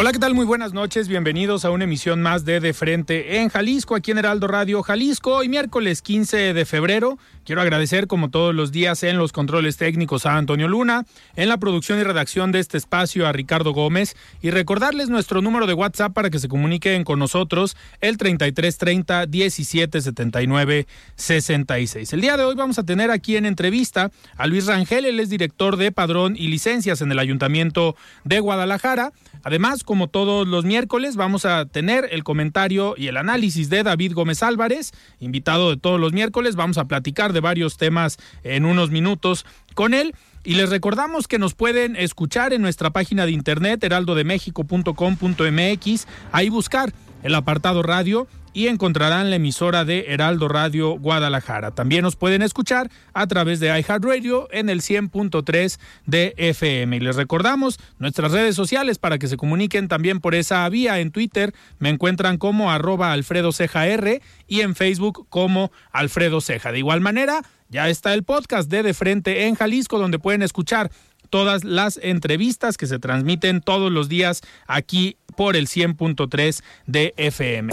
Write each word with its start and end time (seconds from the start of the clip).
Hola, 0.00 0.12
¿qué 0.12 0.20
tal? 0.20 0.32
Muy 0.32 0.46
buenas 0.46 0.72
noches. 0.72 1.08
Bienvenidos 1.08 1.64
a 1.64 1.72
una 1.72 1.82
emisión 1.82 2.22
más 2.22 2.44
de 2.44 2.60
De 2.60 2.72
Frente 2.72 3.38
en 3.38 3.48
Jalisco, 3.48 3.96
aquí 3.96 4.12
en 4.12 4.18
Heraldo 4.18 4.46
Radio 4.46 4.80
Jalisco. 4.84 5.38
Hoy 5.38 5.48
miércoles 5.48 6.02
15 6.02 6.54
de 6.54 6.64
febrero. 6.64 7.18
Quiero 7.44 7.62
agradecer, 7.62 8.06
como 8.06 8.30
todos 8.30 8.54
los 8.54 8.70
días, 8.70 9.02
en 9.02 9.18
los 9.18 9.32
controles 9.32 9.76
técnicos 9.76 10.24
a 10.24 10.36
Antonio 10.36 10.68
Luna, 10.68 11.04
en 11.34 11.48
la 11.48 11.56
producción 11.56 11.98
y 11.98 12.04
redacción 12.04 12.52
de 12.52 12.60
este 12.60 12.78
espacio 12.78 13.26
a 13.26 13.32
Ricardo 13.32 13.72
Gómez 13.72 14.14
y 14.40 14.50
recordarles 14.50 15.08
nuestro 15.08 15.42
número 15.42 15.66
de 15.66 15.74
WhatsApp 15.74 16.12
para 16.12 16.30
que 16.30 16.38
se 16.38 16.46
comuniquen 16.46 17.02
con 17.02 17.18
nosotros, 17.18 17.76
el 18.00 18.18
3330 18.18 19.26
1779 19.26 20.86
66. 21.16 22.12
El 22.12 22.20
día 22.20 22.36
de 22.36 22.44
hoy 22.44 22.54
vamos 22.54 22.78
a 22.78 22.84
tener 22.84 23.10
aquí 23.10 23.36
en 23.36 23.46
entrevista 23.46 24.12
a 24.36 24.46
Luis 24.46 24.66
Rangel, 24.66 25.06
él 25.06 25.18
es 25.18 25.28
director 25.28 25.76
de 25.76 25.90
Padrón 25.90 26.36
y 26.36 26.46
Licencias 26.46 27.00
en 27.00 27.10
el 27.10 27.18
Ayuntamiento 27.18 27.96
de 28.22 28.38
Guadalajara. 28.38 29.12
Además, 29.48 29.82
como 29.82 30.08
todos 30.08 30.46
los 30.46 30.66
miércoles, 30.66 31.16
vamos 31.16 31.46
a 31.46 31.64
tener 31.64 32.06
el 32.10 32.22
comentario 32.22 32.92
y 32.98 33.06
el 33.06 33.16
análisis 33.16 33.70
de 33.70 33.82
David 33.82 34.12
Gómez 34.12 34.42
Álvarez, 34.42 34.92
invitado 35.20 35.70
de 35.70 35.78
todos 35.78 35.98
los 35.98 36.12
miércoles. 36.12 36.54
Vamos 36.54 36.76
a 36.76 36.84
platicar 36.84 37.32
de 37.32 37.40
varios 37.40 37.78
temas 37.78 38.18
en 38.42 38.66
unos 38.66 38.90
minutos 38.90 39.46
con 39.72 39.94
él. 39.94 40.14
Y 40.44 40.56
les 40.56 40.68
recordamos 40.68 41.28
que 41.28 41.38
nos 41.38 41.54
pueden 41.54 41.96
escuchar 41.96 42.52
en 42.52 42.60
nuestra 42.60 42.90
página 42.90 43.24
de 43.24 43.32
internet 43.32 43.82
heraldodemexico.com.mx, 43.82 46.06
ahí 46.30 46.50
buscar 46.50 46.92
el 47.22 47.34
apartado 47.34 47.82
radio 47.82 48.28
y 48.58 48.66
encontrarán 48.66 49.30
la 49.30 49.36
emisora 49.36 49.84
de 49.84 50.06
Heraldo 50.08 50.48
Radio 50.48 50.98
Guadalajara. 50.98 51.70
También 51.70 52.02
nos 52.02 52.16
pueden 52.16 52.42
escuchar 52.42 52.90
a 53.14 53.24
través 53.28 53.60
de 53.60 53.68
iHeartRadio 53.68 54.48
en 54.50 54.68
el 54.68 54.80
100.3 54.80 55.78
de 56.06 56.34
FM. 56.36 56.96
Y 56.96 56.98
les 56.98 57.14
recordamos 57.14 57.78
nuestras 58.00 58.32
redes 58.32 58.56
sociales 58.56 58.98
para 58.98 59.18
que 59.18 59.28
se 59.28 59.36
comuniquen 59.36 59.86
también 59.86 60.18
por 60.18 60.34
esa 60.34 60.68
vía. 60.70 60.98
En 60.98 61.12
Twitter 61.12 61.54
me 61.78 61.88
encuentran 61.88 62.36
como 62.36 62.72
arroba 62.72 63.12
Alfredo 63.12 63.52
Ceja 63.52 63.86
R 63.86 64.20
y 64.48 64.62
en 64.62 64.74
Facebook 64.74 65.28
como 65.28 65.70
Alfredo 65.92 66.40
Ceja. 66.40 66.72
De 66.72 66.80
igual 66.80 67.00
manera, 67.00 67.42
ya 67.68 67.88
está 67.88 68.12
el 68.12 68.24
podcast 68.24 68.68
de 68.68 68.82
De 68.82 68.92
Frente 68.92 69.46
en 69.46 69.54
Jalisco, 69.54 70.00
donde 70.00 70.18
pueden 70.18 70.42
escuchar 70.42 70.90
todas 71.30 71.62
las 71.62 72.00
entrevistas 72.02 72.76
que 72.76 72.88
se 72.88 72.98
transmiten 72.98 73.60
todos 73.60 73.92
los 73.92 74.08
días 74.08 74.42
aquí 74.66 75.16
por 75.36 75.54
el 75.54 75.68
100.3 75.68 76.60
de 76.88 77.14
FM. 77.16 77.72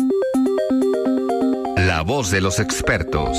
La 1.85 2.01
voz 2.01 2.31
de 2.31 2.41
los 2.41 2.59
expertos. 2.59 3.37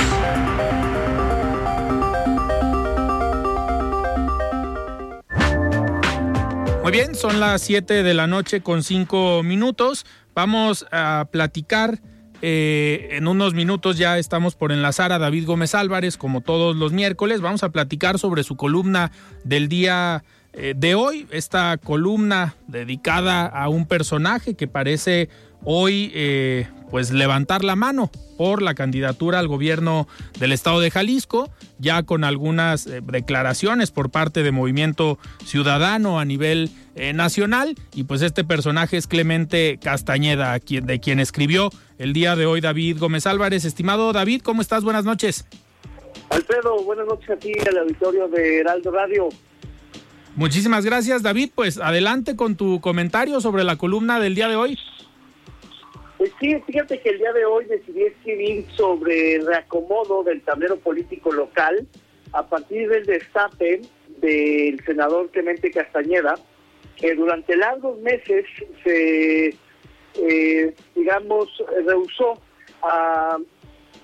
Muy 6.81 6.93
bien, 6.93 7.17
son 7.17 7.41
las 7.41 7.62
7 7.62 8.05
de 8.05 8.15
la 8.15 8.29
noche 8.29 8.61
con 8.61 8.84
5 8.84 9.43
minutos. 9.43 10.07
Vamos 10.33 10.87
a 10.93 11.27
platicar. 11.33 12.01
eh, 12.41 13.09
en 13.12 13.27
unos 13.27 13.55
minutos 13.55 13.99
ya 13.99 14.17
estamos 14.17 14.55
por 14.55 14.71
enlazar 14.71 15.11
a 15.11 15.19
David 15.19 15.47
Gómez 15.47 15.75
Álvarez, 15.75 16.17
como 16.17 16.41
todos 16.41 16.77
los 16.77 16.93
miércoles. 16.93 17.41
Vamos 17.41 17.65
a 17.65 17.71
platicar 17.71 18.21
sobre 18.21 18.45
su 18.45 18.57
columna 18.57 19.11
del 19.43 19.69
día 19.69 20.23
eh, 20.53 20.75
de 20.77 20.95
hoy. 20.95 21.27
Esta 21.33 21.77
columna 21.78 22.55
dedicada 22.69 23.47
a 23.47 23.69
un 23.69 23.87
personaje 23.87 24.55
que 24.55 24.69
parece 24.69 25.31
hoy 25.65 26.13
eh, 26.15 26.69
pues 26.91 27.10
levantar 27.10 27.64
la 27.64 27.76
mano 27.76 28.10
por 28.38 28.62
la 28.62 28.74
candidatura 28.74 29.38
al 29.38 29.48
gobierno 29.48 30.06
del 30.38 30.52
estado 30.52 30.80
de 30.80 30.91
Jalisco, 30.91 31.50
ya 31.78 32.02
con 32.02 32.22
algunas 32.24 32.86
eh, 32.86 33.00
declaraciones 33.04 33.91
por 33.91 34.10
parte 34.10 34.42
de 34.42 34.52
Movimiento 34.52 35.19
Ciudadano 35.44 36.20
a 36.20 36.24
nivel 36.24 36.70
eh, 36.94 37.12
nacional. 37.12 37.74
Y 37.94 38.04
pues 38.04 38.22
este 38.22 38.44
personaje 38.44 38.97
es 38.97 39.06
Clemente 39.06 39.78
Castañeda, 39.82 40.58
quien- 40.60 40.86
de 40.86 41.00
quien 41.00 41.19
escribió 41.20 41.70
el 41.98 42.12
día 42.12 42.36
de 42.36 42.47
hoy 42.47 42.60
David 42.60 42.98
Gómez 42.98 43.26
Álvarez. 43.26 43.64
Estimado 43.64 44.12
David, 44.12 44.42
¿cómo 44.42 44.60
estás? 44.62 44.84
Buenas 44.84 45.04
noches. 45.04 45.47
Alfredo, 46.30 46.82
buenas 46.84 47.06
noches 47.06 47.30
a 47.30 47.36
ti, 47.36 47.53
al 47.70 47.78
auditorio 47.78 48.28
de 48.28 48.58
Heraldo 48.60 48.91
Radio. 48.91 49.28
Muchísimas 50.34 50.84
gracias, 50.84 51.22
David. 51.22 51.50
Pues 51.54 51.78
adelante 51.78 52.36
con 52.36 52.56
tu 52.56 52.80
comentario 52.80 53.41
sobre 53.41 53.64
la 53.64 53.76
columna 53.76 54.20
del 54.20 54.34
día 54.34 54.48
de 54.48 54.56
hoy. 54.56 54.78
Pues 56.19 56.32
sí, 56.41 56.59
fíjate 56.66 56.99
que 57.00 57.10
el 57.10 57.19
día 57.19 57.32
de 57.32 57.44
hoy 57.44 57.66
decidí 57.66 58.04
escribir 58.04 58.65
sobre 58.71 59.34
el 59.34 59.47
reacomodo 59.47 60.22
del 60.22 60.41
tablero 60.41 60.77
político 60.78 61.31
local 61.31 61.87
a 62.32 62.47
partir 62.47 62.88
del 62.88 63.04
destape 63.04 63.82
del 64.19 64.82
senador 64.84 65.31
Clemente 65.31 65.71
Castañeda, 65.71 66.37
que 66.97 67.15
durante 67.15 67.54
largos 67.56 67.99
meses 68.00 68.47
se, 68.82 69.54
eh, 70.15 70.75
digamos, 70.94 71.49
rehusó 71.84 72.41
a 72.83 73.37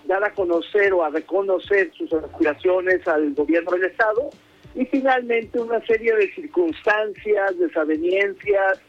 dar 0.05 0.25
a 0.25 0.35
conocer 0.35 0.93
o 0.93 1.05
a 1.05 1.09
reconocer 1.09 1.93
sus 1.95 2.13
aspiraciones 2.13 3.07
al 3.09 3.33
gobierno 3.33 3.71
del 3.71 3.85
Estado 3.85 4.29
y 4.75 4.85
finalmente 4.87 5.59
una 5.59 5.81
serie 5.87 6.15
de 6.15 6.31
circunstancias, 6.35 7.59
desavenencias 7.59 8.81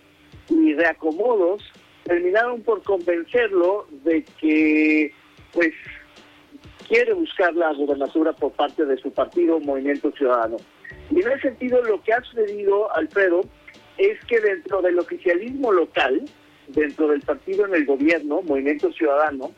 y 0.50 0.74
reacomodos 0.74 1.64
terminaron 2.04 2.62
por 2.62 2.84
convencerlo 2.84 3.88
de 4.04 4.24
que 4.40 5.14
pues 5.52 5.74
quiere 6.88 7.14
buscar 7.14 7.54
la 7.56 7.74
gubernatura 7.74 8.34
por 8.34 8.52
parte 8.54 8.86
de 8.86 8.98
su 8.98 9.12
partido 9.12 9.60
Movimiento 9.60 10.12
Ciudadano. 10.12 10.58
Y 11.12 11.22
en 11.22 11.32
ese 11.32 11.42
sentido 11.42 11.82
lo 11.84 12.02
que 12.02 12.14
ha 12.14 12.22
sucedido, 12.22 12.94
Alfredo, 12.96 13.42
es 13.98 14.20
que 14.26 14.40
dentro 14.40 14.82
del 14.82 15.00
oficialismo 15.00 15.72
local, 15.72 16.24
dentro 16.68 17.08
del 17.08 17.22
partido 17.22 17.66
en 17.66 17.76
el 17.76 17.86
gobierno, 17.86 18.42
Movimiento 18.42 18.92
Ciudadano, 18.92 19.52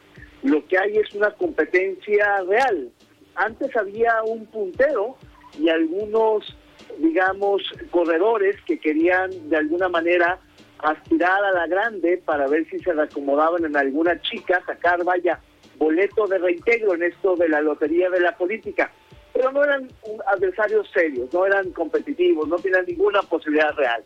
lo 0.43 0.65
que 0.67 0.77
hay 0.77 0.97
es 0.97 1.13
una 1.15 1.31
competencia 1.31 2.43
real. 2.47 2.89
Antes 3.35 3.75
había 3.75 4.21
un 4.23 4.45
puntero 4.45 5.17
y 5.59 5.69
algunos, 5.69 6.55
digamos, 6.99 7.63
corredores 7.91 8.55
que 8.65 8.79
querían 8.79 9.49
de 9.49 9.57
alguna 9.57 9.89
manera 9.89 10.39
aspirar 10.79 11.43
a 11.43 11.51
la 11.51 11.67
grande 11.67 12.21
para 12.23 12.47
ver 12.47 12.67
si 12.69 12.79
se 12.79 12.93
reacomodaban 12.93 13.65
en 13.65 13.75
alguna 13.75 14.19
chica, 14.21 14.61
sacar, 14.65 15.03
vaya, 15.03 15.39
boleto 15.77 16.27
de 16.27 16.37
reintegro 16.37 16.93
en 16.93 17.03
esto 17.03 17.35
de 17.35 17.49
la 17.49 17.61
lotería 17.61 18.09
de 18.09 18.19
la 18.19 18.35
política. 18.37 18.91
Pero 19.33 19.51
no 19.51 19.63
eran 19.63 19.89
adversarios 20.27 20.89
serios, 20.93 21.33
no 21.33 21.45
eran 21.45 21.71
competitivos, 21.71 22.47
no 22.47 22.57
tenían 22.57 22.85
ninguna 22.85 23.21
posibilidad 23.21 23.73
real. 23.75 24.03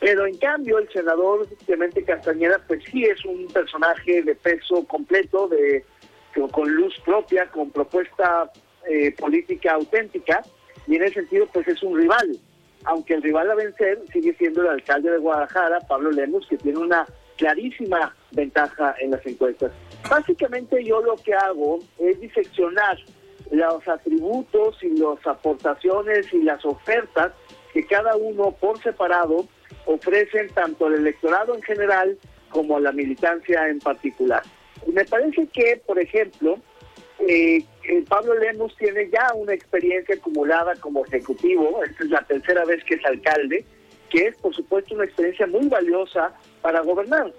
Pero 0.00 0.26
en 0.26 0.36
cambio 0.38 0.78
el 0.78 0.88
senador 0.90 1.46
Clemente 1.66 2.04
Castañeda 2.04 2.60
pues 2.66 2.82
sí 2.90 3.04
es 3.04 3.24
un 3.24 3.46
personaje 3.48 4.22
de 4.22 4.34
peso 4.34 4.84
completo, 4.86 5.48
de 5.48 5.84
con 6.52 6.70
luz 6.70 6.94
propia, 7.04 7.46
con 7.50 7.70
propuesta 7.70 8.50
eh, 8.88 9.12
política 9.12 9.72
auténtica 9.72 10.42
y 10.86 10.96
en 10.96 11.02
ese 11.02 11.14
sentido 11.14 11.46
pues 11.52 11.66
es 11.66 11.82
un 11.82 11.98
rival. 11.98 12.38
Aunque 12.88 13.12
el 13.12 13.22
rival 13.22 13.50
a 13.50 13.54
vencer 13.54 13.98
sigue 14.10 14.32
siendo 14.38 14.62
el 14.62 14.68
alcalde 14.68 15.10
de 15.10 15.18
Guadalajara, 15.18 15.78
Pablo 15.80 16.10
Lemos, 16.10 16.46
que 16.48 16.56
tiene 16.56 16.78
una 16.78 17.06
clarísima 17.36 18.16
ventaja 18.32 18.94
en 18.98 19.10
las 19.10 19.24
encuestas. 19.26 19.72
Básicamente 20.08 20.82
yo 20.82 21.02
lo 21.02 21.16
que 21.16 21.34
hago 21.34 21.80
es 21.98 22.18
diseccionar 22.18 22.96
los 23.50 23.86
atributos 23.86 24.82
y 24.82 24.88
las 24.98 25.26
aportaciones 25.26 26.32
y 26.32 26.42
las 26.42 26.64
ofertas 26.64 27.32
que 27.74 27.84
cada 27.84 28.16
uno 28.16 28.52
por 28.52 28.82
separado 28.82 29.46
ofrecen 29.84 30.48
tanto 30.54 30.86
al 30.86 30.94
electorado 30.94 31.54
en 31.54 31.62
general 31.62 32.16
como 32.48 32.78
a 32.78 32.80
la 32.80 32.92
militancia 32.92 33.68
en 33.68 33.80
particular. 33.80 34.42
Me 34.90 35.04
parece 35.04 35.46
que, 35.48 35.82
por 35.86 35.98
ejemplo, 35.98 36.56
eh, 37.26 37.64
Pablo 38.08 38.34
Lemus 38.34 38.76
tiene 38.76 39.08
ya 39.10 39.32
una 39.34 39.54
experiencia 39.54 40.14
acumulada 40.14 40.74
como 40.76 41.04
ejecutivo, 41.04 41.82
esta 41.82 42.04
es 42.04 42.10
la 42.10 42.22
tercera 42.22 42.64
vez 42.64 42.84
que 42.84 42.94
es 42.94 43.04
alcalde, 43.04 43.64
que 44.10 44.26
es 44.26 44.36
por 44.36 44.54
supuesto 44.54 44.94
una 44.94 45.04
experiencia 45.04 45.46
muy 45.46 45.68
valiosa 45.68 46.32
para 46.62 46.80
gobernar. 46.80 47.32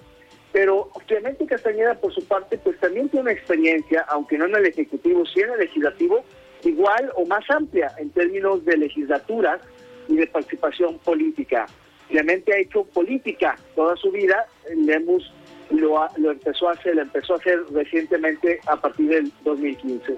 Pero 0.52 0.90
Clemente 1.06 1.46
Castañeda, 1.46 1.96
por 1.96 2.14
su 2.14 2.26
parte, 2.26 2.58
pues 2.58 2.80
también 2.80 3.08
tiene 3.10 3.24
una 3.24 3.32
experiencia, 3.32 4.06
aunque 4.10 4.38
no 4.38 4.46
en 4.46 4.56
el 4.56 4.66
Ejecutivo, 4.66 5.26
sí 5.26 5.42
en 5.42 5.52
el 5.52 5.60
Legislativo, 5.60 6.24
igual 6.64 7.12
o 7.16 7.26
más 7.26 7.48
amplia 7.50 7.92
en 7.98 8.10
términos 8.10 8.66
de 8.66 8.78
legislaturas 8.78 9.62
y 10.08 10.16
de 10.16 10.28
participación 10.28 10.98
política. 11.00 11.68
Clemente 12.10 12.54
ha 12.54 12.58
hecho 12.58 12.84
política 12.86 13.58
toda 13.76 13.96
su 13.96 14.12
vida, 14.12 14.48
Lemus 14.76 15.32
lo, 15.70 16.08
lo 16.18 16.32
empezó 16.32 16.70
a 16.70 16.74
hacer, 16.74 16.96
lo 16.96 17.02
empezó 17.02 17.34
a 17.34 17.38
hacer 17.38 17.60
recientemente 17.72 18.60
a 18.68 18.76
partir 18.78 19.10
del 19.10 19.32
2015. 19.44 20.18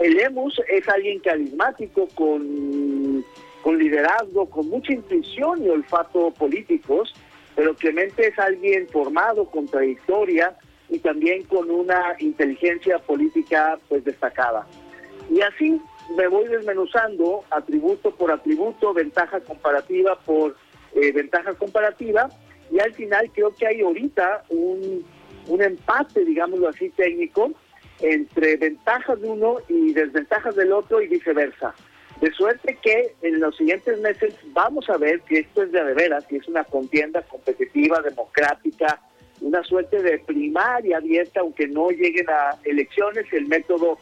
El 0.00 0.14
Lemus 0.14 0.60
es 0.68 0.88
alguien 0.88 1.20
carismático, 1.20 2.08
con, 2.14 3.24
con 3.62 3.78
liderazgo, 3.78 4.50
con 4.50 4.68
mucha 4.68 4.92
intuición 4.92 5.64
y 5.64 5.68
olfato 5.68 6.32
políticos, 6.32 7.14
pero 7.54 7.74
Clemente 7.74 8.26
es 8.26 8.38
alguien 8.38 8.88
formado, 8.88 9.44
contradictoria 9.46 10.56
y 10.88 10.98
también 10.98 11.44
con 11.44 11.70
una 11.70 12.16
inteligencia 12.18 12.98
política 12.98 13.78
pues 13.88 14.04
destacada. 14.04 14.66
Y 15.30 15.40
así 15.40 15.80
me 16.16 16.26
voy 16.28 16.48
desmenuzando 16.48 17.44
atributo 17.50 18.10
por 18.14 18.32
atributo, 18.32 18.92
ventaja 18.92 19.40
comparativa 19.40 20.18
por 20.18 20.56
eh, 20.94 21.12
ventaja 21.12 21.54
comparativa, 21.54 22.28
y 22.70 22.80
al 22.80 22.92
final 22.94 23.30
creo 23.34 23.54
que 23.54 23.66
hay 23.66 23.80
ahorita 23.80 24.44
un, 24.48 25.04
un 25.48 25.62
empate, 25.62 26.24
digámoslo 26.24 26.68
así, 26.68 26.90
técnico, 26.90 27.52
entre 28.00 28.56
ventajas 28.56 29.20
de 29.20 29.28
uno 29.28 29.56
y 29.68 29.92
desventajas 29.92 30.56
del 30.56 30.72
otro 30.72 31.00
y 31.00 31.08
viceversa. 31.08 31.74
De 32.20 32.30
suerte 32.32 32.78
que 32.82 33.14
en 33.22 33.40
los 33.40 33.56
siguientes 33.56 34.00
meses 34.00 34.34
vamos 34.52 34.88
a 34.88 34.96
ver 34.96 35.20
que 35.22 35.40
esto 35.40 35.62
es 35.62 35.72
de, 35.72 35.82
veras, 35.94 36.24
que 36.26 36.36
es 36.36 36.48
una 36.48 36.64
contienda 36.64 37.22
competitiva, 37.22 38.00
democrática, 38.00 39.00
una 39.40 39.62
suerte 39.64 40.00
de 40.00 40.18
primaria 40.20 40.98
abierta, 40.98 41.40
aunque 41.40 41.66
no 41.66 41.90
lleguen 41.90 42.28
a 42.30 42.56
elecciones, 42.64 43.26
el 43.32 43.46
método 43.46 43.98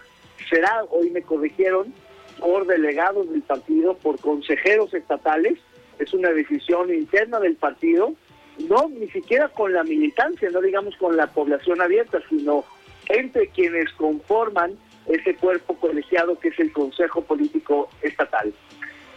será, 0.48 0.84
hoy 0.90 1.10
me 1.10 1.22
corrigieron, 1.22 1.92
por 2.38 2.66
delegados 2.66 3.30
del 3.30 3.42
partido, 3.42 3.94
por 3.94 4.20
consejeros 4.20 4.92
estatales, 4.94 5.58
es 5.98 6.12
una 6.12 6.30
decisión 6.30 6.92
interna 6.92 7.40
del 7.40 7.56
partido, 7.56 8.14
no 8.58 8.88
ni 8.88 9.08
siquiera 9.08 9.48
con 9.48 9.72
la 9.72 9.82
militancia, 9.82 10.50
no 10.50 10.60
digamos 10.60 10.96
con 10.96 11.16
la 11.16 11.26
población 11.28 11.80
abierta, 11.80 12.20
sino 12.28 12.64
entre 13.08 13.48
quienes 13.48 13.90
conforman 13.92 14.76
ese 15.06 15.34
cuerpo 15.34 15.74
colegiado 15.76 16.38
que 16.38 16.48
es 16.48 16.58
el 16.60 16.72
Consejo 16.72 17.22
Político 17.22 17.88
Estatal. 18.02 18.52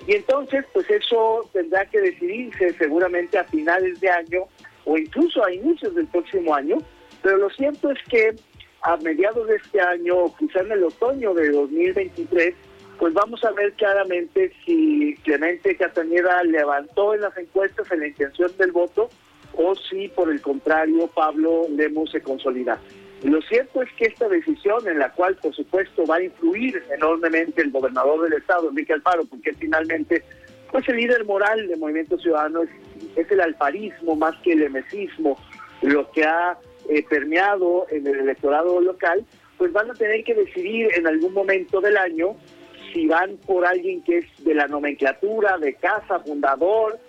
Y 0.08 0.14
entonces, 0.14 0.66
pues 0.74 0.90
eso 0.90 1.50
tendrá 1.54 1.86
que 1.86 2.00
decidirse 2.00 2.74
seguramente 2.74 3.38
a 3.38 3.44
finales 3.44 4.00
de 4.00 4.10
año 4.10 4.44
o 4.86 4.98
incluso 4.98 5.44
a 5.44 5.52
inicios 5.52 5.96
del 5.96 6.08
próximo 6.08 6.54
año, 6.54 6.78
pero 7.24 7.38
lo 7.38 7.50
cierto 7.50 7.90
es 7.90 8.00
que 8.08 8.36
a 8.82 8.98
mediados 8.98 9.48
de 9.48 9.56
este 9.56 9.82
año, 9.82 10.16
o 10.16 10.36
quizá 10.36 10.60
en 10.60 10.72
el 10.72 10.84
otoño 10.84 11.34
de 11.34 11.50
2023, 11.50 12.54
pues 13.00 13.14
vamos 13.14 13.44
a 13.44 13.52
ver 13.52 13.74
claramente 13.74 14.54
si 14.64 15.16
Clemente 15.24 15.76
Castañeda 15.76 16.44
levantó 16.44 17.16
en 17.16 17.22
las 17.22 17.36
encuestas 17.36 17.92
en 17.92 18.02
la 18.02 18.08
intención 18.08 18.56
del 18.58 18.72
voto 18.72 19.10
o 19.58 19.76
si 19.76 20.08
por 20.10 20.32
el 20.32 20.42
contrario 20.42 21.08
Pablo 21.08 21.66
Lemos 21.70 22.12
se 22.12 22.22
consolida. 22.22 22.80
Lo 23.24 23.42
cierto 23.42 23.82
es 23.82 23.90
que 23.94 24.06
esta 24.06 24.28
decisión, 24.28 24.88
en 24.88 25.00
la 25.00 25.12
cual 25.12 25.36
por 25.38 25.54
supuesto 25.56 26.06
va 26.06 26.18
a 26.18 26.24
influir 26.24 26.84
enormemente 26.94 27.62
el 27.62 27.72
gobernador 27.72 28.22
del 28.24 28.40
estado, 28.40 28.70
Enrique 28.70 28.94
Alfaro, 28.94 29.26
porque 29.26 29.54
finalmente 29.54 30.24
pues 30.72 30.88
el 30.90 30.98
líder 30.98 31.24
moral 31.26 31.68
del 31.68 31.80
Movimiento 31.80 32.18
Ciudadano 32.18 32.64
es, 33.16 33.32
el 33.32 33.42
alfarismo 33.42 34.16
más 34.16 34.36
que 34.44 34.54
el 34.54 34.64
emesismo, 34.64 35.38
lo 35.82 36.12
que 36.12 36.24
ha 36.24 36.58
eh, 36.90 37.04
permeado 37.10 37.88
en 37.90 38.06
el 38.06 38.20
electorado 38.20 38.82
local, 38.82 39.26
pues 39.58 39.72
van 39.72 39.90
a 39.90 39.94
tener 39.94 40.24
que 40.24 40.34
decidir 40.34 40.90
en 40.96 41.08
algún 41.08 41.34
momento 41.34 41.80
del 41.80 41.98
año 41.98 42.36
si 42.94 43.08
van 43.08 43.38
por 43.38 43.66
alguien 43.66 44.04
que 44.04 44.20
es 44.20 44.26
de 44.44 44.54
la 44.54 44.68
nomenclatura, 44.68 45.58
de 45.58 45.76
casa, 45.76 46.20
fundador, 46.20 47.00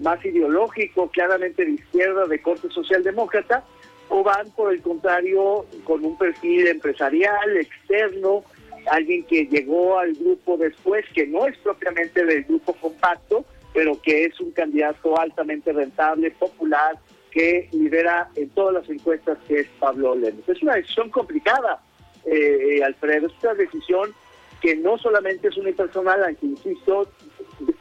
más 0.00 0.24
ideológico, 0.24 1.08
claramente 1.10 1.64
de 1.64 1.72
izquierda, 1.72 2.26
de 2.26 2.40
corte 2.40 2.68
socialdemócrata, 2.70 3.64
o 4.08 4.22
van 4.22 4.50
por 4.52 4.72
el 4.72 4.80
contrario 4.82 5.66
con 5.84 6.04
un 6.04 6.16
perfil 6.16 6.66
empresarial, 6.68 7.56
externo, 7.56 8.44
alguien 8.90 9.24
que 9.24 9.46
llegó 9.46 9.98
al 9.98 10.14
grupo 10.14 10.56
después, 10.56 11.04
que 11.14 11.26
no 11.26 11.46
es 11.46 11.56
propiamente 11.58 12.24
del 12.24 12.44
grupo 12.44 12.72
compacto, 12.74 13.44
pero 13.74 14.00
que 14.00 14.24
es 14.24 14.40
un 14.40 14.52
candidato 14.52 15.18
altamente 15.18 15.72
rentable, 15.72 16.30
popular, 16.30 16.98
que 17.30 17.68
lidera 17.72 18.30
en 18.36 18.48
todas 18.50 18.74
las 18.74 18.88
encuestas, 18.88 19.36
que 19.46 19.60
es 19.60 19.68
Pablo 19.78 20.14
Lemos. 20.14 20.48
Es 20.48 20.62
una 20.62 20.76
decisión 20.76 21.10
complicada, 21.10 21.82
eh, 22.24 22.80
Alfredo, 22.82 23.26
es 23.26 23.32
una 23.42 23.54
decisión 23.54 24.14
que 24.62 24.74
no 24.76 24.96
solamente 24.96 25.48
es 25.48 25.56
unipersonal, 25.56 26.24
aunque 26.24 26.46
insisto, 26.46 27.10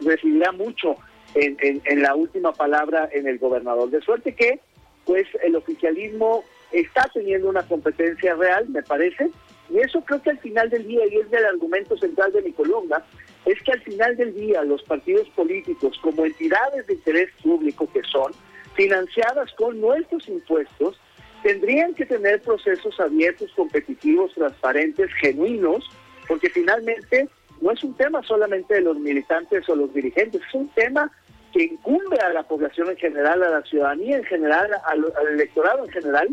decidirá 0.02 0.52
mucho 0.52 0.98
en, 1.36 2.02
la 2.02 2.16
última 2.16 2.54
palabra 2.54 3.10
en 3.12 3.28
el 3.28 3.38
gobernador. 3.38 3.90
De 3.90 4.02
suerte 4.02 4.34
que, 4.34 4.60
pues, 5.06 5.28
el 5.44 5.56
oficialismo 5.56 6.44
está 6.72 7.10
teniendo 7.14 7.50
una 7.50 7.68
competencia 7.68 8.36
real, 8.36 8.68
me 8.70 8.82
parece, 8.82 9.30
y 9.70 9.80
eso 9.80 10.02
creo 10.02 10.22
que 10.22 10.32
al 10.32 10.40
final 10.40 10.70
del 10.70 10.88
día, 10.88 11.06
y 11.08 11.18
es 11.18 11.30
del 11.30 11.46
argumento 11.46 11.98
central 11.98 12.32
de 12.32 12.42
mi 12.42 12.52
columna, 12.52 13.04
es 13.46 13.62
que 13.62 13.74
al 13.74 13.82
final 13.82 14.16
del 14.18 14.34
día 14.34 14.64
los 14.64 14.82
partidos 14.84 15.28
políticos, 15.30 16.00
como 16.02 16.26
entidades 16.26 16.88
de 16.88 16.94
interés 16.94 17.30
público 17.44 17.88
que 17.92 18.02
son, 18.04 18.32
financiadas 18.76 19.52
con 19.54 19.80
nuestros 19.80 20.28
impuestos, 20.28 21.00
tendrían 21.44 21.94
que 21.94 22.06
tener 22.06 22.42
procesos 22.42 23.00
abiertos, 23.00 23.52
competitivos, 23.56 24.34
transparentes, 24.34 25.12
genuinos, 25.22 25.88
porque 26.28 26.50
finalmente 26.50 27.30
no 27.62 27.72
es 27.72 27.84
un 27.84 27.96
tema 27.96 28.22
solamente 28.24 28.74
de 28.76 28.82
los 28.82 28.98
militantes 28.98 29.68
o 29.70 29.76
los 29.76 29.94
dirigentes, 29.94 30.42
es 30.48 30.54
un 30.54 30.68
tema 30.70 31.12
que 31.56 31.64
incumbe 31.64 32.20
a 32.20 32.34
la 32.34 32.44
población 32.44 32.90
en 32.90 32.98
general, 32.98 33.42
a 33.42 33.50
la 33.50 33.62
ciudadanía 33.62 34.18
en 34.18 34.26
general, 34.26 34.70
al, 34.88 35.06
electorado 35.32 35.86
en 35.86 35.92
general, 35.92 36.28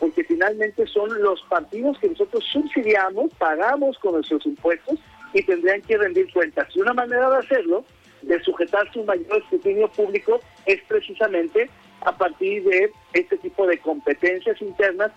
porque 0.00 0.24
finalmente 0.24 0.84
son 0.88 1.22
los 1.22 1.40
partidos 1.42 1.96
que 2.00 2.08
nosotros 2.08 2.44
subsidiamos, 2.52 3.32
pagamos 3.38 3.96
con 4.00 4.14
nuestros 4.14 4.44
impuestos 4.44 4.98
y 5.32 5.44
tendrían 5.44 5.80
que 5.82 5.96
rendir 5.96 6.28
cuentas. 6.32 6.66
Y 6.74 6.80
una 6.80 6.92
manera 6.92 7.30
de 7.30 7.36
hacerlo, 7.36 7.84
de 8.22 8.42
sujetarse 8.42 8.98
un 8.98 9.06
mayor 9.06 9.38
escrutinio 9.38 9.86
público, 9.92 10.40
es 10.66 10.82
precisamente 10.88 11.70
a 12.00 12.10
partir 12.10 12.64
de 12.64 12.90
este 13.12 13.36
tipo 13.36 13.68
de 13.68 13.78
competencias 13.78 14.60
internas 14.60 15.12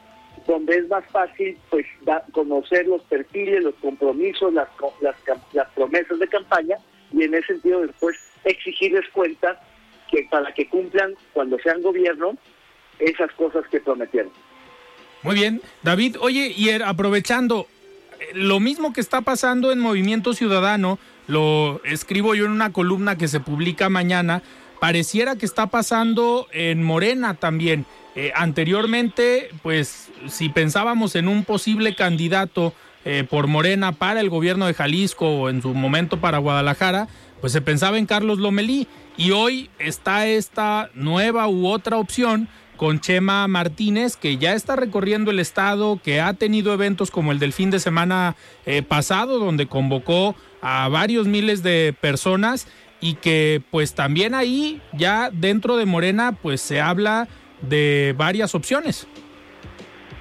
donde 0.46 0.78
es 0.78 0.88
más 0.88 1.04
fácil 1.08 1.58
pues 1.72 1.88
conocer 2.32 2.88
los 2.88 3.02
perfiles, 3.06 3.64
los 3.64 3.74
compromisos, 3.82 4.54
las, 4.54 4.68
las, 5.02 5.16
las, 5.54 5.68
promesas 5.72 6.20
de 6.20 6.28
campaña 6.28 6.78
y 7.12 7.24
en 7.24 7.34
ese 7.34 7.48
sentido 7.48 7.82
después 7.82 8.18
exigirles 8.44 9.06
cuentas 9.12 9.58
que 10.10 10.28
para 10.30 10.54
que 10.54 10.68
cumplan 10.68 11.14
cuando 11.34 11.58
sean 11.60 11.82
gobierno 11.82 12.38
esas 13.00 13.32
cosas 13.34 13.66
que 13.70 13.80
prometieron. 13.80 14.32
Muy 15.24 15.36
bien, 15.36 15.62
David, 15.84 16.18
oye, 16.20 16.54
y 16.56 16.70
aprovechando 16.70 17.68
lo 18.34 18.60
mismo 18.60 18.94
que 18.94 19.02
está 19.02 19.22
pasando 19.22 19.72
en 19.72 19.80
Movimiento 19.80 20.34
Ciudadano, 20.34 21.00
lo 21.28 21.82
escribo 21.84 22.36
yo 22.36 22.46
en 22.46 22.52
una 22.52 22.72
columna 22.72 23.18
que 23.18 23.28
se 23.28 23.40
publica 23.40 23.90
mañana, 23.90 24.42
pareciera 24.80 25.36
que 25.36 25.46
está 25.46 25.68
pasando 25.68 26.48
en 26.52 26.84
Morena 26.84 27.34
también. 27.34 27.86
Eh, 28.16 28.32
anteriormente, 28.36 29.50
pues 29.62 30.10
si 30.28 30.50
pensábamos 30.50 31.16
en 31.16 31.28
un 31.28 31.44
posible 31.44 31.96
candidato 31.96 32.74
eh, 33.10 33.24
por 33.24 33.48
Morena 33.48 33.94
para 33.94 34.20
el 34.20 34.30
gobierno 34.30 34.68
de 34.68 34.74
Jalisco 34.74 35.30
o 35.30 35.50
en 35.50 35.62
su 35.62 35.74
momento 35.74 36.20
para 36.20 36.40
Guadalajara, 36.40 37.08
pues 37.40 37.54
se 37.54 37.62
pensaba 37.62 37.98
en 37.98 38.06
Carlos 38.06 38.38
Lomelí 38.38 38.86
y 39.16 39.32
hoy 39.32 39.70
está 39.80 40.28
esta 40.28 40.90
nueva 40.94 41.48
u 41.48 41.68
otra 41.68 41.96
opción 42.00 42.50
con 42.76 43.00
Chema 43.00 43.48
Martínez, 43.48 44.18
que 44.18 44.36
ya 44.36 44.56
está 44.56 44.76
recorriendo 44.76 45.32
el 45.32 45.40
estado, 45.40 46.02
que 46.04 46.20
ha 46.20 46.34
tenido 46.34 46.74
eventos 46.74 47.10
como 47.10 47.32
el 47.32 47.40
del 47.40 47.54
fin 47.54 47.72
de 47.72 47.80
semana 47.80 48.36
eh, 48.66 48.84
pasado, 48.84 49.40
donde 49.40 49.68
convocó 49.68 50.36
a 50.62 50.90
varios 50.90 51.28
miles 51.28 51.64
de 51.64 51.96
personas 52.02 52.68
y 53.00 53.14
que 53.14 53.62
pues 53.72 53.96
también 53.96 54.36
ahí 54.36 54.82
ya 54.92 55.30
dentro 55.32 55.78
de 55.78 55.86
Morena 55.86 56.38
pues 56.42 56.60
se 56.60 56.82
habla 56.82 57.30
de 57.62 58.14
varias 58.18 58.54
opciones. 58.54 59.08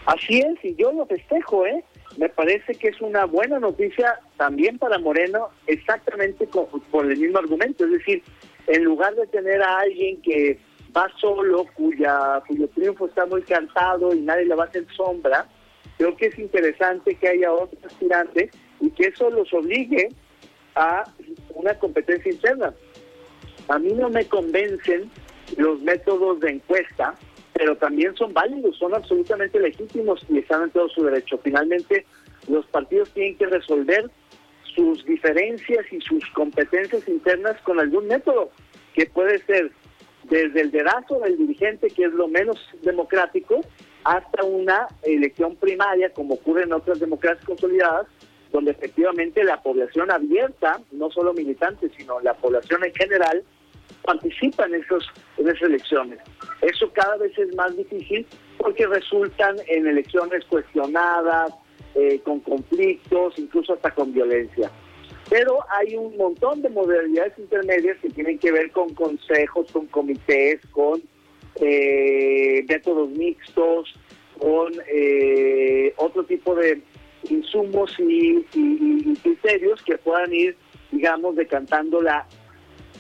Así 0.07 0.39
es, 0.39 0.65
y 0.65 0.77
yo 0.77 0.93
lo 0.93 1.05
festejo, 1.07 1.67
¿eh? 1.67 1.83
Me 2.17 2.29
parece 2.29 2.75
que 2.75 2.89
es 2.89 3.01
una 3.01 3.25
buena 3.25 3.59
noticia 3.59 4.21
también 4.37 4.79
para 4.79 4.99
Moreno, 4.99 5.51
exactamente 5.67 6.47
por 6.47 7.11
el 7.11 7.19
mismo 7.19 7.39
argumento. 7.39 7.85
Es 7.85 7.93
decir, 7.93 8.23
en 8.67 8.85
lugar 8.85 9.15
de 9.15 9.27
tener 9.27 9.63
a 9.63 9.81
alguien 9.81 10.21
que 10.23 10.59
va 10.97 11.11
solo, 11.21 11.67
cuya, 11.75 12.43
cuyo 12.47 12.69
triunfo 12.69 13.07
está 13.07 13.27
muy 13.27 13.43
cantado 13.43 14.15
y 14.15 14.21
nadie 14.21 14.47
le 14.47 14.55
va 14.55 14.65
a 14.65 14.67
hacer 14.67 14.87
sombra, 14.97 15.47
creo 15.99 16.17
que 16.17 16.27
es 16.27 16.39
interesante 16.39 17.15
que 17.15 17.29
haya 17.29 17.53
otro 17.53 17.79
aspirante 17.85 18.51
y 18.81 18.91
que 18.91 19.09
eso 19.09 19.31
los 19.31 19.53
obligue 19.53 20.09
a 20.75 21.05
una 21.55 21.75
competencia 21.75 22.33
interna. 22.33 22.75
A 23.69 23.79
mí 23.79 23.93
no 23.93 24.09
me 24.09 24.27
convencen 24.27 25.11
los 25.57 25.81
métodos 25.81 26.41
de 26.41 26.53
encuesta, 26.53 27.15
pero 27.57 27.75
también 27.77 28.15
son 28.17 28.35
válidos, 28.35 28.77
son 28.77 28.95
absolutamente 28.95 29.59
legítimos 29.59 30.21
y 30.29 30.39
están 30.39 30.65
en 30.65 30.71
todo 30.71 30.89
su 30.91 31.05
derecho. 31.05 31.39
Finalmente, 31.43 32.05
los 32.49 32.67
partidos 32.67 33.11
tienen 33.11 33.37
que 33.39 33.47
resolver 33.47 34.11
sus 34.75 35.05
diferencias 35.07 35.91
y 35.91 36.01
sus 36.03 36.25
competencias 36.35 37.09
internas 37.09 37.59
con 37.63 37.81
algún 37.81 38.09
método, 38.09 38.51
que 38.95 39.07
puede 39.07 39.39
ser 39.47 39.73
desde 40.25 40.61
el 40.61 40.71
dedazo 40.71 41.19
del 41.21 41.39
dirigente, 41.39 41.89
que 41.89 42.05
es 42.05 42.13
lo 42.13 42.29
menos 42.29 42.59
democrático, 42.83 43.61
hasta 44.05 44.45
una 44.45 44.87
elección 45.03 45.57
primaria, 45.57 46.11
como 46.11 46.35
ocurre 46.35 46.65
en 46.65 46.75
otras 46.75 47.01
democracias 47.01 47.45
consolidadas, 47.47 48.07
donde 48.53 48.73
efectivamente 48.73 49.43
la 49.45 49.63
población 49.63 50.11
abierta, 50.11 50.81
no 50.93 51.11
solo 51.11 51.33
militantes, 51.33 51.91
sino 51.97 52.21
la 52.21 52.35
población 52.35 52.85
en 52.85 52.93
general, 52.95 53.43
participa 54.03 54.67
en, 54.67 54.77
esos, 54.77 55.07
esas 55.37 55.61
elecciones. 55.63 56.19
Eso 56.63 56.91
cada 56.93 57.17
vez 57.17 57.37
es 57.39 57.55
más 57.55 57.77
difícil 57.77 58.27
porque 58.59 58.87
resultan 58.87 59.57
en 59.67 59.87
elecciones 59.87 60.45
cuestionadas, 60.47 61.53
eh, 61.95 62.21
con 62.25 62.41
conflictos, 62.41 63.39
incluso 63.39 63.75
hasta 63.75 63.91
con 63.91 64.13
violencia. 64.13 64.71
Pero 65.29 65.59
hay 65.71 65.97
un 65.97 66.17
montón 66.17 66.63
de 66.63 66.69
modalidades 66.69 67.33
intermedias 67.39 67.99
que 68.01 68.11
tienen 68.11 68.39
que 68.39 68.53
ver 68.53 68.71
con 68.71 68.95
consejos, 68.95 69.71
con 69.73 69.87
comités, 69.87 70.61
con 70.71 71.03
eh, 71.57 72.65
métodos 72.69 73.11
mixtos, 73.11 73.95
con 74.39 74.73
eh, 74.89 75.95
otro 75.97 76.25
tipo 76.25 76.55
de 76.55 76.81
insumos 77.31 77.95
y, 77.99 78.45
criterios 79.23 79.83
que 79.83 79.99
puedan 79.99 80.33
ir, 80.33 80.57
digamos, 80.93 81.35
decantando 81.35 82.01
la 82.03 82.27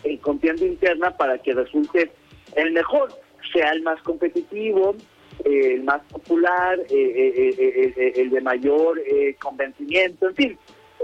eh, 0.05 0.19
contienda 0.19 0.65
interna 0.65 1.17
para 1.17 1.38
que 1.38 1.55
resulte 1.55 2.11
el 2.55 2.73
mejor, 2.73 3.11
sea 3.53 3.73
el 3.73 3.83
más 3.83 4.00
competitivo, 4.03 4.95
eh, 5.45 5.75
el 5.75 5.85
más 5.85 6.03
popular, 6.05 6.79
el 6.88 8.31
de 8.31 8.41
mayor 8.41 9.00
convencimiento, 9.38 10.29
en 10.29 10.35
fin, 10.35 10.59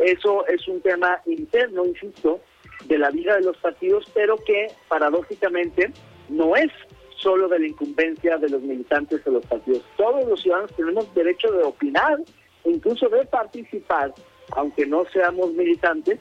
eso 0.04 0.46
es 0.46 0.66
un 0.68 0.80
tema 0.80 1.20
interno, 1.26 1.84
insisto, 1.84 2.40
de 2.86 2.98
la 2.98 3.10
vida 3.10 3.36
de 3.36 3.42
los 3.42 3.56
partidos, 3.58 4.04
pero 4.14 4.36
que 4.36 4.68
paradójicamente 4.88 5.92
no 6.28 6.56
es 6.56 6.70
solo 7.16 7.48
de 7.48 7.60
la 7.60 7.66
incumbencia 7.66 8.36
de 8.38 8.48
los 8.48 8.62
militantes 8.62 9.24
de 9.24 9.30
los 9.30 9.46
partidos. 9.46 9.82
Todos 9.96 10.26
los 10.26 10.42
ciudadanos 10.42 10.74
tenemos 10.74 11.14
derecho 11.14 11.52
de 11.52 11.62
opinar, 11.62 12.18
incluso 12.64 13.08
de 13.08 13.24
participar, 13.26 14.12
aunque 14.56 14.86
no 14.86 15.04
seamos 15.12 15.52
militantes, 15.52 16.18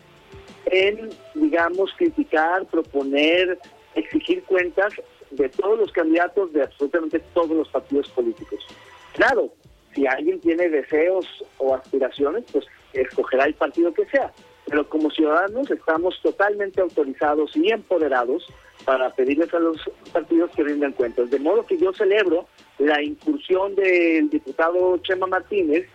en, 0.66 1.10
digamos, 1.36 1.92
criticar, 1.98 2.66
proponer, 2.66 3.60
exigir 3.96 4.44
cuentas 4.44 4.94
de 5.32 5.50
todos 5.50 5.80
los 5.80 5.92
candidatos 5.92 6.52
de 6.54 6.64
absolutamente 6.64 7.20
todos 7.34 7.52
los 7.52 7.70
partidos 7.70 8.10
políticos. 8.10 8.66
Claro, 9.14 9.52
si 9.94 10.08
alguien 10.08 10.40
tiene 10.40 10.70
deseos 10.70 11.26
o 11.58 11.76
aspiraciones, 11.76 12.46
pues 12.52 12.66
escogerá 12.94 13.46
el 13.46 13.54
partido 13.54 13.94
que 13.94 14.06
sea. 14.06 14.32
Pero 14.66 14.88
como 14.88 15.10
ciudadanos 15.10 15.70
estamos 15.70 16.20
totalmente 16.22 16.82
autorizados 16.82 17.56
y 17.56 17.72
empoderados 17.72 18.46
para 18.86 19.10
pedirles 19.12 19.54
a 19.54 19.60
los 19.60 19.78
partidos 20.12 20.52
que 20.52 20.64
rindan 20.64 20.94
cuentas. 20.94 21.30
De 21.30 21.40
modo 21.40 21.66
que 21.66 21.78
yo 21.78 21.94
celebro 21.94 22.48
la 22.80 23.02
incursión 23.02 23.76
del 23.76 24.30
diputado 24.30 24.98
Chema 25.00 25.28
Martínez 25.28 25.88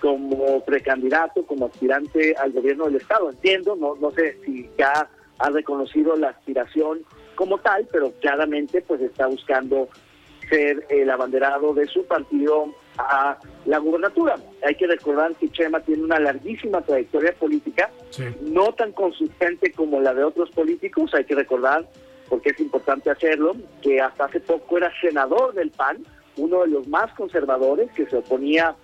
como 0.00 0.64
precandidato, 0.64 1.44
como 1.44 1.66
aspirante 1.66 2.34
al 2.36 2.52
gobierno 2.52 2.86
del 2.86 2.96
Estado. 2.96 3.30
Entiendo, 3.30 3.76
no, 3.76 3.94
no 3.96 4.10
sé 4.12 4.38
si 4.44 4.68
ya 4.78 5.08
ha 5.38 5.50
reconocido 5.50 6.16
la 6.16 6.30
aspiración 6.30 7.00
como 7.34 7.58
tal, 7.58 7.86
pero 7.90 8.12
claramente 8.20 8.82
pues 8.82 9.00
está 9.00 9.26
buscando 9.26 9.88
ser 10.48 10.86
el 10.88 11.10
abanderado 11.10 11.74
de 11.74 11.86
su 11.86 12.04
partido 12.04 12.74
a 12.96 13.38
la 13.66 13.78
gubernatura. 13.78 14.36
Hay 14.66 14.74
que 14.74 14.86
recordar 14.86 15.34
que 15.36 15.50
Chema 15.50 15.80
tiene 15.80 16.02
una 16.02 16.18
larguísima 16.18 16.80
trayectoria 16.80 17.32
política, 17.32 17.90
no 18.42 18.72
tan 18.72 18.92
consistente 18.92 19.72
como 19.72 20.00
la 20.00 20.14
de 20.14 20.24
otros 20.24 20.50
políticos, 20.50 21.14
hay 21.14 21.24
que 21.24 21.34
recordar, 21.34 21.86
porque 22.28 22.50
es 22.50 22.60
importante 22.60 23.10
hacerlo, 23.10 23.54
que 23.82 24.00
hasta 24.00 24.24
hace 24.24 24.40
poco 24.40 24.78
era 24.78 24.90
senador 25.00 25.54
del 25.54 25.70
PAN, 25.70 25.98
uno 26.36 26.62
de 26.62 26.68
los 26.68 26.88
más 26.88 27.12
conservadores 27.14 27.90
que 27.92 28.06
se 28.06 28.16
oponía 28.16 28.74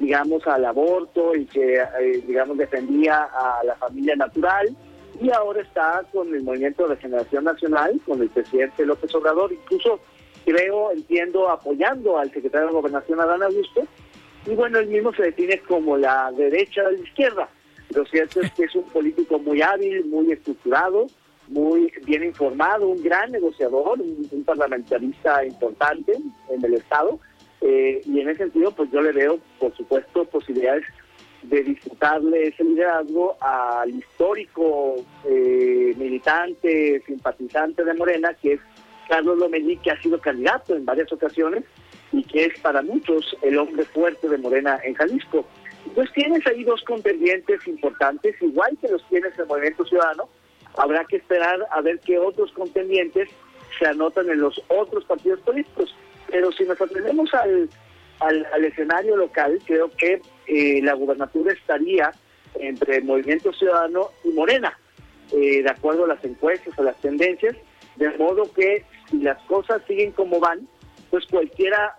digamos 0.00 0.44
al 0.46 0.64
aborto 0.64 1.36
y 1.36 1.44
que 1.44 1.76
eh, 1.76 2.24
digamos 2.26 2.58
defendía 2.58 3.22
a 3.24 3.62
la 3.64 3.76
familia 3.76 4.16
natural. 4.16 4.74
Y 5.20 5.30
ahora 5.30 5.60
está 5.60 6.02
con 6.12 6.34
el 6.34 6.42
movimiento 6.42 6.84
de 6.84 6.94
regeneración 6.94 7.44
nacional 7.44 8.00
con 8.06 8.22
el 8.22 8.30
presidente 8.30 8.86
López 8.86 9.14
Obrador. 9.14 9.52
Incluso 9.52 10.00
creo, 10.44 10.90
entiendo, 10.90 11.48
apoyando 11.48 12.18
al 12.18 12.32
secretario 12.32 12.68
de 12.68 12.72
Gobernación, 12.72 13.20
Adán 13.20 13.42
Augusto, 13.42 13.86
y 14.46 14.54
bueno, 14.54 14.78
él 14.78 14.88
mismo 14.88 15.12
se 15.12 15.24
define 15.24 15.58
como 15.60 15.96
la 15.96 16.32
derecha 16.32 16.82
de 16.84 16.96
la 16.96 17.02
izquierda. 17.02 17.48
Lo 17.94 18.04
cierto 18.06 18.40
es 18.40 18.50
que 18.52 18.64
es 18.64 18.74
un 18.74 18.84
político 18.84 19.38
muy 19.38 19.60
hábil, 19.60 20.04
muy 20.06 20.32
estructurado, 20.32 21.06
muy 21.48 21.92
bien 22.04 22.24
informado, 22.24 22.88
un 22.88 23.02
gran 23.02 23.32
negociador, 23.32 24.00
un, 24.00 24.44
parlamentarista 24.44 25.44
importante 25.44 26.16
en 26.48 26.64
el 26.64 26.74
Estado, 26.74 27.18
eh, 27.60 28.00
y 28.04 28.20
en 28.20 28.28
ese 28.28 28.44
sentido, 28.44 28.70
pues 28.72 28.90
yo 28.90 29.00
le 29.02 29.12
veo, 29.12 29.38
por 29.58 29.76
supuesto, 29.76 30.24
posibilidades 30.24 30.84
de 31.42 31.62
disputarle 31.62 32.48
ese 32.48 32.64
liderazgo 32.64 33.36
al 33.40 33.90
histórico 33.90 34.96
eh, 35.24 35.94
militante, 35.96 37.02
simpatizante 37.06 37.84
de 37.84 37.94
Morena, 37.94 38.34
que 38.34 38.54
es 38.54 38.60
Carlos 39.08 39.38
Lomelí, 39.38 39.76
que 39.78 39.90
ha 39.90 40.00
sido 40.02 40.20
candidato 40.20 40.74
en 40.74 40.84
varias 40.84 41.12
ocasiones 41.12 41.64
y 42.12 42.22
que 42.24 42.46
es 42.46 42.60
para 42.60 42.82
muchos 42.82 43.36
el 43.42 43.58
hombre 43.58 43.84
fuerte 43.84 44.28
de 44.28 44.38
Morena 44.38 44.78
en 44.84 44.94
Jalisco. 44.94 45.46
Entonces 45.86 46.14
tienes 46.14 46.46
ahí 46.46 46.62
dos 46.64 46.82
contendientes 46.82 47.66
importantes, 47.66 48.36
igual 48.42 48.76
que 48.80 48.88
los 48.88 49.06
tienes 49.08 49.38
en 49.38 49.46
Movimiento 49.46 49.84
Ciudadano, 49.84 50.28
habrá 50.76 51.04
que 51.04 51.16
esperar 51.16 51.66
a 51.70 51.80
ver 51.80 52.00
qué 52.00 52.18
otros 52.18 52.52
contendientes 52.52 53.28
se 53.78 53.86
anotan 53.86 54.28
en 54.28 54.40
los 54.40 54.60
otros 54.68 55.04
partidos 55.04 55.40
políticos. 55.40 55.94
Pero 56.30 56.52
si 56.52 56.64
nos 56.64 56.80
atendemos 56.80 57.32
al, 57.34 57.68
al, 58.20 58.64
escenario 58.64 59.16
local, 59.16 59.58
creo 59.66 59.90
que 59.90 60.20
eh, 60.46 60.80
la 60.82 60.94
gubernatura 60.94 61.52
estaría 61.52 62.12
entre 62.58 63.00
Movimiento 63.00 63.52
Ciudadano 63.52 64.08
y 64.24 64.30
Morena, 64.30 64.76
eh, 65.32 65.62
de 65.62 65.70
acuerdo 65.70 66.04
a 66.04 66.08
las 66.08 66.24
encuestas, 66.24 66.78
a 66.78 66.82
las 66.82 66.96
tendencias, 67.00 67.56
de 67.96 68.10
modo 68.18 68.52
que 68.52 68.84
si 69.10 69.18
las 69.18 69.40
cosas 69.44 69.82
siguen 69.86 70.12
como 70.12 70.40
van, 70.40 70.66
pues 71.10 71.26
cualquiera, 71.26 71.96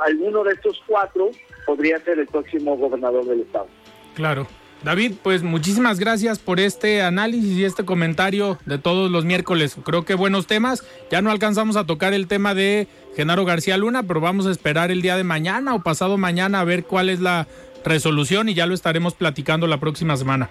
alguno 0.00 0.44
de 0.44 0.52
estos 0.52 0.80
cuatro 0.86 1.30
podría 1.66 1.98
ser 2.00 2.18
el 2.18 2.26
próximo 2.26 2.76
gobernador 2.76 3.24
del 3.24 3.40
estado. 3.40 3.68
Claro. 4.14 4.46
David, 4.82 5.12
pues 5.22 5.42
muchísimas 5.42 5.98
gracias 5.98 6.38
por 6.38 6.58
este 6.58 7.02
análisis 7.02 7.58
y 7.58 7.64
este 7.64 7.84
comentario 7.84 8.58
de 8.64 8.78
todos 8.78 9.10
los 9.10 9.26
miércoles. 9.26 9.76
Creo 9.84 10.06
que 10.06 10.14
buenos 10.14 10.46
temas. 10.46 10.82
Ya 11.10 11.20
no 11.20 11.30
alcanzamos 11.30 11.76
a 11.76 11.84
tocar 11.84 12.14
el 12.14 12.26
tema 12.26 12.54
de 12.54 12.88
Genaro 13.14 13.44
García 13.44 13.76
Luna, 13.76 14.04
pero 14.04 14.20
vamos 14.20 14.46
a 14.46 14.50
esperar 14.50 14.90
el 14.90 15.02
día 15.02 15.16
de 15.16 15.24
mañana 15.24 15.74
o 15.74 15.82
pasado 15.82 16.16
mañana 16.16 16.60
a 16.60 16.64
ver 16.64 16.84
cuál 16.84 17.10
es 17.10 17.20
la 17.20 17.46
resolución 17.84 18.48
y 18.48 18.54
ya 18.54 18.66
lo 18.66 18.74
estaremos 18.74 19.14
platicando 19.14 19.66
la 19.66 19.80
próxima 19.80 20.16
semana. 20.16 20.48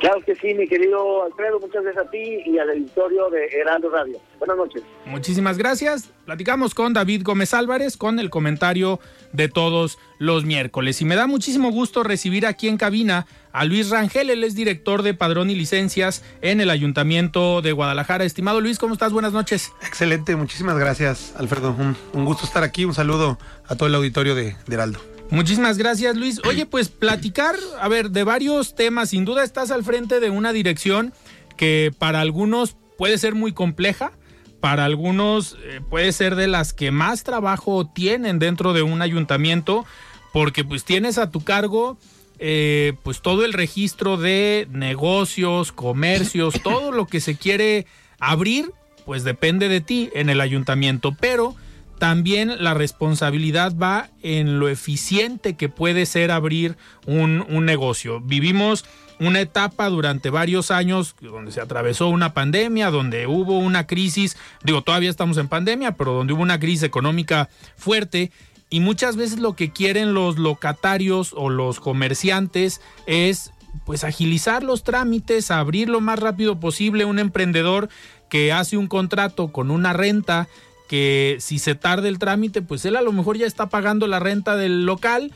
Claro 0.00 0.20
que 0.24 0.34
sí, 0.36 0.54
mi 0.54 0.68
querido 0.68 1.24
Alfredo, 1.24 1.58
muchas 1.58 1.82
gracias 1.82 2.06
a 2.06 2.10
ti 2.10 2.42
y 2.46 2.58
al 2.58 2.70
editorio 2.70 3.30
de 3.30 3.46
Heraldo 3.46 3.90
Radio. 3.90 4.20
Buenas 4.38 4.56
noches. 4.56 4.82
Muchísimas 5.06 5.58
gracias. 5.58 6.10
Platicamos 6.24 6.74
con 6.74 6.92
David 6.92 7.22
Gómez 7.24 7.52
Álvarez 7.52 7.96
con 7.96 8.20
el 8.20 8.30
comentario 8.30 9.00
de 9.32 9.48
todos 9.48 9.98
los 10.18 10.44
miércoles. 10.44 11.00
Y 11.00 11.04
me 11.04 11.16
da 11.16 11.26
muchísimo 11.26 11.72
gusto 11.72 12.04
recibir 12.04 12.46
aquí 12.46 12.68
en 12.68 12.76
cabina 12.76 13.26
a 13.52 13.64
Luis 13.64 13.90
Rangel, 13.90 14.30
él 14.30 14.44
es 14.44 14.54
director 14.54 15.02
de 15.02 15.14
Padrón 15.14 15.50
y 15.50 15.56
Licencias 15.56 16.22
en 16.42 16.60
el 16.60 16.70
Ayuntamiento 16.70 17.60
de 17.60 17.72
Guadalajara. 17.72 18.24
Estimado 18.24 18.60
Luis, 18.60 18.78
¿cómo 18.78 18.92
estás? 18.92 19.12
Buenas 19.12 19.32
noches. 19.32 19.72
Excelente, 19.82 20.36
muchísimas 20.36 20.78
gracias, 20.78 21.34
Alfredo. 21.36 21.74
Un, 22.12 22.24
gusto 22.24 22.44
estar 22.44 22.62
aquí. 22.62 22.84
Un 22.84 22.94
saludo 22.94 23.38
a 23.66 23.74
todo 23.74 23.88
el 23.88 23.94
auditorio 23.96 24.36
de 24.36 24.54
Heraldo. 24.70 25.17
Muchísimas 25.30 25.76
gracias, 25.76 26.16
Luis. 26.16 26.40
Oye, 26.46 26.64
pues 26.64 26.88
platicar, 26.88 27.56
a 27.80 27.88
ver, 27.88 28.10
de 28.10 28.24
varios 28.24 28.74
temas. 28.74 29.10
Sin 29.10 29.24
duda 29.24 29.44
estás 29.44 29.70
al 29.70 29.84
frente 29.84 30.20
de 30.20 30.30
una 30.30 30.52
dirección 30.52 31.12
que 31.56 31.92
para 31.98 32.20
algunos 32.20 32.76
puede 32.96 33.18
ser 33.18 33.34
muy 33.34 33.52
compleja, 33.52 34.12
para 34.60 34.84
algunos 34.84 35.56
eh, 35.64 35.80
puede 35.88 36.12
ser 36.12 36.34
de 36.34 36.48
las 36.48 36.72
que 36.72 36.90
más 36.90 37.24
trabajo 37.24 37.86
tienen 37.86 38.38
dentro 38.38 38.72
de 38.72 38.82
un 38.82 39.02
ayuntamiento, 39.02 39.84
porque 40.32 40.64
pues 40.64 40.84
tienes 40.84 41.18
a 41.18 41.30
tu 41.30 41.44
cargo 41.44 41.98
eh, 42.40 42.94
pues 43.02 43.20
todo 43.20 43.44
el 43.44 43.52
registro 43.52 44.16
de 44.16 44.68
negocios, 44.70 45.72
comercios, 45.72 46.54
todo 46.62 46.92
lo 46.92 47.06
que 47.06 47.20
se 47.20 47.36
quiere 47.36 47.86
abrir, 48.20 48.72
pues 49.04 49.24
depende 49.24 49.68
de 49.68 49.80
ti 49.80 50.10
en 50.14 50.30
el 50.30 50.40
ayuntamiento, 50.40 51.16
pero 51.18 51.56
también 51.98 52.62
la 52.62 52.74
responsabilidad 52.74 53.76
va 53.76 54.08
en 54.22 54.58
lo 54.58 54.68
eficiente 54.68 55.56
que 55.56 55.68
puede 55.68 56.06
ser 56.06 56.30
abrir 56.30 56.76
un, 57.06 57.44
un 57.48 57.64
negocio. 57.64 58.20
Vivimos 58.20 58.84
una 59.20 59.40
etapa 59.40 59.88
durante 59.88 60.30
varios 60.30 60.70
años 60.70 61.16
donde 61.20 61.50
se 61.50 61.60
atravesó 61.60 62.08
una 62.08 62.34
pandemia, 62.34 62.90
donde 62.90 63.26
hubo 63.26 63.58
una 63.58 63.86
crisis, 63.86 64.36
digo, 64.62 64.82
todavía 64.82 65.10
estamos 65.10 65.36
en 65.38 65.48
pandemia, 65.48 65.92
pero 65.96 66.12
donde 66.12 66.32
hubo 66.32 66.42
una 66.42 66.60
crisis 66.60 66.84
económica 66.84 67.48
fuerte 67.76 68.30
y 68.70 68.80
muchas 68.80 69.16
veces 69.16 69.38
lo 69.38 69.54
que 69.54 69.72
quieren 69.72 70.14
los 70.14 70.38
locatarios 70.38 71.32
o 71.36 71.48
los 71.48 71.80
comerciantes 71.80 72.80
es 73.06 73.50
pues 73.84 74.04
agilizar 74.04 74.62
los 74.62 74.82
trámites, 74.82 75.50
abrir 75.50 75.88
lo 75.88 76.00
más 76.00 76.18
rápido 76.18 76.60
posible 76.60 77.04
un 77.04 77.18
emprendedor 77.18 77.88
que 78.28 78.52
hace 78.52 78.76
un 78.76 78.86
contrato 78.86 79.48
con 79.48 79.70
una 79.70 79.92
renta 79.92 80.48
que 80.88 81.36
si 81.38 81.58
se 81.58 81.74
tarda 81.74 82.08
el 82.08 82.18
trámite, 82.18 82.62
pues 82.62 82.84
él 82.84 82.96
a 82.96 83.02
lo 83.02 83.12
mejor 83.12 83.36
ya 83.36 83.46
está 83.46 83.68
pagando 83.68 84.06
la 84.06 84.18
renta 84.18 84.56
del 84.56 84.84
local 84.86 85.32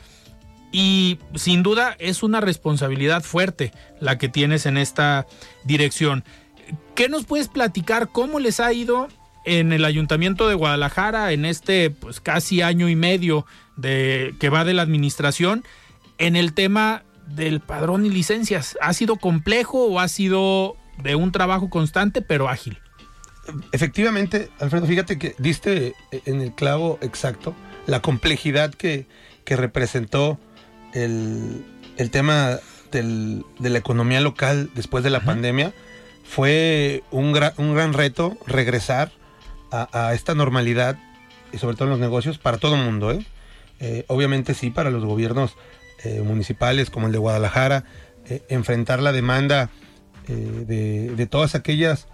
y 0.73 1.19
sin 1.35 1.61
duda 1.63 1.95
es 1.99 2.23
una 2.23 2.41
responsabilidad 2.41 3.23
fuerte 3.23 3.71
la 4.01 4.17
que 4.17 4.27
tienes 4.27 4.65
en 4.65 4.77
esta 4.77 5.27
dirección. 5.63 6.25
¿Qué 6.95 7.07
nos 7.07 7.25
puedes 7.25 7.47
platicar? 7.47 8.09
¿Cómo 8.11 8.39
les 8.39 8.59
ha 8.59 8.73
ido 8.73 9.07
en 9.45 9.71
el 9.71 9.85
Ayuntamiento 9.85 10.47
de 10.47 10.55
Guadalajara 10.55 11.31
en 11.31 11.45
este 11.45 11.91
pues 11.91 12.19
casi 12.19 12.61
año 12.61 12.89
y 12.89 12.95
medio 12.95 13.45
de 13.77 14.35
que 14.39 14.49
va 14.49 14.65
de 14.65 14.73
la 14.73 14.81
administración 14.81 15.63
en 16.17 16.35
el 16.35 16.53
tema 16.53 17.03
del 17.27 17.59
padrón 17.59 18.07
y 18.07 18.09
licencias? 18.09 18.75
¿Ha 18.81 18.93
sido 18.93 19.17
complejo 19.17 19.85
o 19.85 19.99
ha 19.99 20.07
sido 20.07 20.75
de 20.97 21.15
un 21.15 21.31
trabajo 21.31 21.69
constante 21.69 22.23
pero 22.23 22.49
ágil? 22.49 22.79
Efectivamente, 23.71 24.49
Alfredo, 24.59 24.85
fíjate 24.85 25.19
que 25.19 25.35
diste 25.37 25.95
en 26.25 26.41
el 26.41 26.53
clavo 26.53 26.97
exacto 27.01 27.53
la 27.87 28.01
complejidad 28.01 28.73
que, 28.73 29.05
que 29.43 29.55
representó 29.55 30.39
el, 30.93 31.65
el 31.97 32.09
tema 32.09 32.59
del, 32.91 33.45
de 33.59 33.69
la 33.69 33.79
economía 33.79 34.21
local 34.21 34.69
después 34.75 35.03
de 35.03 35.09
la 35.09 35.21
pandemia. 35.21 35.73
Fue 36.23 37.03
un, 37.11 37.33
gra, 37.33 37.53
un 37.57 37.75
gran 37.75 37.93
reto 37.93 38.37
regresar 38.47 39.11
a, 39.71 39.89
a, 39.91 40.13
esta 40.13 40.35
normalidad 40.35 40.97
y 41.51 41.57
sobre 41.57 41.75
todo 41.75 41.85
en 41.85 41.91
los 41.91 41.99
negocios 41.99 42.37
para 42.37 42.57
todo 42.57 42.75
el 42.75 42.83
mundo. 42.83 43.11
¿eh? 43.11 43.25
Eh, 43.81 44.05
obviamente 44.07 44.53
sí, 44.53 44.69
para 44.69 44.89
los 44.89 45.03
gobiernos 45.03 45.55
eh, 46.05 46.21
municipales 46.21 46.89
como 46.89 47.07
el 47.07 47.11
de 47.11 47.19
Guadalajara, 47.19 47.83
enfrentar 48.47 49.01
la 49.01 49.11
demanda 49.11 49.69
de, 50.27 51.13
de 51.13 51.25
todas 51.25 51.55
aquellas 51.55 52.07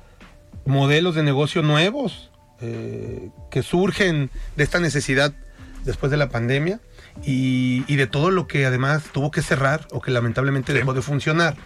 modelos 0.69 1.15
de 1.15 1.23
negocio 1.23 1.61
nuevos 1.61 2.31
eh, 2.61 3.29
que 3.51 3.63
surgen 3.63 4.29
de 4.55 4.63
esta 4.63 4.79
necesidad 4.79 5.33
después 5.83 6.11
de 6.11 6.17
la 6.17 6.29
pandemia 6.29 6.79
y, 7.23 7.83
y, 7.88 7.95
de 7.95 8.07
todo 8.07 8.31
lo 8.31 8.47
que 8.47 8.65
además 8.65 9.03
tuvo 9.11 9.31
que 9.31 9.41
cerrar 9.41 9.88
o 9.91 10.01
que 10.01 10.11
lamentablemente 10.11 10.73
dejó 10.73 10.93
de 10.93 11.01
funcionar. 11.01 11.57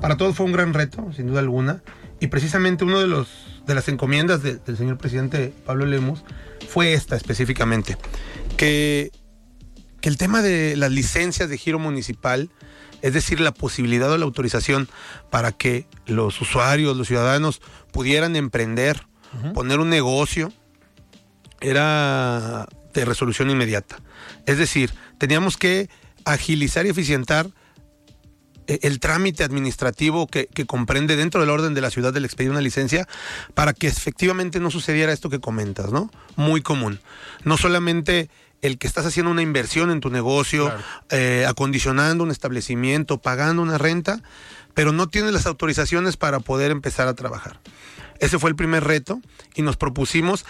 Para 0.00 0.16
todos 0.16 0.36
fue 0.36 0.46
un 0.46 0.52
gran 0.52 0.74
reto, 0.74 1.12
sin 1.14 1.26
duda 1.26 1.40
alguna, 1.40 1.82
y 2.20 2.28
precisamente 2.28 2.84
uno 2.84 3.00
de 3.00 3.06
los 3.06 3.56
de 3.66 3.74
las 3.74 3.88
encomiendas 3.88 4.42
de, 4.42 4.56
del 4.56 4.76
señor 4.76 4.96
presidente 4.96 5.52
Pablo 5.64 5.86
Lemus 5.86 6.22
fue 6.68 6.94
esta 6.94 7.16
específicamente, 7.16 7.96
que, 8.56 9.10
que 10.00 10.08
el 10.08 10.16
tema 10.16 10.40
de 10.40 10.76
las 10.76 10.90
licencias 10.90 11.48
de 11.48 11.58
giro 11.58 11.78
municipal, 11.78 12.50
es 13.06 13.12
decir, 13.12 13.38
la 13.38 13.54
posibilidad 13.54 14.10
o 14.10 14.18
la 14.18 14.24
autorización 14.24 14.88
para 15.30 15.52
que 15.52 15.86
los 16.06 16.40
usuarios, 16.40 16.96
los 16.96 17.06
ciudadanos 17.06 17.62
pudieran 17.92 18.34
emprender, 18.34 19.06
uh 19.32 19.46
-huh. 19.46 19.52
poner 19.52 19.78
un 19.78 19.88
negocio, 19.88 20.52
era 21.60 22.66
de 22.92 23.04
resolución 23.04 23.48
inmediata. 23.48 23.98
Es 24.44 24.58
decir, 24.58 24.92
teníamos 25.18 25.56
que 25.56 25.88
agilizar 26.24 26.84
y 26.84 26.88
eficientar 26.88 27.48
el 28.66 28.98
trámite 28.98 29.44
administrativo 29.44 30.26
que, 30.26 30.48
que, 30.48 30.66
comprende 30.66 31.14
dentro 31.14 31.40
del 31.40 31.50
orden 31.50 31.74
de 31.74 31.80
la 31.80 31.90
ciudad 31.90 32.12
del 32.12 32.24
expedir 32.24 32.50
una 32.50 32.60
licencia 32.60 33.06
para 33.54 33.72
que 33.72 33.86
efectivamente 33.86 34.58
no 34.58 34.72
sucediera 34.72 35.12
esto 35.12 35.30
que 35.30 35.38
comentas, 35.38 35.92
¿no? 35.92 36.10
Muy 36.34 36.62
común. 36.62 36.98
No 37.44 37.56
solamente 37.56 38.28
el 38.62 38.78
que 38.78 38.86
estás 38.86 39.06
haciendo 39.06 39.30
una 39.30 39.42
inversión 39.42 39.90
en 39.90 40.00
tu 40.00 40.10
negocio, 40.10 40.66
claro. 40.66 40.82
eh, 41.10 41.46
acondicionando 41.48 42.24
un 42.24 42.30
establecimiento, 42.30 43.18
pagando 43.18 43.62
una 43.62 43.78
renta, 43.78 44.22
pero 44.74 44.92
no 44.92 45.08
tienes 45.08 45.32
las 45.32 45.46
autorizaciones 45.46 46.16
para 46.16 46.40
poder 46.40 46.70
empezar 46.70 47.08
a 47.08 47.14
trabajar. 47.14 47.60
Ese 48.18 48.38
fue 48.38 48.50
el 48.50 48.56
primer 48.56 48.84
reto 48.84 49.20
y 49.54 49.62
nos 49.62 49.76
propusimos 49.76 50.44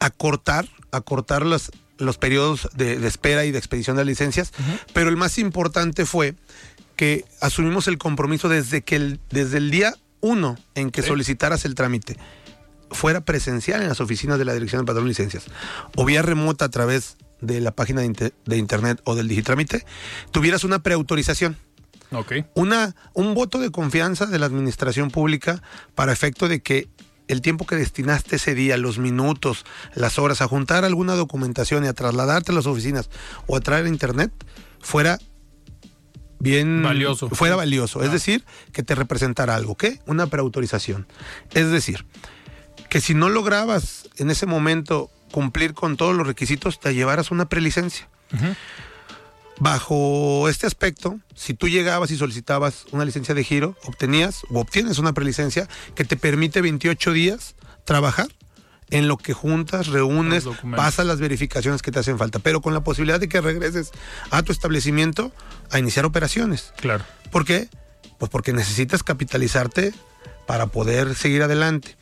acortar, 0.00 0.68
acortar 0.92 1.44
los, 1.44 1.70
los 1.98 2.18
periodos 2.18 2.68
de, 2.74 2.98
de 2.98 3.08
espera 3.08 3.44
y 3.44 3.50
de 3.50 3.58
expedición 3.58 3.96
de 3.96 4.02
las 4.04 4.08
licencias, 4.08 4.52
uh 4.58 4.62
-huh. 4.62 4.80
pero 4.92 5.10
el 5.10 5.16
más 5.16 5.38
importante 5.38 6.06
fue 6.06 6.34
que 6.96 7.24
asumimos 7.40 7.86
el 7.88 7.98
compromiso 7.98 8.48
desde 8.48 8.82
que 8.82 8.96
el, 8.96 9.20
desde 9.30 9.58
el 9.58 9.70
día 9.70 9.94
uno 10.20 10.56
en 10.74 10.90
que 10.90 11.02
solicitaras 11.02 11.64
el 11.64 11.74
trámite 11.76 12.16
fuera 12.90 13.20
presencial 13.20 13.82
en 13.82 13.88
las 13.88 14.00
oficinas 14.00 14.38
de 14.38 14.44
la 14.44 14.54
Dirección 14.54 14.82
de 14.82 14.86
Padrón 14.86 15.04
de 15.04 15.10
Licencias 15.10 15.44
o 15.94 16.04
vía 16.04 16.22
remota 16.22 16.64
a 16.64 16.68
través 16.70 17.16
de 17.40 17.60
la 17.60 17.72
página 17.72 18.00
de, 18.00 18.06
inter, 18.06 18.34
de 18.44 18.56
internet 18.56 19.00
o 19.04 19.14
del 19.14 19.28
digitrámite, 19.28 19.84
tuvieras 20.30 20.64
una 20.64 20.82
preautorización. 20.82 21.56
Okay. 22.10 22.46
Una, 22.54 22.96
un 23.12 23.34
voto 23.34 23.58
de 23.58 23.70
confianza 23.70 24.26
de 24.26 24.38
la 24.38 24.46
administración 24.46 25.10
pública 25.10 25.62
para 25.94 26.12
efecto 26.12 26.48
de 26.48 26.60
que 26.60 26.88
el 27.28 27.42
tiempo 27.42 27.66
que 27.66 27.76
destinaste 27.76 28.36
ese 28.36 28.54
día, 28.54 28.76
los 28.78 28.98
minutos, 28.98 29.64
las 29.94 30.18
horas, 30.18 30.40
a 30.40 30.48
juntar 30.48 30.84
alguna 30.84 31.14
documentación 31.14 31.84
y 31.84 31.88
a 31.88 31.92
trasladarte 31.92 32.52
a 32.52 32.54
las 32.54 32.66
oficinas 32.66 33.10
o 33.46 33.56
a 33.56 33.60
traer 33.60 33.84
a 33.84 33.88
internet, 33.88 34.32
fuera 34.80 35.18
bien 36.38 36.82
valioso. 36.82 37.28
fuera 37.28 37.54
valioso. 37.54 38.00
Ah. 38.00 38.06
Es 38.06 38.12
decir, 38.12 38.44
que 38.72 38.82
te 38.82 38.94
representara 38.94 39.54
algo, 39.54 39.76
¿qué? 39.76 40.00
Una 40.06 40.26
preautorización. 40.26 41.06
Es 41.52 41.70
decir, 41.70 42.06
que 42.88 43.00
si 43.00 43.14
no 43.14 43.28
lograbas 43.28 44.08
en 44.16 44.30
ese 44.30 44.46
momento 44.46 45.10
cumplir 45.30 45.74
con 45.74 45.96
todos 45.96 46.14
los 46.14 46.26
requisitos, 46.26 46.80
te 46.80 46.94
llevaras 46.94 47.30
una 47.30 47.48
prelicencia. 47.48 48.08
Uh 48.32 48.36
-huh. 48.36 48.56
Bajo 49.60 50.48
este 50.48 50.66
aspecto, 50.66 51.18
si 51.34 51.52
tú 51.52 51.68
llegabas 51.68 52.10
y 52.12 52.16
solicitabas 52.16 52.84
una 52.92 53.04
licencia 53.04 53.34
de 53.34 53.42
giro, 53.42 53.76
obtenías 53.84 54.42
o 54.50 54.60
obtienes 54.60 54.98
una 54.98 55.12
prelicencia 55.12 55.68
que 55.96 56.04
te 56.04 56.16
permite 56.16 56.60
28 56.60 57.12
días 57.12 57.56
trabajar 57.84 58.28
en 58.90 59.08
lo 59.08 59.16
que 59.16 59.34
juntas, 59.34 59.88
reúnes, 59.88 60.44
pasas 60.76 61.06
las 61.06 61.18
verificaciones 61.18 61.82
que 61.82 61.90
te 61.90 61.98
hacen 61.98 62.18
falta, 62.18 62.38
pero 62.38 62.60
con 62.60 62.72
la 62.72 62.82
posibilidad 62.84 63.20
de 63.20 63.28
que 63.28 63.40
regreses 63.40 63.90
a 64.30 64.42
tu 64.42 64.52
establecimiento 64.52 65.32
a 65.70 65.78
iniciar 65.78 66.06
operaciones. 66.06 66.72
Claro. 66.78 67.04
¿Por 67.30 67.44
qué? 67.44 67.68
Pues 68.18 68.30
porque 68.30 68.52
necesitas 68.52 69.02
capitalizarte 69.02 69.92
para 70.46 70.68
poder 70.68 71.14
seguir 71.14 71.42
adelante. 71.42 71.96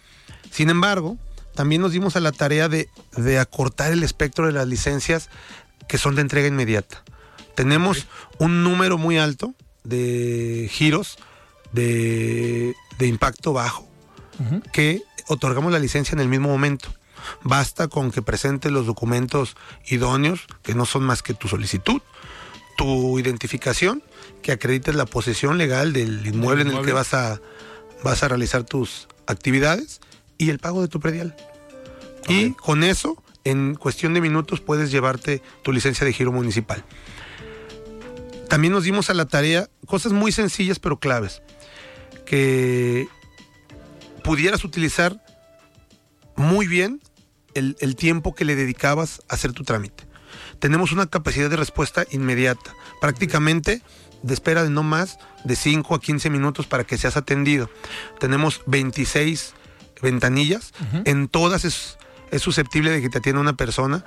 Sin 0.50 0.70
embargo, 0.70 1.16
también 1.56 1.82
nos 1.82 1.90
dimos 1.90 2.14
a 2.14 2.20
la 2.20 2.30
tarea 2.30 2.68
de, 2.68 2.88
de 3.16 3.40
acortar 3.40 3.92
el 3.92 4.04
espectro 4.04 4.46
de 4.46 4.52
las 4.52 4.68
licencias 4.68 5.28
que 5.88 5.98
son 5.98 6.14
de 6.14 6.22
entrega 6.22 6.46
inmediata. 6.46 7.02
Tenemos 7.56 8.06
okay. 8.34 8.46
un 8.46 8.62
número 8.62 8.98
muy 8.98 9.18
alto 9.18 9.54
de 9.82 10.68
giros 10.70 11.18
de, 11.72 12.74
de 12.98 13.06
impacto 13.06 13.52
bajo 13.52 13.88
uh 14.38 14.42
-huh. 14.42 14.70
que 14.72 15.02
otorgamos 15.26 15.72
la 15.72 15.78
licencia 15.78 16.14
en 16.14 16.20
el 16.20 16.28
mismo 16.28 16.48
momento. 16.48 16.88
Basta 17.42 17.88
con 17.88 18.12
que 18.12 18.22
presentes 18.22 18.70
los 18.70 18.86
documentos 18.86 19.56
idóneos, 19.86 20.46
que 20.62 20.74
no 20.74 20.86
son 20.86 21.02
más 21.02 21.22
que 21.22 21.34
tu 21.34 21.48
solicitud, 21.48 22.00
tu 22.76 23.18
identificación, 23.18 24.02
que 24.42 24.52
acredites 24.52 24.94
la 24.94 25.06
posesión 25.06 25.58
legal 25.58 25.92
del 25.92 26.24
inmueble, 26.26 26.62
en 26.62 26.70
el 26.76 26.84
que 26.84 26.92
vas 26.92 27.14
a, 27.14 27.40
vas 28.04 28.22
a 28.22 28.28
realizar 28.28 28.62
tus 28.62 29.08
actividades 29.26 30.00
y 30.38 30.50
el 30.50 30.58
pago 30.58 30.82
de 30.82 30.88
tu 30.88 31.00
predial. 31.00 31.34
Okay. 32.20 32.46
Y 32.46 32.50
con 32.52 32.84
eso, 32.84 33.22
en 33.44 33.74
cuestión 33.74 34.14
de 34.14 34.20
minutos, 34.20 34.60
puedes 34.60 34.90
llevarte 34.90 35.42
tu 35.62 35.72
licencia 35.72 36.04
de 36.04 36.12
giro 36.12 36.32
municipal. 36.32 36.84
También 38.48 38.72
nos 38.72 38.84
dimos 38.84 39.10
a 39.10 39.14
la 39.14 39.26
tarea 39.26 39.68
cosas 39.86 40.12
muy 40.12 40.32
sencillas 40.32 40.78
pero 40.78 40.98
claves. 40.98 41.42
Que 42.24 43.08
pudieras 44.24 44.64
utilizar 44.64 45.22
muy 46.36 46.66
bien 46.66 47.00
el, 47.54 47.76
el, 47.80 47.96
tiempo 47.96 48.34
que 48.34 48.44
le 48.44 48.56
dedicabas 48.56 49.22
a 49.28 49.34
hacer 49.34 49.52
tu 49.52 49.62
trámite. 49.62 50.04
Tenemos 50.58 50.92
una 50.92 51.06
capacidad 51.06 51.48
de 51.48 51.56
respuesta 51.56 52.04
inmediata, 52.10 52.74
prácticamente 53.00 53.82
de 54.22 54.34
espera 54.34 54.64
de 54.64 54.70
no 54.70 54.82
más 54.82 55.18
de 55.44 55.56
5 55.56 55.94
a 55.94 56.00
15 56.00 56.30
minutos 56.30 56.66
para 56.66 56.84
que 56.84 56.98
seas 56.98 57.16
atendido. 57.16 57.70
Tenemos 58.18 58.62
26 58.66 59.54
ventanillas, 60.02 60.72
uh 60.80 60.96
-huh. 60.96 61.02
en 61.04 61.28
todas 61.28 61.64
es, 61.64 61.98
es, 62.30 62.42
susceptible 62.42 62.90
de 62.90 63.00
que 63.00 63.08
te 63.08 63.18
atienda 63.18 63.40
una 63.40 63.56
persona 63.56 64.04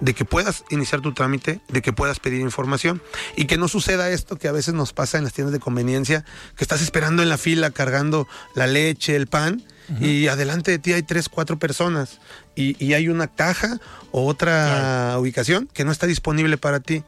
de 0.00 0.14
que 0.14 0.24
puedas 0.24 0.64
iniciar 0.70 1.00
tu 1.00 1.14
trámite, 1.14 1.60
de 1.68 1.80
que 1.80 1.92
puedas 1.92 2.18
pedir 2.18 2.40
información 2.40 3.00
y 3.36 3.44
que 3.44 3.56
no 3.56 3.68
suceda 3.68 4.10
esto 4.10 4.36
que 4.36 4.48
a 4.48 4.52
veces 4.52 4.74
nos 4.74 4.92
pasa 4.92 5.16
en 5.16 5.24
las 5.24 5.32
tiendas 5.32 5.52
de 5.52 5.60
conveniencia, 5.60 6.24
que 6.56 6.64
estás 6.64 6.82
esperando 6.82 7.22
en 7.22 7.28
la 7.28 7.38
fila 7.38 7.70
cargando 7.70 8.26
la 8.54 8.66
leche, 8.66 9.14
el 9.14 9.28
pan 9.28 9.62
y 10.00 10.28
adelante 10.28 10.70
de 10.70 10.78
ti 10.78 10.92
hay 10.92 11.02
tres, 11.02 11.28
cuatro 11.28 11.58
personas 11.58 12.18
y, 12.56 12.82
y 12.82 12.94
hay 12.94 13.08
una 13.08 13.26
caja 13.26 13.78
o 14.10 14.26
otra 14.26 15.16
ubicación 15.18 15.68
que 15.72 15.84
no 15.84 15.92
está 15.92 16.06
disponible 16.06 16.56
para 16.56 16.80
ti. 16.80 17.04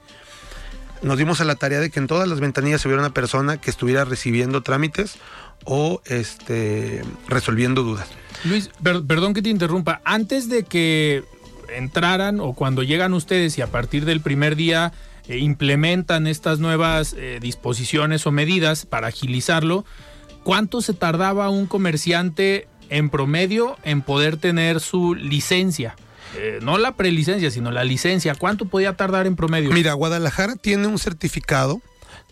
Nos 1.03 1.19
dimos 1.19 1.41
a 1.41 1.45
la 1.45 1.55
tarea 1.55 1.81
de 1.81 1.91
que 1.91 2.01
en 2.01 2.07
todas 2.07 2.29
las 2.29 2.41
ventanillas 2.41 2.85
hubiera 2.85 3.01
una 3.01 3.13
persona 3.15 3.59
que 3.59 3.71
estuviera 3.71 4.05
recibiendo 4.05 4.63
trámites 4.63 5.17
o 5.65 6.03
este, 6.07 7.03
resolviendo 7.29 7.83
dudas. 7.83 8.09
Luis, 8.45 8.71
per- 8.83 9.03
perdón 9.05 9.35
que 9.35 9.43
te 9.43 9.49
interrumpa. 9.51 10.01
Antes 10.05 10.49
de 10.49 10.65
que 10.65 11.23
entraran 11.75 12.41
o 12.41 12.53
cuando 12.53 12.83
llegan 12.83 13.15
ustedes 13.15 13.57
y 13.59 13.63
a 13.63 13.67
partir 13.69 14.05
del 14.05 14.21
primer 14.21 14.55
día 14.57 14.93
eh, 15.29 15.39
implementan 15.39 16.27
estas 16.27 16.59
nuevas 16.59 17.15
eh, 17.17 17.39
disposiciones 17.41 18.27
o 18.27 18.31
medidas 18.33 18.85
para 18.87 19.09
agilizarlo, 19.09 19.85
¿cuánto 20.43 20.83
se 20.83 20.93
tardaba 20.93 21.49
un 21.49 21.67
comerciante 21.67 22.69
en 22.91 23.09
promedio 23.09 23.77
en 23.83 24.03
poder 24.03 24.37
tener 24.37 24.81
su 24.81 25.15
licencia? 25.15 25.97
Eh, 26.37 26.59
no 26.63 26.79
la 26.79 26.97
prelicencia, 26.97 27.51
sino 27.51 27.71
la 27.71 27.85
licencia. 27.85 28.35
¿Cuánto 28.35 28.67
podía 28.67 28.95
tardar 28.97 29.27
en 29.27 29.37
promedio? 29.37 29.71
Mira, 29.71 29.93
Guadalajara 29.95 30.57
tiene 30.57 30.87
un 30.89 30.99
certificado 30.99 31.81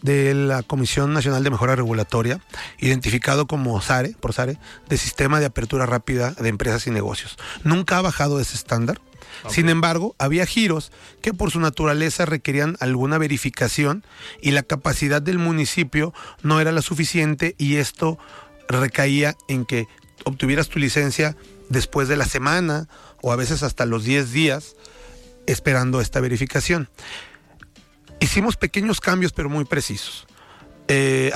de 0.03 0.35
la 0.35 0.63
Comisión 0.63 1.13
Nacional 1.13 1.43
de 1.45 1.51
Mejora 1.51 1.77
Regulatoria, 1.77 2.41
identificado 2.79 3.47
como 3.47 3.81
SARE, 3.81 4.15
por 4.21 4.33
SARE, 4.33 4.59
de 4.89 4.97
Sistema 4.97 5.41
de 5.41 5.47
Apertura 5.47 5.87
Rápida 5.87 6.33
de 6.33 6.49
Empresas 6.49 6.87
y 6.87 6.91
Negocios. 6.91 7.37
Nunca 7.65 7.99
ha 7.99 8.03
bajado 8.03 8.41
ese 8.41 8.57
estándar. 8.57 9.01
Sin 9.49 9.69
embargo, 9.69 10.15
había 10.19 10.47
giros 10.47 10.93
que 11.21 11.33
por 11.33 11.51
su 11.51 11.59
naturaleza 11.59 12.27
requerían 12.27 12.77
alguna 12.81 13.19
verificación 13.19 14.05
y 14.41 14.51
la 14.51 14.63
capacidad 14.63 15.23
del 15.23 15.39
municipio 15.39 16.13
no 16.43 16.61
era 16.61 16.71
la 16.71 16.83
suficiente 16.83 17.55
y 17.59 17.77
esto 17.77 18.19
recaía 18.69 19.37
en 19.49 19.65
que 19.65 19.89
obtuvieras 20.25 20.69
tu 20.69 20.79
licencia 20.79 21.37
después 21.69 22.09
de 22.09 22.17
la 22.17 22.27
semana 22.27 22.89
o 23.21 23.33
a 23.33 23.37
veces 23.37 23.63
hasta 23.63 23.87
los 23.87 24.05
10 24.05 24.33
días 24.33 24.77
esperando 25.47 26.01
esta 26.01 26.21
verificación. 26.21 26.89
Hicimos 28.23 28.57
pequeños 28.57 29.01
cambios 29.01 29.33
pero 29.33 29.49
muy 29.51 29.65
precisos. 29.65 30.27
Eh, 30.89 31.33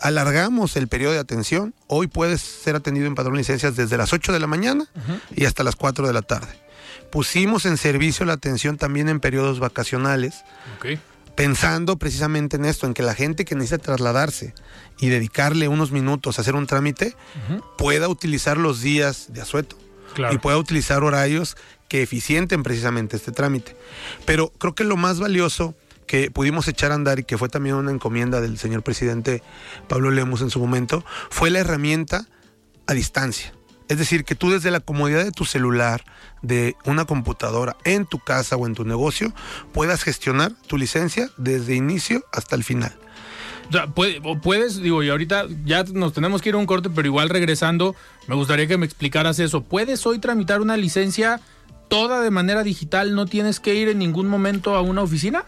alargamos 0.00 0.76
el 0.76 0.88
periodo 0.88 1.12
de 1.12 1.18
atención. 1.18 1.74
Hoy 1.86 2.06
puedes 2.06 2.40
ser 2.40 2.76
atendido 2.76 3.06
en 3.06 3.14
padrón 3.14 3.34
de 3.34 3.38
licencias 3.40 3.76
desde 3.76 3.96
las 3.96 4.12
8 4.12 4.32
de 4.32 4.40
la 4.40 4.46
mañana 4.46 4.86
y 5.34 5.44
hasta 5.44 5.62
las 5.64 5.76
4 5.76 6.06
de 6.06 6.12
la 6.12 6.22
tarde. 6.22 6.48
Pusimos 7.10 7.64
en 7.66 7.76
servicio 7.76 8.26
la 8.26 8.32
atención 8.34 8.76
también 8.76 9.08
en 9.08 9.20
periodos 9.20 9.60
vacacionales, 9.60 10.42
Ok. 10.78 10.98
pensando 11.36 11.96
precisamente 11.98 12.56
en 12.56 12.64
esto, 12.64 12.86
en 12.86 12.94
que 12.94 13.02
la 13.02 13.14
gente 13.14 13.44
que 13.44 13.54
necesita 13.54 13.78
trasladarse 13.78 14.54
y 14.98 15.08
dedicarle 15.08 15.68
unos 15.68 15.92
minutos 15.92 16.38
a 16.38 16.42
hacer 16.42 16.54
un 16.56 16.66
trámite 16.66 17.14
pueda 17.78 18.08
utilizar 18.08 18.56
los 18.56 18.80
días 18.80 19.26
de 19.32 19.40
asueto 19.42 19.76
Claro. 20.14 20.34
y 20.34 20.38
pueda 20.38 20.56
utilizar 20.58 21.04
horarios 21.04 21.56
que 21.88 22.02
eficienten 22.02 22.62
precisamente 22.62 23.16
este 23.16 23.32
trámite. 23.32 23.76
Pero 24.24 24.50
creo 24.58 24.74
que 24.74 24.82
lo 24.84 24.96
más 24.96 25.20
valioso 25.20 25.74
que 26.06 26.30
pudimos 26.30 26.68
echar 26.68 26.92
a 26.92 26.94
andar 26.94 27.18
y 27.18 27.24
que 27.24 27.38
fue 27.38 27.48
también 27.48 27.76
una 27.76 27.90
encomienda 27.90 28.40
del 28.40 28.58
señor 28.58 28.82
presidente 28.82 29.42
Pablo 29.88 30.10
Lemus 30.10 30.40
en 30.42 30.50
su 30.50 30.58
momento, 30.60 31.04
fue 31.30 31.50
la 31.50 31.60
herramienta 31.60 32.26
a 32.86 32.94
distancia. 32.94 33.52
Es 33.88 33.98
decir, 33.98 34.24
que 34.24 34.34
tú 34.34 34.50
desde 34.50 34.70
la 34.70 34.80
comodidad 34.80 35.24
de 35.24 35.30
tu 35.30 35.44
celular, 35.44 36.04
de 36.42 36.74
una 36.84 37.04
computadora, 37.04 37.76
en 37.84 38.04
tu 38.04 38.18
casa 38.18 38.56
o 38.56 38.66
en 38.66 38.74
tu 38.74 38.84
negocio, 38.84 39.32
puedas 39.72 40.02
gestionar 40.02 40.52
tu 40.66 40.76
licencia 40.76 41.30
desde 41.36 41.76
inicio 41.76 42.24
hasta 42.32 42.56
el 42.56 42.64
final. 42.64 42.94
O 43.68 43.72
sea, 43.72 43.86
puedes, 43.88 44.80
digo, 44.80 45.02
y 45.02 45.08
ahorita 45.08 45.46
ya 45.64 45.84
nos 45.84 46.12
tenemos 46.12 46.40
que 46.40 46.50
ir 46.50 46.54
a 46.54 46.58
un 46.58 46.66
corte, 46.66 46.88
pero 46.88 47.06
igual 47.06 47.28
regresando, 47.28 47.96
me 48.28 48.34
gustaría 48.34 48.66
que 48.66 48.76
me 48.76 48.86
explicaras 48.86 49.38
eso. 49.38 49.62
¿Puedes 49.62 50.06
hoy 50.06 50.18
tramitar 50.18 50.60
una 50.60 50.76
licencia 50.76 51.40
toda 51.88 52.20
de 52.20 52.30
manera 52.30 52.62
digital? 52.62 53.14
¿No 53.14 53.26
tienes 53.26 53.60
que 53.60 53.74
ir 53.74 53.88
en 53.88 53.98
ningún 53.98 54.28
momento 54.28 54.76
a 54.76 54.82
una 54.82 55.02
oficina? 55.02 55.44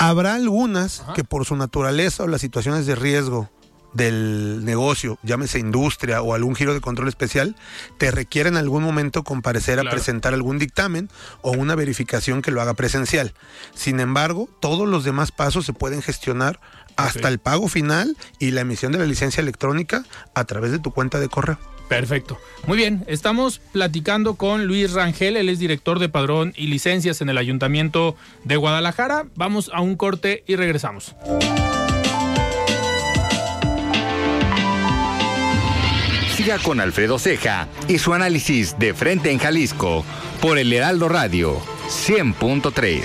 Habrá 0.00 0.34
algunas 0.34 1.02
que 1.14 1.24
por 1.24 1.44
su 1.44 1.56
naturaleza 1.56 2.24
o 2.24 2.26
las 2.26 2.40
situaciones 2.40 2.86
de 2.86 2.94
riesgo 2.94 3.50
del 3.92 4.64
negocio, 4.64 5.18
llámese 5.22 5.58
industria 5.58 6.22
o 6.22 6.32
algún 6.34 6.54
giro 6.54 6.74
de 6.74 6.80
control 6.80 7.08
especial, 7.08 7.56
te 7.98 8.10
requieren 8.12 8.54
en 8.54 8.58
algún 8.60 8.82
momento 8.84 9.24
comparecer 9.24 9.78
a 9.78 9.82
Claro. 9.82 9.96
presentar 9.96 10.32
algún 10.32 10.58
dictamen 10.58 11.10
o 11.42 11.50
una 11.52 11.74
verificación 11.74 12.40
que 12.40 12.50
lo 12.52 12.62
haga 12.62 12.74
presencial. 12.74 13.34
Sin 13.74 13.98
embargo, 14.00 14.48
todos 14.60 14.88
los 14.88 15.02
demás 15.04 15.32
pasos 15.32 15.66
se 15.66 15.72
pueden 15.72 16.02
gestionar 16.02 16.60
hasta 16.96 17.28
el 17.28 17.38
pago 17.38 17.66
final 17.68 18.16
y 18.38 18.52
la 18.52 18.60
emisión 18.60 18.92
de 18.92 18.98
la 18.98 19.06
licencia 19.06 19.40
electrónica 19.40 20.04
a 20.34 20.44
través 20.44 20.70
de 20.70 20.78
tu 20.78 20.92
cuenta 20.92 21.18
de 21.18 21.28
correo. 21.28 21.58
Perfecto. 21.90 22.38
Muy 22.68 22.76
bien, 22.76 23.02
estamos 23.08 23.60
platicando 23.72 24.36
con 24.36 24.66
Luis 24.66 24.92
Rangel, 24.92 25.36
él 25.36 25.48
es 25.48 25.58
director 25.58 25.98
de 25.98 26.08
padrón 26.08 26.54
y 26.56 26.68
licencias 26.68 27.20
en 27.20 27.28
el 27.28 27.36
Ayuntamiento 27.36 28.14
de 28.44 28.56
Guadalajara. 28.56 29.26
Vamos 29.34 29.72
a 29.74 29.80
un 29.80 29.96
corte 29.96 30.44
y 30.46 30.54
regresamos. 30.54 31.16
Siga 36.36 36.58
con 36.58 36.78
Alfredo 36.78 37.18
Ceja 37.18 37.66
y 37.88 37.98
su 37.98 38.14
análisis 38.14 38.78
de 38.78 38.94
frente 38.94 39.32
en 39.32 39.40
Jalisco 39.40 40.04
por 40.40 40.58
el 40.58 40.72
Heraldo 40.72 41.08
Radio 41.08 41.58
100.3. 41.88 43.02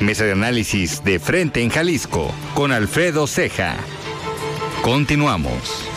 Mesa 0.00 0.24
de 0.24 0.32
análisis 0.32 1.04
de 1.04 1.20
frente 1.20 1.62
en 1.62 1.70
Jalisco 1.70 2.34
con 2.54 2.72
Alfredo 2.72 3.28
Ceja. 3.28 3.76
Continuamos. 4.82 5.90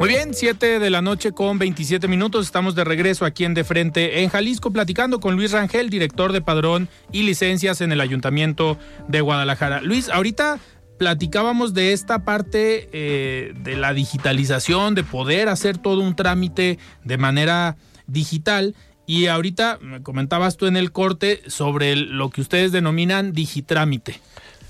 Muy 0.00 0.08
bien, 0.08 0.32
7 0.32 0.78
de 0.78 0.90
la 0.90 1.02
noche 1.02 1.32
con 1.32 1.58
27 1.58 2.08
minutos. 2.08 2.46
Estamos 2.46 2.74
de 2.74 2.82
regreso 2.82 3.26
aquí 3.26 3.44
en 3.44 3.52
De 3.52 3.62
Frente 3.62 4.22
en 4.22 4.30
Jalisco, 4.30 4.70
platicando 4.70 5.20
con 5.20 5.36
Luis 5.36 5.52
Rangel, 5.52 5.90
director 5.90 6.32
de 6.32 6.40
padrón 6.40 6.88
y 7.12 7.24
licencias 7.24 7.82
en 7.82 7.92
el 7.92 8.00
Ayuntamiento 8.00 8.78
de 9.06 9.20
Guadalajara. 9.20 9.82
Luis, 9.82 10.08
ahorita 10.08 10.58
platicábamos 10.98 11.74
de 11.74 11.92
esta 11.92 12.24
parte 12.24 12.88
eh, 12.92 13.52
de 13.56 13.76
la 13.76 13.92
digitalización, 13.92 14.94
de 14.94 15.04
poder 15.04 15.50
hacer 15.50 15.76
todo 15.76 16.00
un 16.00 16.16
trámite 16.16 16.78
de 17.04 17.18
manera 17.18 17.76
digital. 18.06 18.74
Y 19.06 19.26
ahorita 19.26 19.78
me 19.82 20.02
comentabas 20.02 20.56
tú 20.56 20.66
en 20.66 20.78
el 20.78 20.90
corte 20.90 21.42
sobre 21.46 21.96
lo 21.96 22.30
que 22.30 22.40
ustedes 22.40 22.72
denominan 22.72 23.32
digitrámite. 23.32 24.20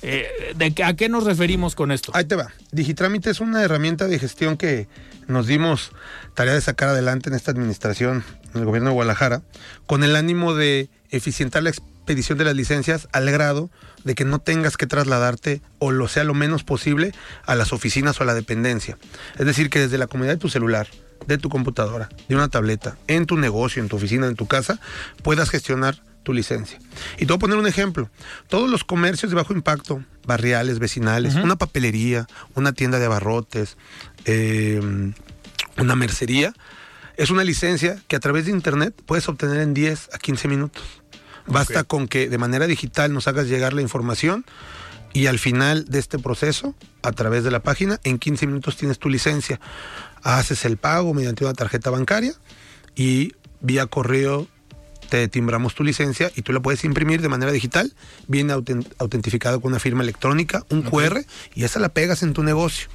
Eh, 0.07 0.53
¿de 0.55 0.75
qué- 0.75 0.85
¿A 0.85 0.95
qué 0.95 1.09
nos 1.09 1.25
referimos 1.25 1.75
con 1.75 1.91
esto? 1.91 2.13
Ahí 2.15 2.27
te 2.27 2.37
va. 2.37 2.53
Digitrámite 2.73 3.31
es 3.31 3.41
una 3.41 3.63
herramienta 3.63 4.07
de 4.07 4.19
gestión 4.19 4.57
que 4.59 4.87
nos 5.29 5.47
dimos 5.47 5.93
tarea 6.35 6.53
de 6.53 6.61
sacar 6.61 6.91
adelante 6.91 7.31
en 7.31 7.35
esta 7.35 7.51
administración, 7.53 8.23
en 8.53 8.61
el 8.61 8.67
gobierno 8.67 8.91
de 8.91 8.95
Guadalajara, 8.95 9.41
con 9.87 10.05
el 10.05 10.15
ánimo 10.17 10.55
de 10.55 10.91
eficientar 11.11 11.63
la 11.63 11.71
expedición 11.71 12.37
de 12.37 12.45
las 12.45 12.55
licencias 12.55 13.09
al 13.13 13.31
grado 13.31 13.71
de 14.05 14.15
que 14.15 14.27
no 14.27 14.41
tengas 14.41 14.77
que 14.77 14.87
trasladarte 14.87 15.63
o 15.79 15.91
lo 15.91 16.07
sea 16.07 16.25
lo 16.25 16.35
menos 16.35 16.65
posible 16.65 17.13
a 17.47 17.55
las 17.55 17.73
oficinas 17.73 18.21
o 18.21 18.25
a 18.25 18.27
la 18.27 18.35
dependencia. 18.35 18.99
Es 19.39 19.47
decir, 19.47 19.71
que 19.71 19.79
desde 19.81 19.97
la 19.97 20.07
comodidad 20.07 20.35
de 20.35 20.39
tu 20.41 20.51
celular, 20.51 20.87
de 21.27 21.39
tu 21.39 21.49
computadora, 21.49 22.11
de 22.29 22.35
una 22.35 22.49
tableta, 22.49 22.99
en 23.07 23.25
tu 23.25 23.39
negocio, 23.39 23.83
en 23.83 23.89
tu 23.89 23.97
oficina, 23.97 24.27
en 24.27 24.35
tu 24.37 24.47
casa, 24.47 24.79
puedas 25.23 25.49
gestionar 25.49 25.97
tu 26.25 26.33
licencia. 26.33 26.79
Y 27.17 27.21
te 27.21 27.27
voy 27.27 27.37
a 27.37 27.39
poner 27.39 27.57
un 27.57 27.67
ejemplo. 27.69 28.11
Todos 28.49 28.69
los 28.69 28.83
comercios 28.83 29.31
de 29.31 29.37
bajo 29.37 29.53
impacto, 29.53 30.03
barriales, 30.27 30.81
vecinales, 30.81 31.37
una 31.37 31.57
papelería, 31.57 32.27
una 32.55 32.73
tienda 32.73 32.99
de 32.99 33.07
abarrotes, 33.07 33.77
eh, 34.25 34.81
una 35.77 35.95
mercería, 35.95 36.53
es 37.17 37.31
una 37.31 37.45
licencia 37.45 38.03
que 38.09 38.17
a 38.17 38.21
través 38.21 38.47
de 38.47 38.51
internet 38.51 38.95
puedes 39.07 39.29
obtener 39.29 39.61
en 39.61 39.75
10 39.75 40.11
a 40.13 40.19
15 40.19 40.49
minutos. 40.49 40.83
Basta 41.47 41.85
con 41.85 42.09
que 42.09 42.29
de 42.29 42.39
manera 42.39 42.67
digital 42.67 43.13
nos 43.13 43.29
hagas 43.29 43.47
llegar 43.47 43.73
la 43.75 43.83
información 43.83 44.45
y 45.13 45.27
al 45.27 45.39
final 45.39 45.85
de 45.85 46.01
este 46.01 46.19
proceso, 46.19 46.75
a 47.03 47.13
través 47.13 47.45
de 47.45 47.51
la 47.51 47.63
página, 47.63 48.01
en 48.03 48.19
15 48.19 48.49
minutos 48.49 48.77
tienes 48.77 48.99
tu 48.99 49.09
licencia. 49.09 49.61
Haces 50.23 50.65
el 50.65 50.77
pago 50.77 51.15
mediante 51.15 51.45
una 51.45 51.55
tarjeta 51.55 51.91
bancaria 51.91 52.35
y 52.97 53.33
vía 53.61 53.87
correo 53.87 54.49
te 55.09 55.29
timbramos 55.29 55.75
tu 55.75 55.85
licencia 55.85 56.31
y 56.35 56.43
tú 56.43 56.53
la 56.53 56.61
puedes 56.61 56.85
imprimir 56.85 57.21
de 57.23 57.29
manera 57.29 57.53
digital, 57.53 57.93
viene 58.27 58.53
autent- 58.55 58.87
autentificado 58.99 59.61
con 59.61 59.73
una 59.73 59.81
firma 59.81 60.03
electrónica, 60.03 60.65
un 60.71 60.83
QR, 60.83 61.25
y 61.55 61.65
esa 61.65 61.81
la 61.81 61.89
pegas 61.91 62.23
en 62.23 62.33
tu 62.33 62.43
negocio. 62.43 62.89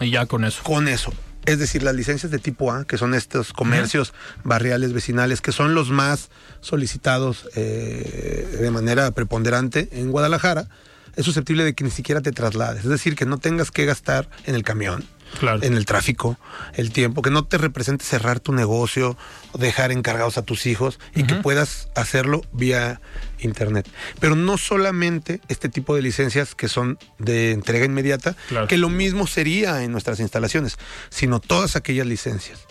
Y 0.00 0.10
ya 0.10 0.26
con 0.26 0.44
eso. 0.44 0.62
Con 0.62 0.88
eso. 0.88 1.12
Es 1.44 1.58
decir, 1.60 1.82
las 1.84 1.94
licencias 1.94 2.32
de 2.32 2.38
tipo 2.40 2.72
A, 2.72 2.84
que 2.84 2.98
son 2.98 3.14
estos 3.14 3.52
comercios 3.52 4.12
barriales, 4.42 4.92
vecinales, 4.92 5.40
que 5.40 5.52
son 5.52 5.74
los 5.74 5.90
más 5.90 6.28
solicitados 6.60 7.48
eh, 7.54 8.58
de 8.60 8.70
manera 8.72 9.10
preponderante 9.12 9.88
en 9.92 10.10
Guadalajara, 10.10 10.68
es 11.14 11.24
susceptible 11.24 11.62
de 11.64 11.74
que 11.74 11.84
ni 11.84 11.90
siquiera 11.90 12.20
te 12.20 12.32
traslades. 12.32 12.82
Es 12.84 12.90
decir, 12.90 13.14
que 13.14 13.26
no 13.26 13.38
tengas 13.38 13.70
que 13.70 13.84
gastar 13.86 14.28
en 14.44 14.54
el 14.56 14.64
camión, 14.64 15.04
Claro. 15.40 15.62
en 15.62 15.74
el 15.74 15.84
tráfico, 15.86 16.38
el 16.74 16.92
tiempo, 16.92 17.20
que 17.22 17.30
no 17.30 17.44
te 17.44 17.58
represente 17.58 18.04
cerrar 18.04 18.40
tu 18.40 18.52
negocio, 18.52 19.16
o 19.52 19.58
dejar 19.58 19.92
encargados 19.92 20.38
a 20.38 20.42
tus 20.42 20.66
hijos 20.66 20.98
y 21.14 21.24
que 21.24 21.34
puedas 21.34 21.88
hacerlo 21.94 22.42
vía 22.52 23.00
internet. 23.38 23.88
Pero 24.20 24.34
no 24.36 24.56
solamente 24.58 25.40
este 25.48 25.68
tipo 25.68 25.94
de 25.94 26.02
licencias 26.02 26.54
que 26.54 26.68
son 26.68 26.98
de 27.18 27.52
entrega 27.52 27.84
inmediata, 27.84 28.34
Claro. 28.48 28.66
que 28.68 28.76
lo 28.78 28.88
mismo 28.88 29.26
sería 29.26 29.82
en 29.82 29.92
nuestras 29.92 30.20
instalaciones, 30.20 30.78
sino 31.10 31.40
todas 31.40 31.76
aquellas 31.76 32.06
licencias, 32.06 32.66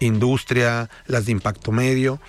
industria, 0.00 0.90
las 1.06 1.26
de 1.26 1.32
impacto 1.32 1.72
medio, 1.72 2.20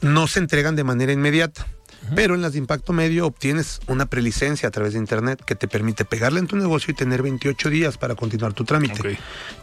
no 0.00 0.26
se 0.26 0.38
entregan 0.38 0.76
de 0.76 0.84
manera 0.84 1.12
inmediata. 1.12 1.66
Pero 2.14 2.34
en 2.34 2.42
las 2.42 2.52
de 2.52 2.58
impacto 2.58 2.92
medio 2.92 3.26
obtienes 3.26 3.80
una 3.86 4.06
prelicencia 4.06 4.68
a 4.68 4.70
través 4.70 4.92
de 4.92 4.98
internet 4.98 5.42
que 5.44 5.54
te 5.54 5.68
permite 5.68 6.04
pegarla 6.04 6.40
en 6.40 6.46
tu 6.46 6.56
negocio 6.56 6.92
y 6.92 6.94
tener 6.94 7.22
28 7.22 7.70
días 7.70 7.98
para 7.98 8.14
continuar 8.14 8.52
tu 8.52 8.64
trámite. 8.64 9.18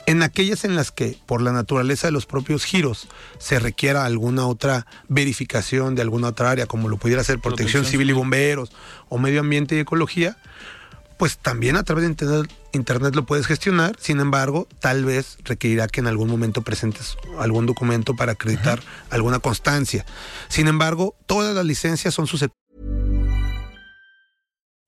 En 0.05 0.23
aquellas 0.23 0.63
en 0.63 0.75
las 0.75 0.91
que, 0.91 1.17
por 1.25 1.41
la 1.41 1.51
naturaleza 1.51 2.07
de 2.07 2.12
los 2.12 2.25
propios 2.25 2.65
giros, 2.65 3.07
se 3.39 3.60
requiera 3.60 4.05
alguna 4.05 4.47
otra 4.47 4.86
verificación 5.07 5.95
de 5.95 6.01
alguna 6.01 6.29
otra 6.29 6.51
área, 6.51 6.65
como 6.65 6.89
lo 6.89 6.97
pudiera 6.97 7.23
ser 7.23 7.39
protección, 7.39 7.57
Protección 7.57 7.86
civil 7.86 8.10
y 8.10 8.13
bomberos, 8.13 8.71
o 9.10 9.17
medio 9.17 9.41
ambiente 9.41 9.75
y 9.75 9.79
ecología, 9.79 10.38
pues 11.17 11.38
también 11.38 11.75
a 11.75 11.84
través 11.84 12.03
de 12.03 12.10
internet, 12.10 12.51
internet 12.73 13.15
lo 13.15 13.25
puedes 13.25 13.47
gestionar. 13.47 13.95
Sin 13.99 14.19
embargo, 14.19 14.67
tal 14.80 15.06
vez 15.06 15.38
requerirá 15.43 15.88
que 15.88 15.99
en 15.99 16.08
algún 16.08 16.30
momento 16.30 16.62
presentes 16.62 17.17
algún 17.39 17.65
documento 17.65 18.15
para 18.15 18.34
acreditar 18.34 18.82
alguna 19.10 19.39
constancia. 19.39 20.06
Sin 20.47 20.67
embargo, 20.67 21.15
todas 21.25 21.56
las 21.56 21.65
licencias 21.65 22.13
son 22.13 22.27
susceptibles. 22.27 22.58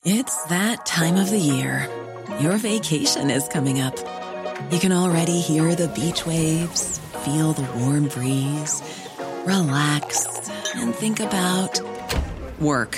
It's 0.05 0.35
that 0.47 0.85
time 0.85 1.19
of 1.19 1.29
the 1.29 1.39
year. 1.39 1.89
Your 2.39 2.57
vacation 2.57 3.29
is 3.29 3.43
coming 3.49 3.81
up. 3.81 3.95
You 4.71 4.79
can 4.79 4.93
already 4.93 5.41
hear 5.41 5.75
the 5.75 5.89
beach 5.89 6.25
waves, 6.25 6.99
feel 7.25 7.53
the 7.53 7.67
warm 7.77 8.07
breeze, 8.07 8.81
relax, 9.45 10.25
and 10.75 10.95
think 10.95 11.19
about 11.19 11.81
work. 12.59 12.97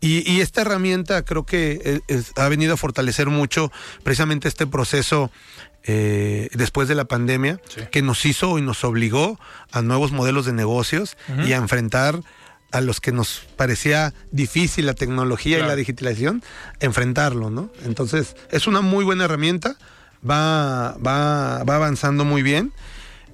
Y, 0.00 0.28
y 0.30 0.40
esta 0.40 0.62
herramienta 0.62 1.22
creo 1.24 1.44
que 1.44 1.80
eh, 1.84 2.00
es- 2.08 2.32
ha 2.36 2.48
venido 2.48 2.74
a 2.74 2.76
fortalecer 2.76 3.26
mucho 3.28 3.70
precisamente 4.02 4.48
este 4.48 4.66
proceso 4.66 5.30
eh, 5.84 6.48
después 6.52 6.88
de 6.88 6.94
la 6.94 7.04
pandemia, 7.06 7.58
que 7.90 8.02
nos 8.02 8.24
hizo 8.26 8.58
y 8.58 8.62
nos 8.62 8.84
obligó 8.84 9.38
a 9.72 9.80
nuevos 9.82 10.12
modelos 10.12 10.44
de 10.46 10.52
negocios 10.52 11.16
y 11.46 11.52
a 11.52 11.56
enfrentar 11.56 12.20
a 12.72 12.80
los 12.80 13.00
que 13.00 13.12
nos 13.12 13.42
parecía 13.56 14.12
difícil 14.30 14.86
la 14.86 14.94
tecnología 14.94 15.58
y 15.58 15.62
la 15.62 15.76
digitalización, 15.76 16.42
enfrentarlo, 16.80 17.50
¿no? 17.50 17.70
Entonces, 17.84 18.36
es 18.50 18.66
una 18.66 18.80
muy 18.82 19.04
buena 19.04 19.24
herramienta, 19.24 19.76
va, 20.28 20.96
va, 21.04 21.64
va 21.64 21.76
avanzando 21.76 22.24
muy 22.24 22.42
bien, 22.42 22.72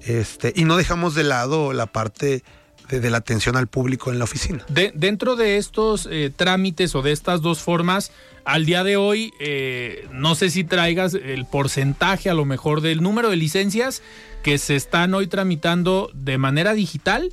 este, 0.01 0.53
y 0.55 0.63
no 0.63 0.77
dejamos 0.77 1.15
de 1.15 1.23
lado 1.23 1.73
la 1.73 1.85
parte 1.87 2.43
de, 2.89 2.99
de 2.99 3.09
la 3.09 3.17
atención 3.17 3.55
al 3.55 3.67
público 3.67 4.11
en 4.11 4.19
la 4.19 4.25
oficina. 4.25 4.65
De- 4.69 4.91
dentro 4.95 5.35
de 5.35 5.57
estos 5.57 6.07
eh, 6.11 6.31
trámites 6.35 6.95
o 6.95 7.01
de 7.01 7.11
estas 7.11 7.41
dos 7.41 7.59
formas, 7.59 8.11
al 8.45 8.65
día 8.65 8.83
de 8.83 8.95
hoy, 8.97 9.33
eh, 9.39 10.07
no 10.11 10.35
sé 10.35 10.49
si 10.49 10.63
traigas 10.63 11.13
el 11.13 11.45
porcentaje 11.45 12.29
a 12.29 12.33
lo 12.33 12.45
mejor 12.45 12.81
del 12.81 13.01
número 13.01 13.29
de 13.29 13.35
licencias 13.35 14.01
que 14.43 14.57
se 14.57 14.75
están 14.75 15.13
hoy 15.13 15.27
tramitando 15.27 16.09
de 16.13 16.37
manera 16.37 16.73
digital 16.73 17.29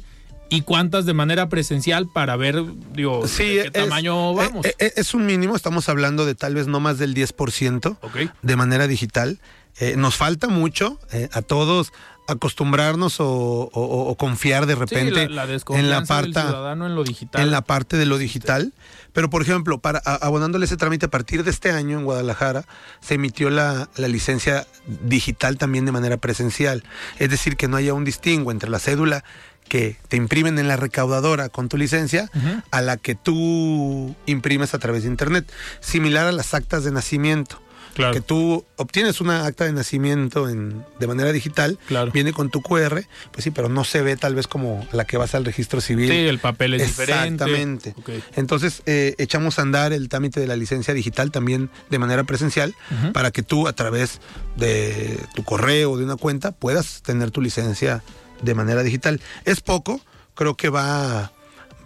y 0.51 0.63
cuántas 0.63 1.07
de 1.07 1.15
manera 1.15 1.49
presencial 1.49 2.09
para 2.13 2.37
ver, 2.37 2.63
digo, 2.93 3.27
Sí, 3.27 3.45
de 3.45 3.63
qué 3.63 3.67
es- 3.67 3.73
tamaño 3.73 4.35
vamos. 4.35 4.67
eh, 4.67 4.75
eh, 4.79 4.93
Es, 4.97 5.15
un 5.15 5.25
mínimo, 5.27 5.55
estamos 5.57 5.89
hablando 5.89 6.27
de 6.27 6.35
tal 6.35 6.55
vez 6.55 6.67
no 6.67 6.81
más 6.81 6.99
del 6.99 7.15
10% 7.15 7.97
Ok. 8.03 8.17
de 8.43 8.57
manera 8.57 8.87
digital. 8.87 9.39
Eh, 9.81 9.95
nos 9.97 10.15
falta 10.17 10.47
mucho 10.49 11.01
eh, 11.13 11.29
a 11.33 11.43
todos 11.43 11.93
acostumbrarnos 12.27 13.21
o, 13.21 13.27
o- 13.27 13.71
o- 13.73 14.09
o 14.09 14.15
confiar 14.17 14.67
de 14.67 14.75
Sí, 14.75 14.79
repente 14.81 15.29
la, 15.29 15.47
la 15.47 15.53
en 15.71 15.91
la 15.91 15.99
del 16.01 16.07
parte 16.09 16.33
ciudadano 16.33 16.87
en 16.87 16.95
lo 16.95 17.05
digital. 17.05 17.43
en 17.43 17.51
la 17.51 17.61
parte 17.63 17.97
de 17.97 18.07
lo 18.07 18.19
digital. 18.19 18.73
Pero, 19.13 19.31
por 19.31 19.43
ejemplo, 19.43 19.79
para 19.79 19.99
abonándole 20.01 20.65
ese 20.67 20.77
trámite, 20.77 21.07
a 21.07 21.11
partir 21.11 21.45
de 21.45 21.51
este 21.51 21.71
año 21.71 21.99
en 21.99 22.05
Guadalajara 22.05 22.65
se 23.01 23.15
emitió 23.15 23.51
la, 23.51 23.89
la 23.97 24.09
licencia 24.09 24.67
digital 25.05 25.57
también 25.59 25.85
de 25.85 25.93
manera 25.93 26.17
presencial. 26.17 26.83
Es 27.19 27.31
decir, 27.31 27.57
que 27.57 27.69
no 27.69 27.77
haya 27.77 27.95
un 27.95 28.05
distingo 28.05 28.51
entre 28.51 28.71
la 28.71 28.79
cédula 28.79 29.23
que 29.69 29.97
te 30.09 30.17
imprimen 30.19 30.59
en 30.59 30.69
la 30.69 30.77
recaudadora 30.77 31.49
con 31.49 31.69
tu 31.71 31.77
licencia 31.79 32.31
a 32.71 32.83
la 32.83 32.99
que 32.99 33.15
tú 33.15 34.15
imprimes 34.27 34.75
a 34.75 34.79
través 34.79 35.05
de 35.05 35.09
internet. 35.09 35.51
Similar 35.81 36.27
a 36.27 36.33
las 36.33 36.53
actas 36.53 36.85
de 36.85 36.91
nacimiento. 36.91 37.63
Claro. 37.95 38.13
Que 38.13 38.21
tú 38.21 38.65
obtienes 38.77 39.21
una 39.21 39.47
acta 39.47 39.65
de 39.65 39.73
nacimiento 39.73 40.49
en, 40.49 40.85
de 40.99 41.07
manera 41.07 41.33
digital, 41.33 41.79
Claro. 41.87 42.11
viene 42.13 42.33
con 42.33 42.51
tu 42.51 42.61
QR, 42.61 43.03
pues 43.33 43.45
sí, 43.45 43.51
pero 43.51 43.69
no 43.69 43.85
se 43.85 44.03
ve 44.03 44.17
tal 44.17 44.35
vez 44.35 44.47
como 44.49 44.87
la 44.93 45.05
que 45.05 45.17
vas 45.17 45.35
al 45.35 45.45
registro 45.45 45.81
civil. 45.81 46.11
Sí, 46.11 46.17
el 46.27 46.39
papel 46.41 46.75
es 46.75 46.87
diferente. 46.89 47.45
Exactamente. 47.45 47.95
Entonces, 48.37 48.83
eh, 48.87 49.15
echamos 49.19 49.59
a 49.59 49.63
andar 49.63 49.93
el 49.93 50.09
trámite 50.09 50.41
de 50.41 50.47
la 50.47 50.57
licencia 50.57 50.93
digital 50.93 51.31
también 51.31 51.71
de 51.91 51.99
manera 51.99 52.25
presencial 52.25 52.75
para 53.13 53.31
que 53.31 53.43
tú, 53.43 53.69
a 53.69 53.73
través 53.73 54.21
de 54.57 55.19
tu 55.35 55.45
correo 55.45 55.93
o 55.93 55.97
de 55.97 56.05
una 56.05 56.17
cuenta, 56.17 56.53
puedas 56.53 57.03
tener 57.03 57.31
tu 57.31 57.41
licencia 57.41 58.03
de 58.43 58.55
manera 58.55 58.83
digital. 58.83 59.21
Es 59.45 59.61
poco, 59.61 60.01
creo 60.35 60.57
que 60.57 60.69
va, 60.69 61.33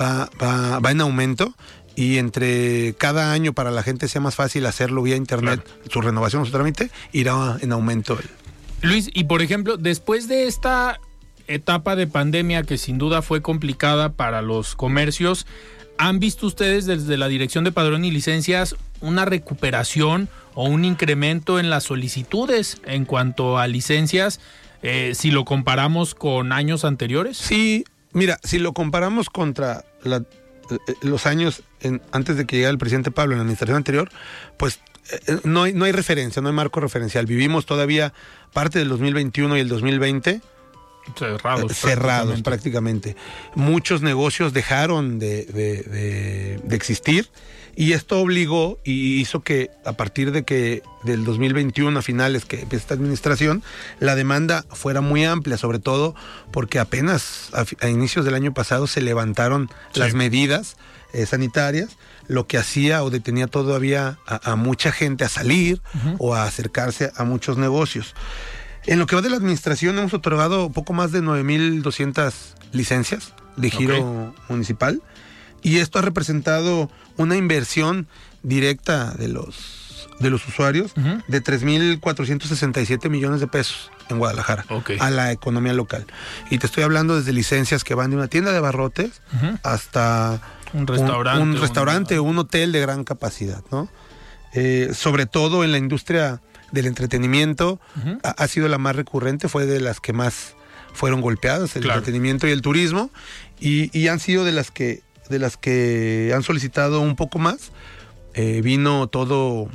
va, 0.01 0.31
va, 0.43 0.79
va 0.81 0.91
en 0.91 1.01
aumento. 1.01 1.55
Y 1.99 2.19
entre 2.19 2.95
cada 2.97 3.33
año 3.33 3.53
para 3.55 3.73
la 3.73 3.83
gente 3.83 4.07
sea 4.07 4.21
más 4.21 4.37
fácil 4.37 4.67
hacerlo 4.67 5.03
vía 5.03 5.17
internet, 5.17 5.69
su 5.91 6.01
renovación 6.01 6.43
o 6.43 6.45
su 6.45 6.53
trámite, 6.53 6.93
irá 7.11 7.57
en 7.61 7.73
aumento. 7.73 8.17
Luis, 8.83 9.11
y 9.13 9.25
por 9.25 9.43
ejemplo, 9.43 9.77
después 9.77 10.29
de 10.29 10.47
esta 10.47 11.01
etapa 11.49 11.97
de 11.97 12.07
pandemia 12.07 12.63
que 12.63 12.79
sin 12.79 12.99
duda 12.99 13.21
fue 13.21 13.43
complicada 13.43 14.13
para 14.13 14.43
los 14.43 14.77
comercios, 14.77 15.45
¿han 15.97 16.21
visto 16.21 16.47
ustedes 16.47 16.87
desde 16.87 17.17
la 17.17 17.27
Dirección 17.27 17.65
de 17.65 17.73
Padrón 17.73 18.05
y 18.05 18.13
Licencias 18.13 18.77
una 19.01 19.25
recuperación 19.25 20.29
o 20.55 20.69
un 20.69 20.85
incremento 20.85 21.59
en 21.59 21.69
las 21.69 21.83
solicitudes 21.83 22.81
en 22.85 23.07
cuanto 23.07 23.59
a 23.59 23.67
licencias 23.67 24.39
eh, 24.83 25.15
si 25.17 25.33
lo 25.33 25.45
comparamos 25.45 26.15
con 26.15 26.53
años 26.53 26.85
anteriores? 26.85 27.37
Sí, 27.39 27.85
mira, 28.13 28.39
si 28.45 28.61
lo 28.61 28.73
comparamos 28.73 29.31
contra 29.31 29.85
la- 30.05 30.23
los 31.03 31.27
años 31.27 31.63
en- 31.81 32.01
antes 32.13 32.37
de 32.37 32.47
que 32.47 32.57
llegara 32.57 32.73
el 32.73 32.79
presidente 32.79 33.11
Pablo 33.11 33.33
en 33.35 33.39
la 33.39 33.43
administración 33.43 33.77
anterior, 33.77 34.11
pues 34.57 34.81
eh, 35.11 35.21
eh, 35.27 35.39
no, 35.45 35.63
hay, 35.65 35.73
no 35.73 35.85
hay 35.85 35.93
referencia, 35.93 36.43
no 36.43 36.49
hay 36.49 36.55
marco 36.55 36.81
referencial. 36.81 37.27
Vivimos 37.27 37.65
todavía 37.67 38.13
parte 38.53 38.79
del 38.79 38.89
2021 38.89 39.57
y 39.57 39.61
el 39.61 39.69
2020 39.69 40.41
Cerrados. 41.19 41.71
eh, 41.71 41.75
cerrados 41.75 42.43
prácticamente. 42.43 43.15
prácticamente. 43.15 43.17
Muchos 43.55 44.03
negocios 44.03 44.53
dejaron 44.53 45.19
de, 45.19 45.45
de- 45.47 45.83
de- 45.83 46.61
de 46.63 46.77
existir 46.77 47.29
y 47.81 47.93
esto 47.93 48.19
obligó 48.19 48.81
y 48.83 49.21
hizo 49.21 49.43
que 49.43 49.71
a 49.85 49.93
partir 49.93 50.33
de 50.33 50.43
que 50.43 50.83
del 51.05 51.25
2021 51.25 51.97
a 51.97 52.03
finales 52.03 52.45
que 52.45 52.63
empieza 52.63 52.83
esta 52.83 52.95
administración, 52.95 53.63
la 54.01 54.17
demanda 54.17 54.65
fuera 54.71 55.01
muy 55.01 55.25
amplia, 55.25 55.57
sobre 55.57 55.79
todo 55.79 56.17
porque 56.51 56.81
apenas 56.81 57.51
a, 57.53 57.89
inicios 57.89 58.25
del 58.25 58.35
año 58.35 58.53
pasado 58.53 58.89
se 58.89 59.01
levantaron 59.01 59.71
Sí. 59.93 60.01
las 60.01 60.15
medidas 60.15 60.77
eh, 61.13 61.25
sanitarias, 61.25 61.97
lo 62.27 62.49
que 62.49 62.59
hacía 62.59 63.05
o 63.05 63.11
detenía 63.11 63.47
todavía 63.47 64.19
a, 64.27 64.51
a 64.51 64.57
mucha 64.57 64.91
gente 64.91 65.23
a 65.25 65.29
salir 65.29 65.81
o 66.19 66.35
a 66.35 66.43
acercarse 66.43 67.13
a 67.15 67.23
muchos 67.23 67.59
negocios. 67.59 68.17
En 68.87 68.99
lo 68.99 69.07
que 69.07 69.15
va 69.15 69.23
de 69.23 69.31
la 69.31 69.37
administración 69.37 69.97
hemos 70.01 70.13
otorgado 70.15 70.69
poco 70.71 70.95
más 70.95 71.13
de 71.13 71.23
9.200 71.23 72.33
licencias 72.73 73.35
de 73.57 73.71
giro 73.71 74.35
municipal 74.49 75.01
y 75.63 75.79
esto 75.79 75.99
ha 75.99 76.03
representado 76.03 76.91
una 77.17 77.37
inversión 77.37 78.07
directa 78.43 79.13
de 79.15 79.29
los, 79.29 80.09
de 80.21 80.31
los 80.31 80.47
usuarios 80.49 80.93
Ujú. 80.97 81.23
de 81.29 81.43
3.467 81.43 83.09
millones 83.11 83.41
de 83.41 83.47
pesos 83.47 83.91
en 84.09 84.19
Guadalajara 84.19 84.65
a 85.01 85.11
la 85.11 85.33
economía 85.33 85.73
local. 85.75 86.07
Y 86.51 86.59
te 86.59 86.67
estoy 86.67 86.85
hablando 86.85 87.17
desde 87.17 87.33
licencias 87.33 87.85
que 87.85 87.95
van 87.95 88.11
de 88.11 88.17
una 88.17 88.29
tienda 88.29 88.53
de 88.53 88.61
barrotes 88.61 89.21
hasta 89.63 90.41
Un 90.73 90.87
restaurante, 90.87 91.43
un, 91.43 91.51
un- 91.51 91.61
restaurante 91.61 92.21
un 92.21 92.39
hotel 92.39 92.73
de 92.73 92.81
gran 92.81 93.05
capacidad, 93.05 93.63
¿no? 93.71 93.89
Eh, 94.55 94.91
sobre 94.95 95.27
todo 95.27 95.63
en 95.63 95.73
la 95.73 95.79
industria 95.79 96.41
del 96.73 96.87
entretenimiento 96.87 97.81
ha, 98.23 98.31
ha 98.31 98.49
sido 98.49 98.67
la 98.69 98.79
más 98.79 98.97
recurrente, 98.97 99.49
fue 99.49 99.67
de 99.67 99.81
las 99.81 100.01
que 100.01 100.13
más 100.15 100.55
fueron 100.95 101.21
golpeadas, 101.21 101.77
el 101.77 101.83
Claro. 101.83 101.99
entretenimiento 101.99 102.49
y 102.49 102.51
el 102.53 102.63
turismo, 102.63 103.11
y, 103.61 103.97
y 103.99 104.09
han 104.09 104.21
sido 104.21 104.45
de 104.45 104.53
las 104.53 104.71
que 104.71 105.03
de 105.29 105.39
las 105.39 105.57
que 105.57 106.33
han 106.35 106.43
solicitado 106.43 107.01
un 107.01 107.17
poco 107.17 107.39
más. 107.39 107.71
Eh, 108.35 108.61
vino 108.63 109.07
todo 109.09 109.69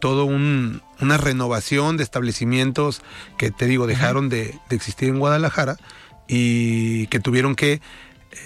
todo 0.00 0.24
un- 0.26 0.82
una 1.00 1.16
renovación 1.16 1.96
de 1.96 2.02
establecimientos 2.02 3.00
que 3.38 3.50
te 3.50 3.66
digo 3.66 3.86
dejaron 3.86 4.28
de, 4.28 4.54
de 4.68 4.76
existir 4.76 5.08
en 5.08 5.18
Guadalajara 5.18 5.76
y 6.28 7.06
que 7.06 7.20
tuvieron 7.20 7.54
que 7.54 7.80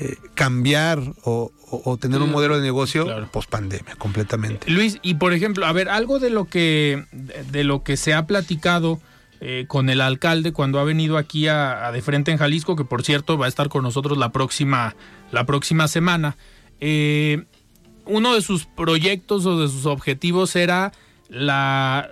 eh, 0.01 0.17
cambiar 0.35 1.01
o, 1.25 1.51
o- 1.69 1.83
o 1.85 1.97
tener 1.97 2.21
un 2.21 2.31
modelo 2.31 2.57
de 2.57 2.63
negocio 2.63 3.05
claro. 3.07 3.29
post 3.33 3.51
pandemia 3.51 3.97
completamente. 3.97 4.71
Luis, 4.71 4.99
y 5.03 5.15
por 5.15 5.33
ejemplo, 5.33 5.67
a 5.67 5.73
ver, 5.73 5.89
algo 5.89 6.21
de 6.21 6.31
lo 6.31 6.45
que 6.45 7.05
de 7.51 7.65
lo 7.65 7.83
que 7.83 7.97
se 7.97 8.15
ha 8.15 8.27
platicado 8.27 9.01
eh, 9.41 9.65
con 9.67 9.89
el 9.91 10.01
alcalde 10.01 10.53
cuando 10.53 10.79
ha 10.79 10.85
venido 10.85 11.17
aquí 11.17 11.49
a, 11.49 11.91
de 11.93 12.03
frente 12.03 12.31
en 12.31 12.39
Jalisco, 12.39 12.77
que 12.77 12.85
por 12.85 13.03
cierto 13.03 13.39
va 13.39 13.47
a 13.47 13.49
estar 13.49 13.69
con 13.69 13.83
nosotros 13.83 14.19
la 14.19 14.31
próxima 14.33 14.95
la 15.33 15.47
próxima 15.47 15.89
semana. 15.89 16.37
eh, 16.81 17.45
uno 18.07 18.35
de 18.35 18.43
sus 18.43 18.65
proyectos 18.65 19.47
o 19.47 19.61
de 19.61 19.69
sus 19.69 19.87
objetivos 19.87 20.57
era 20.57 20.93
la 21.29 22.11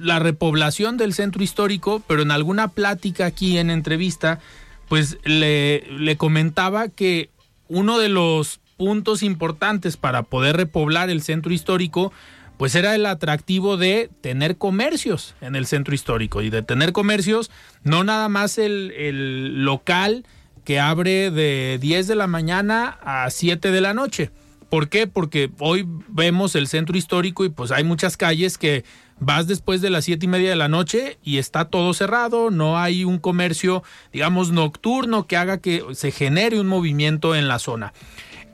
la 0.00 0.18
repoblación 0.18 0.96
del 0.96 1.14
centro 1.14 1.42
histórico, 1.42 2.02
pero 2.06 2.22
en 2.22 2.30
alguna 2.30 2.68
plática 2.68 3.26
aquí 3.26 3.58
en 3.58 3.70
entrevista, 3.70 4.40
pues 4.88 5.18
le 5.24 6.16
comentaba 6.16 6.88
que 6.88 7.30
uno 7.68 7.98
de 7.98 8.08
los 8.08 8.60
puntos 8.76 9.22
importantes 9.22 9.96
para 9.96 10.22
poder 10.22 10.56
repoblar 10.56 11.10
el 11.10 11.22
centro 11.22 11.52
histórico, 11.52 12.12
pues 12.56 12.74
era 12.74 12.94
el 12.94 13.06
atractivo 13.06 13.76
de 13.76 14.10
tener 14.20 14.56
comercios 14.56 15.34
en 15.40 15.56
el 15.56 15.66
centro 15.66 15.94
histórico 15.94 16.42
y 16.42 16.50
de 16.50 16.62
tener 16.62 16.92
comercios, 16.92 17.50
no 17.82 18.04
nada 18.04 18.28
más 18.28 18.58
el, 18.58 18.92
el 18.92 19.64
local 19.64 20.24
que 20.64 20.80
abre 20.80 21.30
de 21.30 21.78
10 21.80 22.06
de 22.06 22.14
la 22.14 22.26
mañana 22.26 22.98
a 23.02 23.28
7 23.30 23.70
de 23.70 23.80
la 23.80 23.94
noche. 23.94 24.30
¿Por 24.70 24.88
qué? 24.88 25.06
Porque 25.06 25.50
hoy 25.58 25.86
vemos 26.08 26.56
el 26.56 26.66
centro 26.66 26.96
histórico 26.96 27.44
y 27.44 27.48
pues 27.48 27.70
hay 27.70 27.84
muchas 27.84 28.16
calles 28.16 28.58
que 28.58 28.84
vas 29.20 29.46
después 29.46 29.80
de 29.80 29.90
las 29.90 30.04
siete 30.04 30.26
y 30.26 30.28
media 30.28 30.50
de 30.50 30.56
la 30.56 30.68
noche 30.68 31.18
y 31.22 31.38
está 31.38 31.66
todo 31.66 31.94
cerrado, 31.94 32.50
no 32.50 32.78
hay 32.78 33.04
un 33.04 33.18
comercio, 33.18 33.82
digamos, 34.12 34.50
nocturno 34.50 35.26
que 35.26 35.36
haga 35.36 35.58
que 35.58 35.84
se 35.92 36.10
genere 36.10 36.58
un 36.58 36.66
movimiento 36.66 37.34
en 37.34 37.46
la 37.46 37.58
zona. 37.58 37.92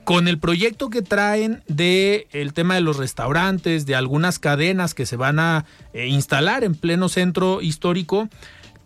Con 0.03 0.27
el 0.27 0.39
proyecto 0.39 0.89
que 0.89 1.01
traen 1.01 1.63
de 1.67 2.27
el 2.31 2.53
tema 2.53 2.75
de 2.75 2.81
los 2.81 2.97
restaurantes, 2.97 3.85
de 3.85 3.95
algunas 3.95 4.39
cadenas 4.39 4.93
que 4.93 5.05
se 5.05 5.15
van 5.15 5.39
a 5.39 5.65
eh, 5.93 6.07
instalar 6.07 6.63
en 6.63 6.75
pleno 6.75 7.07
centro 7.07 7.61
histórico, 7.61 8.27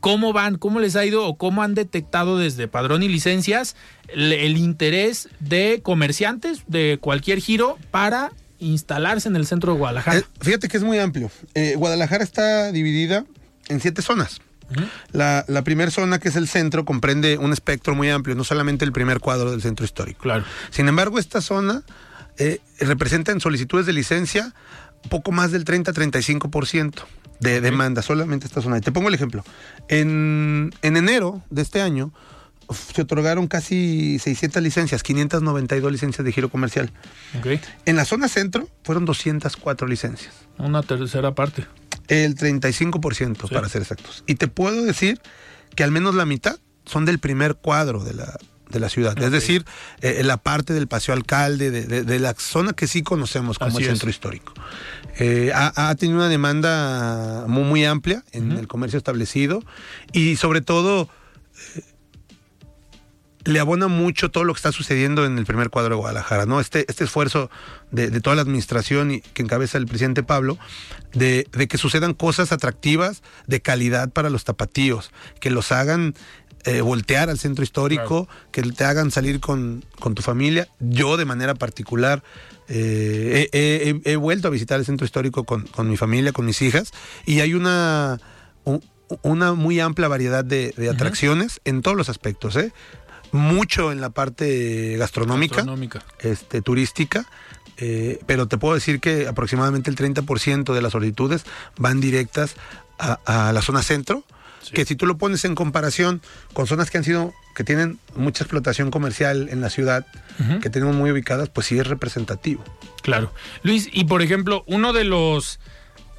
¿Cómo 0.06 0.34
van? 0.34 0.60
¿Cómo 0.60 0.80
les 0.80 0.96
ha 0.96 1.04
ido 1.04 1.26
o 1.26 1.36
cómo 1.36 1.64
han 1.64 1.74
detectado 1.74 2.38
desde 2.38 2.68
padrón 2.68 3.02
y 3.02 3.08
licencias 3.08 3.76
el, 4.10 4.56
interés 4.56 5.30
de 5.40 5.80
comerciantes 5.82 6.62
de 6.68 7.00
cualquier 7.02 7.40
giro 7.40 7.80
para 7.90 8.32
instalarse 8.60 9.28
en 9.30 9.36
el 9.36 9.48
centro 9.48 9.74
de 9.74 9.80
Guadalajara? 9.80 10.20
Eh, 10.20 10.24
fíjate 10.42 10.68
que 10.68 10.78
es 10.78 10.84
muy 10.84 11.00
amplio. 11.00 11.32
Eh, 11.56 11.74
Guadalajara 11.76 12.24
está 12.24 12.72
dividida 12.72 13.26
en 13.68 13.80
siete 13.80 14.04
zonas. 14.04 14.42
La, 15.12 15.46
la 15.48 15.64
primera 15.64 15.92
zona, 15.92 16.20
que 16.20 16.30
es 16.30 16.36
el 16.36 16.48
centro, 16.48 16.86
comprende 16.86 17.38
un 17.38 17.54
espectro 17.54 17.96
muy 17.96 18.10
amplio, 18.10 18.36
no 18.36 18.44
solamente 18.44 18.86
el 18.86 18.92
primer 18.92 19.20
cuadro 19.20 19.52
del 19.52 19.62
centro 19.62 19.86
histórico. 19.86 20.22
Claro. 20.22 20.44
Sin 20.70 20.88
embargo, 20.88 21.20
esta 21.20 21.42
zona 21.42 21.84
eh, 22.38 22.60
representa 22.80 23.32
en 23.32 23.40
solicitudes 23.40 23.86
de 23.86 23.94
licencia 23.94 24.54
poco 25.10 25.32
más 25.32 25.52
del 25.52 25.66
30-35% 25.66 27.04
de 27.40 27.62
demanda, 27.62 28.02
solamente 28.02 28.48
esta 28.48 28.62
zona. 28.62 28.78
Y 28.78 28.82
te 28.82 28.92
pongo 28.92 29.10
el 29.10 29.14
ejemplo. 29.14 29.44
En, 29.88 30.74
en 30.82 30.98
enero 30.98 31.42
de 31.50 31.62
este 31.62 31.82
año 31.82 32.12
se 32.74 33.02
otorgaron 33.02 33.48
casi 33.48 34.18
600 34.20 34.62
licencias, 34.64 35.04
592 35.04 35.92
licencias 35.92 36.26
de 36.26 36.32
giro 36.32 36.50
comercial. 36.50 36.92
Ok. 37.38 37.60
En 37.86 37.96
la 37.96 38.06
zona 38.06 38.28
centro 38.28 38.68
fueron 38.84 39.06
204 39.06 39.88
licencias. 39.88 40.34
Una 40.58 40.82
tercera 40.82 41.36
parte. 41.36 41.66
El 42.08 42.36
35% 42.36 43.50
para 43.50 43.70
ser 43.70 43.82
exactos. 43.82 44.24
Y 44.28 44.36
te 44.36 44.48
puedo 44.48 44.84
decir 44.84 45.20
que 45.76 45.84
al 45.84 45.92
menos 45.92 46.16
la 46.16 46.26
mitad 46.26 46.58
son 46.86 47.06
del 47.06 47.20
primer 47.20 47.56
cuadro 47.56 48.04
de 48.04 48.14
la, 48.14 48.38
de 48.70 48.80
la 48.80 48.90
ciudad. 48.90 49.18
Es 49.22 49.32
decir, 49.32 49.66
eh, 50.02 50.22
la 50.24 50.38
parte 50.38 50.74
del 50.74 50.88
Paseo 50.88 51.14
Alcalde, 51.16 51.72
de, 51.72 51.86
de- 51.86 52.04
de 52.04 52.20
la 52.20 52.34
zona 52.38 52.74
que 52.74 52.88
sí 52.88 53.02
conocemos 53.04 53.58
como 53.58 53.70
Así 53.70 53.78
el 53.78 53.84
es. 53.84 53.90
centro 53.90 54.10
histórico. 54.10 54.54
Eh, 55.18 55.52
ha, 55.54 55.90
ha 55.90 55.96
tenido 55.96 56.20
una 56.20 56.30
demanda 56.30 57.46
muy, 57.48 57.64
muy 57.64 57.86
amplia 57.86 58.24
en 58.34 58.52
el 58.52 58.68
comercio 58.68 58.98
establecido 58.98 59.64
y 60.14 60.36
sobre 60.36 60.62
todo 60.62 61.10
eh, 61.76 61.82
le 63.46 63.60
abona 63.60 63.88
mucho 63.88 64.30
todo 64.32 64.44
lo 64.44 64.54
que 64.54 64.58
está 64.58 64.72
sucediendo 64.72 65.24
en 65.26 65.38
el 65.38 65.46
primer 65.46 65.70
cuadro 65.70 65.92
de 65.96 66.00
Guadalajara, 66.02 66.46
¿no? 66.46 66.60
Este, 66.60 66.86
este 66.90 67.04
esfuerzo 67.04 67.50
de, 67.92 68.10
de 68.10 68.20
toda 68.20 68.36
la 68.36 68.42
administración 68.42 69.12
y 69.12 69.22
que 69.22 69.44
encabeza 69.44 69.78
el 69.78 69.86
presidente 69.86 70.24
Pablo, 70.24 70.58
de, 71.14 71.48
de 71.52 71.68
que 71.68 71.78
sucedan 71.78 72.14
cosas 72.14 72.52
atractivas, 72.52 73.22
de 73.48 73.62
calidad 73.62 74.10
para 74.10 74.30
los 74.30 74.44
tapatíos, 74.44 75.12
que 75.40 75.52
los 75.52 75.72
hagan 75.72 76.16
eh, 76.64 76.82
voltear 76.82 77.30
al 77.30 77.38
centro 77.38 77.64
histórico, 77.64 78.28
que 78.52 78.64
te 78.64 78.84
hagan 78.84 79.12
salir 79.12 79.40
con, 79.40 79.86
con 80.00 80.16
tu 80.16 80.24
familia. 80.24 80.68
Yo 80.80 81.16
de 81.16 81.26
manera 81.26 81.54
particular 81.54 82.24
eh, 82.68 83.48
he, 83.54 83.90
he- 84.04 84.12
he 84.12 84.16
vuelto 84.16 84.48
a 84.48 84.52
visitar 84.52 84.80
el 84.80 84.86
centro 84.88 85.06
histórico 85.06 85.44
con, 85.44 85.68
con 85.68 85.88
mi 85.88 85.98
familia, 85.98 86.32
con 86.32 86.46
mis 86.48 86.64
hijas, 86.64 86.92
y 87.28 87.42
hay 87.42 87.54
una, 87.54 88.20
una 89.22 89.54
muy 89.54 89.80
amplia 89.80 90.08
variedad 90.08 90.44
de, 90.44 90.74
de 90.76 90.90
atracciones 90.90 91.62
en 91.64 91.84
todos 91.84 91.96
los 91.96 92.10
aspectos, 92.10 92.56
¿eh? 92.56 92.74
Mucho 93.36 93.92
en 93.92 94.02
la 94.02 94.10
parte 94.10 94.96
gastronómica, 94.98 95.58
Gastronómica. 95.58 96.04
este, 96.20 96.62
turística, 96.62 97.26
eh, 97.78 98.20
pero 98.26 98.48
te 98.48 98.58
puedo 98.58 98.74
decir 98.74 99.00
que 99.00 99.28
aproximadamente 99.28 99.90
el 99.90 99.98
30% 99.98 100.74
de 100.74 100.82
las 100.82 100.92
solicitudes 100.94 101.46
van 101.78 102.00
directas 102.00 102.56
a, 102.98 103.20
a 103.50 103.54
la 103.54 103.62
zona 103.62 103.82
centro, 103.84 104.24
que 104.74 104.86
si 104.86 104.96
tú 104.96 105.06
lo 105.06 105.18
pones 105.18 105.46
en 105.46 105.54
comparación 105.54 106.22
con 106.54 106.66
zonas 106.66 106.90
que 106.90 106.98
han 106.98 107.04
sido, 107.04 107.34
que 107.56 107.64
tienen 107.64 108.00
mucha 108.16 108.44
explotación 108.44 108.90
comercial 108.90 109.48
en 109.50 109.62
la 109.62 109.70
ciudad, 109.70 110.08
que 110.62 110.70
tenemos 110.70 110.96
muy 110.96 111.12
ubicadas, 111.12 111.50
pues 111.50 111.68
sí 111.68 111.78
es 111.78 111.86
representativo. 111.86 112.64
Claro. 113.04 113.32
Luis, 113.62 113.90
y 113.92 114.06
por 114.06 114.22
ejemplo, 114.24 114.64
uno 114.66 114.92
de 114.92 115.04
los, 115.04 115.60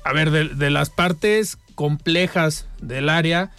a 0.04 0.12
ver, 0.12 0.30
de, 0.30 0.48
de 0.48 0.70
las 0.70 0.90
partes 0.90 1.58
complejas 1.74 2.66
del 2.80 3.08
área, 3.08 3.50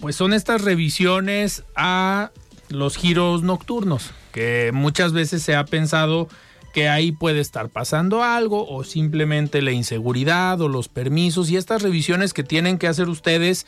pues 0.00 0.16
son 0.16 0.32
estas 0.32 0.62
revisiones 0.62 1.64
a 1.76 2.30
los 2.68 2.96
giros 2.96 3.42
nocturnos, 3.42 4.12
que 4.32 4.70
muchas 4.72 5.12
veces 5.12 5.42
se 5.42 5.56
ha 5.56 5.64
pensado 5.64 6.28
que 6.72 6.88
ahí 6.88 7.12
puede 7.12 7.40
estar 7.40 7.68
pasando 7.68 8.24
algo 8.24 8.68
o 8.68 8.82
simplemente 8.82 9.62
la 9.62 9.70
inseguridad 9.70 10.60
o 10.60 10.68
los 10.68 10.88
permisos 10.88 11.48
y 11.50 11.56
estas 11.56 11.82
revisiones 11.82 12.34
que 12.34 12.42
tienen 12.42 12.78
que 12.78 12.88
hacer 12.88 13.08
ustedes 13.08 13.64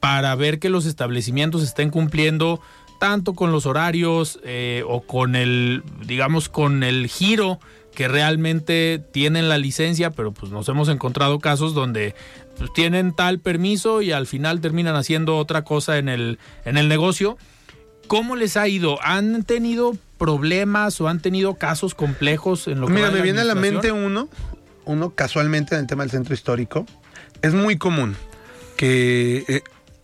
para 0.00 0.34
ver 0.34 0.58
que 0.58 0.68
los 0.68 0.84
establecimientos 0.84 1.62
estén 1.62 1.90
cumpliendo 1.90 2.60
tanto 2.98 3.34
con 3.34 3.52
los 3.52 3.64
horarios 3.64 4.40
eh, 4.42 4.82
o 4.88 5.02
con 5.02 5.36
el, 5.36 5.84
digamos, 6.04 6.48
con 6.48 6.82
el 6.82 7.06
giro 7.06 7.60
que 7.94 8.08
realmente 8.08 9.02
tienen 9.12 9.48
la 9.48 9.58
licencia, 9.58 10.10
pero 10.10 10.32
pues 10.32 10.52
nos 10.52 10.68
hemos 10.68 10.88
encontrado 10.88 11.38
casos 11.40 11.74
donde 11.74 12.14
pues, 12.56 12.72
tienen 12.72 13.12
tal 13.12 13.40
permiso 13.40 14.02
y 14.02 14.12
al 14.12 14.26
final 14.26 14.60
terminan 14.60 14.96
haciendo 14.96 15.36
otra 15.36 15.62
cosa 15.62 15.98
en 15.98 16.08
el, 16.08 16.38
en 16.64 16.76
el 16.76 16.88
negocio. 16.88 17.38
¿Cómo 18.08 18.34
les 18.36 18.56
ha 18.56 18.66
ido? 18.68 18.98
¿Han 19.02 19.44
tenido 19.44 19.96
problemas 20.18 21.00
o 21.00 21.08
han 21.08 21.20
tenido 21.20 21.54
casos 21.54 21.94
complejos 21.94 22.66
en 22.66 22.80
lo 22.80 22.86
que 22.88 22.94
Mira, 22.94 23.10
me 23.10 23.20
viene 23.22 23.40
a 23.40 23.44
la 23.44 23.54
mente 23.54 23.92
uno, 23.92 24.28
uno 24.84 25.10
casualmente 25.14 25.74
en 25.76 25.82
el 25.82 25.86
tema 25.86 26.02
del 26.02 26.10
centro 26.10 26.34
histórico. 26.34 26.86
Es 27.42 27.54
muy 27.54 27.78
común 27.78 28.16
que, 28.76 29.44
eh, 29.48 29.62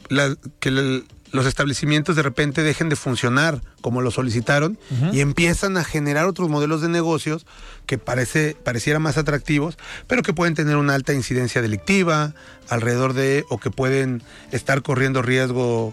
la- 0.08 0.36
que 0.60 0.70
la- 0.70 1.02
los 1.32 1.46
establecimientos 1.46 2.14
de 2.14 2.22
repente 2.22 2.62
dejen 2.62 2.88
de 2.88 2.94
funcionar 2.94 3.60
como 3.80 4.02
lo 4.02 4.12
solicitaron 4.12 4.78
y 5.12 5.18
empiezan 5.20 5.76
a 5.76 5.82
generar 5.82 6.26
otros 6.26 6.48
modelos 6.48 6.80
de 6.80 6.88
negocios 6.88 7.44
que 7.86 7.98
parece, 7.98 8.56
pareciera 8.62 9.00
más 9.00 9.18
atractivos, 9.18 9.76
pero 10.06 10.22
que 10.22 10.32
pueden 10.32 10.54
tener 10.54 10.76
una 10.76 10.94
alta 10.94 11.12
incidencia 11.12 11.60
delictiva 11.60 12.34
alrededor 12.68 13.14
de, 13.14 13.44
o 13.48 13.58
que 13.58 13.70
pueden 13.70 14.22
estar 14.52 14.82
corriendo 14.82 15.22
riesgo 15.22 15.92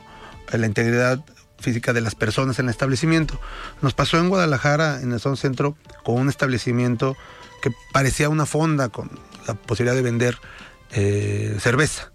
la 0.51 0.68
integridad 0.68 1.24
física 1.62 1.93
de 1.93 2.01
las 2.01 2.16
personas 2.16 2.59
en 2.59 2.66
el 2.66 2.72
establecimiento. 2.72 3.39
Nos 3.82 3.93
pasó 3.93 4.18
en 4.18 4.30
Guadalajara, 4.30 5.01
en 5.01 5.12
el 5.12 5.20
Zona 5.20 5.36
Centro, 5.36 5.78
con 6.03 6.20
un 6.20 6.30
establecimiento 6.30 7.16
que 7.62 7.72
parecía 7.91 8.30
una 8.30 8.45
fonda 8.45 8.89
con 8.89 9.09
la 9.47 9.53
posibilidad 9.53 9.95
de 9.95 10.01
vender 10.01 10.38
eh, 10.91 11.57
cerveza. 11.59 12.12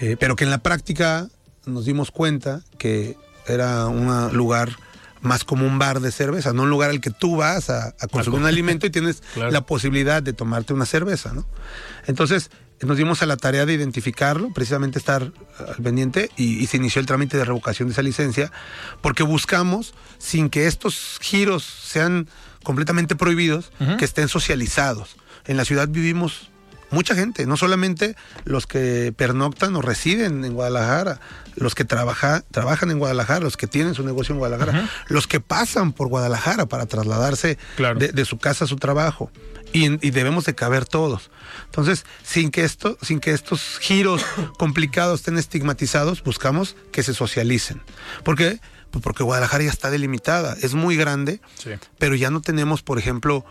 Eh, 0.00 0.16
pero 0.18 0.36
que 0.36 0.44
en 0.44 0.50
la 0.50 0.58
práctica 0.58 1.28
nos 1.66 1.84
dimos 1.84 2.10
cuenta 2.10 2.62
que 2.78 3.16
era 3.46 3.86
un 3.86 4.32
lugar 4.32 4.70
más 5.20 5.44
como 5.44 5.66
un 5.66 5.78
bar 5.78 6.00
de 6.00 6.12
cerveza, 6.12 6.52
no 6.52 6.62
un 6.62 6.70
lugar 6.70 6.90
al 6.90 7.00
que 7.00 7.10
tú 7.10 7.36
vas 7.36 7.70
a, 7.70 7.94
consumir 8.10 8.40
un 8.40 8.46
alimento 8.46 8.86
y 8.86 8.90
tienes 8.90 9.22
la 9.36 9.62
posibilidad 9.62 10.22
de 10.22 10.32
tomarte 10.32 10.72
una 10.72 10.86
cerveza, 10.86 11.32
¿no? 11.32 11.46
Entonces, 12.06 12.50
nos 12.86 12.96
dimos 12.96 13.22
a 13.22 13.26
la 13.26 13.36
tarea 13.36 13.66
de 13.66 13.74
identificarlo, 13.74 14.52
precisamente 14.52 14.98
estar 14.98 15.32
al 15.58 15.82
pendiente 15.82 16.30
y, 16.36 16.66
se 16.66 16.76
inició 16.76 17.00
el 17.00 17.06
trámite 17.06 17.36
de 17.36 17.44
revocación 17.44 17.88
de 17.88 17.92
esa 17.92 18.02
licencia, 18.02 18.52
porque 19.00 19.22
buscamos, 19.22 19.94
sin 20.18 20.50
que 20.50 20.66
estos 20.66 21.18
giros 21.20 21.64
sean 21.64 22.28
completamente 22.62 23.16
prohibidos, 23.16 23.72
que 23.98 24.04
estén 24.04 24.28
socializados. 24.28 25.16
En 25.46 25.56
la 25.56 25.64
ciudad 25.64 25.88
vivimos 25.88 26.50
mucha 26.90 27.14
gente, 27.14 27.46
no 27.46 27.56
solamente 27.56 28.16
los 28.44 28.66
que 28.66 29.12
pernoctan 29.16 29.74
o 29.76 29.82
residen 29.82 30.44
en 30.44 30.54
Guadalajara, 30.54 31.20
los 31.56 31.74
que 31.74 31.84
trabaja, 31.84 32.42
trabajan 32.50 32.90
en 32.90 32.98
Guadalajara, 32.98 33.40
los 33.40 33.56
que 33.56 33.66
tienen 33.66 33.94
su 33.94 34.04
negocio 34.04 34.32
en 34.32 34.38
Guadalajara, 34.38 34.88
los 35.08 35.26
que 35.26 35.40
pasan 35.40 35.92
por 35.92 36.08
Guadalajara 36.08 36.66
para 36.66 36.86
trasladarse 36.86 37.58
de, 37.96 38.24
su 38.24 38.38
casa 38.38 38.64
a 38.64 38.68
su 38.68 38.76
trabajo. 38.76 39.30
Y, 39.72 39.88
debemos 40.10 40.44
de 40.44 40.54
caber 40.54 40.84
todos. 40.86 41.30
Entonces, 41.66 42.04
sin 42.22 42.50
que 42.50 42.64
esto, 42.64 42.96
sin 43.02 43.20
que 43.20 43.32
estos 43.32 43.78
giros 43.80 44.24
complicados 44.58 45.20
estén 45.20 45.38
estigmatizados, 45.38 46.22
buscamos 46.22 46.76
que 46.92 47.02
se 47.02 47.14
socialicen. 47.14 47.82
¿Por 48.24 48.36
qué? 48.36 48.60
Pues 48.90 49.02
porque 49.02 49.22
Guadalajara 49.22 49.64
ya 49.64 49.70
está 49.70 49.90
delimitada, 49.90 50.56
es 50.62 50.74
muy 50.74 50.96
grande, 50.96 51.40
pero 51.98 52.14
ya 52.14 52.30
no 52.30 52.40
tenemos, 52.40 52.82
por 52.82 52.98
ejemplo, 52.98 53.44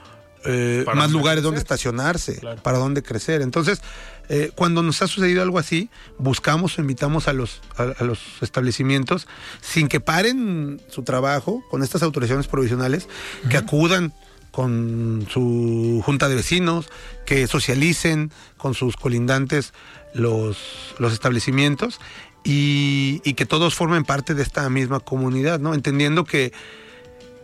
eh, 0.46 0.86
más 0.96 1.12
lugares 1.12 1.44
donde 1.44 1.60
estacionarse, 1.60 2.42
para 2.64 2.78
dónde 2.78 3.04
crecer. 3.04 3.42
Entonces, 3.42 3.82
eh, 4.30 4.52
cuando 4.56 4.82
nos 4.82 5.02
ha 5.02 5.08
sucedido 5.08 5.42
algo 5.42 5.60
así, 5.60 5.90
buscamos 6.18 6.78
o 6.78 6.82
invitamos 6.82 7.28
a 7.28 7.34
los, 7.34 7.62
a, 7.76 8.04
los 8.04 8.20
establecimientos, 8.42 9.28
sin 9.62 9.88
que 9.88 10.00
paren 10.00 10.82
su 10.90 11.04
trabajo 11.04 11.64
con 11.70 11.84
estas 11.84 12.02
autorizaciones 12.02 12.48
provisionales, 12.48 13.08
que 13.50 13.58
acudan 13.58 14.14
con 14.58 15.28
su 15.30 16.02
junta 16.04 16.30
de 16.30 16.34
vecinos, 16.34 16.90
que 17.28 17.46
socialicen 17.46 18.32
con 18.58 18.74
sus 18.74 18.96
colindantes 18.96 19.72
los, 20.16 20.58
los 20.98 21.14
establecimientos 21.14 22.02
y, 22.44 23.22
y, 23.24 23.36
que 23.36 23.46
todos 23.46 23.76
formen 23.76 24.04
parte 24.04 24.34
de 24.34 24.42
esta 24.42 24.68
misma 24.72 25.00
comunidad, 25.00 25.60
¿no? 25.60 25.76
Entendiendo 25.76 26.24
que 26.24 26.54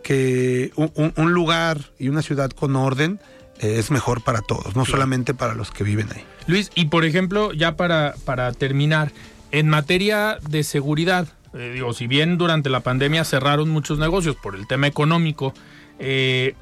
que 0.02 0.72
un, 0.76 1.34
lugar 1.34 1.78
y 2.00 2.10
una 2.10 2.24
ciudad 2.24 2.50
con 2.50 2.76
orden 2.76 3.20
eh, 3.60 3.76
es 3.78 3.92
mejor 3.92 4.24
para 4.24 4.42
todos, 4.42 4.76
no 4.76 4.84
solamente 4.84 5.36
para 5.36 5.54
los 5.54 5.70
que 5.70 5.84
viven 5.84 6.10
ahí. 6.16 6.26
Luis, 6.48 6.72
y 6.74 6.86
por 6.86 7.06
ejemplo, 7.06 7.54
ya 7.54 7.78
para, 7.78 8.16
para 8.26 8.52
terminar, 8.54 9.12
en 9.52 9.70
materia 9.70 10.40
de 10.50 10.64
seguridad, 10.64 11.28
eh, 11.54 11.74
digo, 11.76 11.94
si 11.94 12.08
bien 12.08 12.40
durante 12.40 12.72
la 12.72 12.80
pandemia 12.80 13.24
cerraron 13.24 13.70
muchos 13.70 14.00
negocios 14.00 14.36
por 14.36 14.56
el 14.56 14.66
tema 14.66 14.88
económico, 14.88 15.54
eh, 16.00 16.56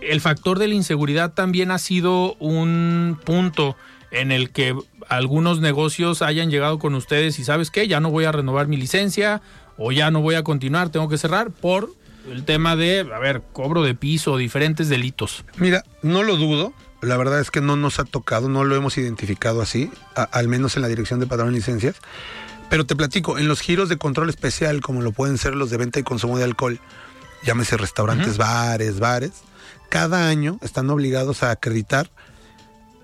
el 0.00 0.20
factor 0.20 0.58
de 0.58 0.68
la 0.68 0.74
inseguridad 0.74 1.32
también 1.32 1.70
ha 1.70 1.78
sido 1.78 2.34
un 2.34 3.18
punto 3.24 3.76
en 4.10 4.32
el 4.32 4.50
que 4.50 4.74
algunos 5.08 5.60
negocios 5.60 6.22
hayan 6.22 6.50
llegado 6.50 6.78
con 6.78 6.94
ustedes 6.94 7.38
y 7.38 7.44
sabes 7.44 7.70
qué, 7.70 7.88
ya 7.88 8.00
no 8.00 8.10
voy 8.10 8.24
a 8.24 8.32
renovar 8.32 8.68
mi 8.68 8.76
licencia 8.76 9.42
o 9.76 9.92
ya 9.92 10.10
no 10.10 10.20
voy 10.20 10.36
a 10.36 10.42
continuar, 10.42 10.88
tengo 10.90 11.08
que 11.08 11.18
cerrar 11.18 11.50
por 11.50 11.90
el 12.30 12.44
tema 12.44 12.76
de, 12.76 13.00
a 13.00 13.18
ver, 13.18 13.42
cobro 13.52 13.82
de 13.82 13.94
piso, 13.94 14.36
diferentes 14.36 14.88
delitos. 14.88 15.44
Mira, 15.58 15.84
no 16.02 16.22
lo 16.22 16.36
dudo. 16.36 16.72
La 17.02 17.16
verdad 17.16 17.40
es 17.40 17.50
que 17.50 17.60
no 17.60 17.76
nos 17.76 18.00
ha 18.00 18.04
tocado, 18.04 18.48
no 18.48 18.64
lo 18.64 18.74
hemos 18.74 18.98
identificado 18.98 19.60
así, 19.60 19.90
al 20.14 20.48
menos 20.48 20.76
en 20.76 20.82
la 20.82 20.88
dirección 20.88 21.20
de 21.20 21.26
padrón 21.26 21.48
de 21.48 21.56
licencias. 21.56 21.96
Pero 22.68 22.84
te 22.84 22.96
platico, 22.96 23.38
en 23.38 23.46
los 23.46 23.60
giros 23.60 23.88
de 23.88 23.96
control 23.96 24.28
especial, 24.28 24.80
como 24.80 25.02
lo 25.02 25.12
pueden 25.12 25.38
ser 25.38 25.54
los 25.54 25.70
de 25.70 25.76
venta 25.76 26.00
y 26.00 26.02
consumo 26.02 26.36
de 26.36 26.44
alcohol, 26.44 26.80
llámese 27.44 27.76
restaurantes, 27.76 28.38
bares, 28.38 28.98
bares, 28.98 29.42
cada 29.88 30.28
año 30.28 30.58
están 30.62 30.90
obligados 30.90 31.42
a 31.42 31.50
acreditar 31.50 32.10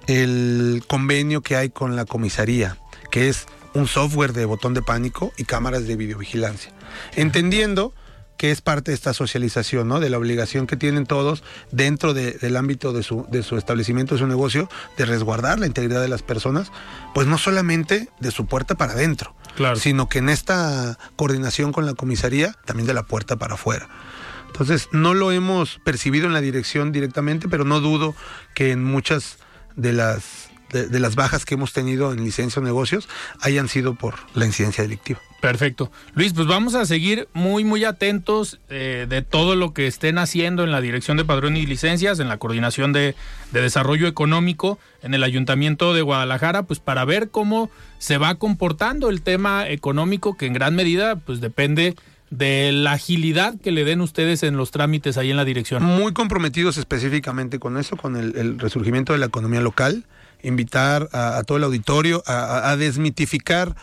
el 0.07 0.83
convenio 0.89 1.43
que 1.43 1.57
hay 1.57 1.71
con 1.71 1.97
la 1.97 2.05
comisaría, 2.05 2.77
que 3.11 3.29
es 3.29 3.47
un 3.75 3.87
software 3.87 4.33
de 4.33 4.45
botón 4.45 4.75
de 4.75 4.83
pánico 4.83 5.33
y 5.37 5.45
cámaras 5.45 5.87
de 5.87 5.97
videovigilancia. 5.97 6.73
Entendiendo 7.15 7.95
que 8.37 8.51
es 8.51 8.61
parte 8.61 8.91
de 8.91 8.97
esta 8.97 9.15
socialización, 9.15 9.87
¿no? 9.87 10.01
De 10.01 10.11
la 10.11 10.19
obligación 10.19 10.67
que 10.67 10.77
tienen 10.77 11.07
todos 11.07 11.45
dentro 11.71 12.13
del 12.13 12.57
ámbito 12.57 12.93
de 12.93 13.05
su, 13.05 13.25
de 13.31 13.45
su 13.45 13.57
establecimiento, 13.57 14.17
de 14.17 14.19
su 14.19 14.27
negocio, 14.27 14.69
de 14.97 15.05
resguardar 15.05 15.61
la 15.61 15.67
integridad 15.67 16.01
de 16.01 16.09
las 16.09 16.23
personas, 16.23 16.73
pues 17.15 17.29
no 17.29 17.39
solamente 17.39 18.09
de 18.19 18.31
su 18.33 18.47
puerta 18.47 18.75
para 18.75 18.95
adentro, 18.95 19.37
sino 19.77 20.09
que 20.09 20.19
en 20.19 20.29
esta 20.29 20.99
coordinación 21.15 21.71
con 21.73 21.87
la 21.87 21.95
comisaría, 21.95 22.57
también 22.65 22.89
de 22.89 22.95
la 22.95 23.05
puerta 23.05 23.37
para 23.37 23.55
afuera. 23.55 23.89
Entonces, 24.53 24.89
no 24.93 25.15
lo 25.15 25.33
hemos 25.33 25.79
percibido 25.79 26.27
en 26.27 26.35
la 26.35 26.43
dirección 26.43 26.93
directamente, 26.93 27.49
pero 27.49 27.65
no 27.65 27.81
dudo 27.81 28.15
que 28.55 28.71
en 28.71 28.85
muchas 28.85 29.39
de 29.77 29.95
las 29.95 30.51
de, 30.73 31.01
las 31.01 31.15
bajas 31.15 31.45
que 31.45 31.55
hemos 31.55 31.73
tenido 31.73 32.13
en 32.13 32.25
licencia 32.25 32.61
o 32.61 32.65
negocios 32.65 33.09
hayan 33.41 33.69
sido 33.69 33.95
por 33.95 34.15
la 34.35 34.47
incidencia 34.47 34.83
delictiva. 34.83 35.21
Perfecto. 35.41 35.91
Luis, 36.15 36.33
pues 36.35 36.47
vamos 36.47 36.75
a 36.75 36.87
seguir 36.87 37.29
muy, 37.33 37.65
muy 37.65 37.85
atentos 37.85 38.61
eh, 38.69 39.07
de 39.09 39.23
todo 39.23 39.57
lo 39.57 39.75
que 39.75 39.87
estén 39.87 40.19
haciendo 40.19 40.63
en 40.63 40.71
la 40.71 40.81
Dirección 40.81 41.17
de 41.17 41.25
Padrón 41.25 41.57
y 41.57 41.67
Licencias, 41.67 42.21
en 42.21 42.29
la 42.29 42.39
Coordinación 42.39 42.93
de, 42.93 43.17
de, 43.51 43.61
Desarrollo 43.61 44.07
Económico, 44.07 44.79
en 45.03 45.15
el 45.15 45.25
Ayuntamiento 45.25 45.95
de 45.95 46.03
Guadalajara, 46.03 46.63
pues 46.63 46.79
para 46.79 47.05
ver 47.05 47.31
cómo 47.31 47.71
se 47.99 48.19
va 48.19 48.37
comportando 48.37 49.11
el 49.11 49.23
tema 49.23 49.69
económico, 49.69 50.37
que 50.37 50.47
en 50.47 50.53
gran 50.53 50.77
medida, 50.77 51.17
pues 51.17 51.41
depende 51.41 51.97
de 52.33 52.73
la 52.73 52.93
agilidad 52.93 53.55
que 53.61 53.71
le 53.71 53.85
den 53.85 54.01
ustedes 54.01 54.43
en 54.43 54.57
los 54.57 54.71
trámites 54.71 55.19
ahí 55.19 55.31
en 55.31 55.37
la 55.37 55.45
dirección. 55.45 55.83
Muy 55.83 56.13
comprometidos 56.13 56.79
específicamente 56.79 57.59
con 57.59 57.77
eso, 57.77 57.97
con 57.97 58.17
el 58.17 58.59
resurgimiento 58.59 59.13
de 59.13 59.19
la 59.19 59.27
economía 59.27 59.61
local 59.61 60.05
invitar 60.43 61.09
a, 61.13 61.43
todo 61.45 61.59
el 61.59 61.65
auditorio 61.65 62.23
a, 62.27 62.77
desmitificar 62.77 63.75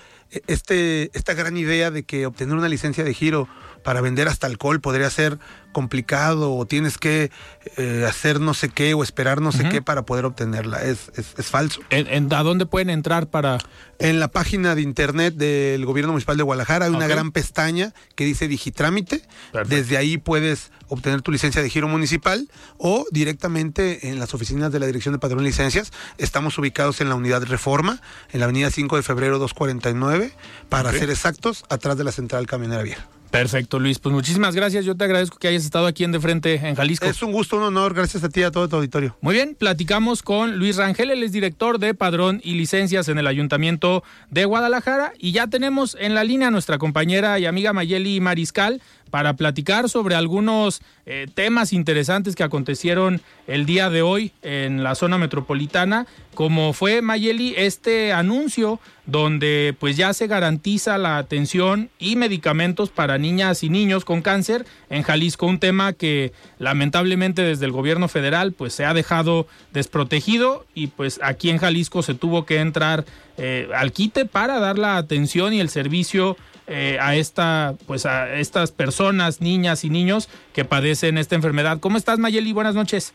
este, 0.48 1.10
esta 1.14 1.34
gran 1.34 1.58
idea 1.58 1.92
de 1.92 2.04
que 2.04 2.26
obtener 2.26 2.56
una 2.56 2.70
licencia 2.70 3.04
de 3.04 3.14
giro 3.14 3.48
para 3.84 4.02
vender 4.02 4.28
hasta 4.28 4.48
alcohol 4.48 4.82
podría 4.82 5.10
ser 5.10 5.40
complicado 5.72 6.56
o 6.56 6.66
tienes 6.66 6.98
que 6.98 7.32
eh, 7.78 8.06
hacer 8.08 8.40
no 8.40 8.54
sé 8.54 8.70
qué 8.70 8.94
o 8.94 9.04
esperar 9.04 9.42
no 9.42 9.52
sé 9.52 9.70
qué 9.70 9.82
para 9.82 10.04
poder 10.04 10.26
obtenerla. 10.26 10.84
Es, 10.84 11.12
es, 11.16 11.46
falso. 11.46 11.82
¿En, 11.90 12.34
a 12.34 12.44
dónde 12.44 12.66
pueden 12.66 12.90
entrar 12.90 13.28
para...? 13.28 13.60
En 14.00 14.20
la 14.20 14.30
página 14.30 14.76
de 14.76 14.82
internet 14.82 15.36
del 15.36 15.86
Gobierno 15.86 16.14
Municipal 16.14 16.38
de 16.38 16.44
Guadalajara 16.44 16.86
hay 16.86 16.92
una 16.92 17.08
gran 17.08 17.32
pestaña 17.32 17.94
que 18.16 18.24
dice 18.26 18.48
Digitrámite. 18.48 19.22
Desde 19.68 19.98
ahí 19.98 20.18
puedes 20.18 20.72
obtener 20.88 21.22
tu 21.22 21.32
licencia 21.32 21.62
de 21.62 21.70
giro 21.70 21.88
municipal 21.88 22.50
o 22.78 23.06
directamente 23.12 24.10
en 24.10 24.20
las 24.20 24.34
oficinas 24.34 24.72
de 24.72 24.80
la 24.80 24.86
Dirección 24.86 25.14
de 25.14 25.20
Padrón 25.20 25.40
de 25.40 25.50
Licencias. 25.50 25.92
Estamos 26.18 26.58
ubicados 26.58 27.02
en 27.02 27.10
la 27.10 27.16
unidad 27.16 27.44
Reforma, 27.44 28.02
en 28.32 28.40
la 28.40 28.46
avenida 28.46 28.72
5 28.72 28.96
de 28.96 29.04
febrero 29.04 29.38
249, 29.38 30.34
para 30.70 30.92
ser 30.92 31.10
exactos, 31.10 31.64
atrás 31.70 31.98
de 31.98 32.04
la 32.04 32.12
central 32.12 32.48
camionera 32.48 32.84
vieja. 32.84 33.08
Perfecto, 33.32 33.80
Luis. 33.80 34.00
Pues 34.00 34.14
muchísimas 34.14 34.56
gracias. 34.56 34.86
Yo 34.86 34.96
te 34.96 35.04
agradezco 35.04 35.38
que 35.38 35.48
hayas 35.48 35.64
estado 35.64 35.86
aquí 35.86 36.04
en 36.04 36.12
De 36.12 36.20
Frente 36.20 36.56
en 36.56 36.76
Jalisco. 36.76 37.06
Es 37.06 37.22
un 37.22 37.32
gusto, 37.32 37.58
un 37.58 37.64
honor. 37.64 37.94
Gracias 37.94 38.24
a 38.24 38.30
ti 38.30 38.40
y 38.42 38.44
a 38.44 38.52
todo 38.52 38.68
tu 38.68 38.78
auditorio. 38.78 39.16
Muy 39.22 39.36
bien, 39.36 39.56
platicamos 39.58 40.24
con 40.24 40.58
Luis 40.58 40.78
Rangel, 40.78 41.12
él 41.12 41.24
es 41.24 41.32
director 41.32 41.80
de 41.80 41.94
Padrón 41.94 42.42
y 42.44 42.56
Licencias 42.56 43.08
en 43.08 43.20
el 43.20 43.28
Ayuntamiento 43.28 44.04
de 44.32 44.46
Guadalajara. 44.46 45.14
Y 45.20 45.32
ya 45.32 45.48
tenemos 45.48 45.96
en 46.00 46.16
la 46.16 46.24
línea 46.24 46.48
a 46.48 46.52
nuestra 46.52 46.78
compañera 46.78 47.40
y 47.40 47.46
amiga 47.46 47.74
Mayeli 47.74 48.20
Mariscal 48.20 48.82
para 49.10 49.34
platicar 49.34 49.90
sobre 49.90 50.16
algunos 50.16 50.82
eh, 51.06 51.28
temas 51.34 51.74
interesantes 51.74 52.36
que 52.36 52.44
acontecieron 52.44 53.22
el 53.48 53.66
día 53.66 53.90
de 53.90 54.02
hoy 54.02 54.32
en 54.42 54.84
la 54.84 54.96
zona 54.96 55.18
metropolitana, 55.18 56.08
como 56.36 56.74
fue 56.74 57.02
Mayeli 57.02 57.54
este 57.58 58.14
anuncio 58.14 58.80
donde 59.06 59.76
pues 59.80 59.98
ya 59.98 60.14
se 60.14 60.28
garantiza 60.28 60.98
la 60.98 61.18
atención 61.18 61.90
y 61.98 62.16
medicamentos 62.16 62.90
para 62.90 63.18
niñas 63.18 63.64
y 63.64 63.70
niños 63.70 64.06
con 64.06 64.22
cáncer 64.22 64.66
en 64.90 65.04
Jalisco, 65.04 65.48
un 65.48 65.60
tema 65.60 65.94
que 65.94 66.32
lamentablemente 66.60 67.42
desde 67.42 67.66
el 67.66 67.72
gobierno 67.72 68.08
federal 68.08 68.54
pues 68.54 68.74
se 68.74 68.86
ha 68.86 68.94
dejado 68.94 69.48
desprotegido 69.74 70.66
y 70.76 70.88
pues 70.88 71.20
aquí 71.24 71.50
en 71.50 71.58
Jalisco 71.58 72.04
se 72.04 72.14
tuvo 72.14 72.46
que 72.46 72.60
entrar 72.60 73.06
eh, 73.38 73.70
al 73.76 73.92
quite 73.92 74.26
para 74.26 74.60
dar 74.60 74.78
la 74.78 74.98
atención 74.98 75.54
y 75.54 75.60
el 75.60 75.70
servicio 75.70 76.38
eh, 76.70 76.98
a 77.02 77.16
esta, 77.16 77.74
pues 77.88 78.06
a 78.06 78.36
estas 78.36 78.72
personas, 78.72 79.42
niñas 79.42 79.84
y 79.84 79.90
niños 79.90 80.30
que 80.54 80.66
padecen 80.66 81.18
esta 81.18 81.36
enfermedad. 81.36 81.80
¿Cómo 81.80 81.98
estás, 81.98 82.20
Mayeli? 82.20 82.54
Buenas 82.54 82.76
noches. 82.76 83.14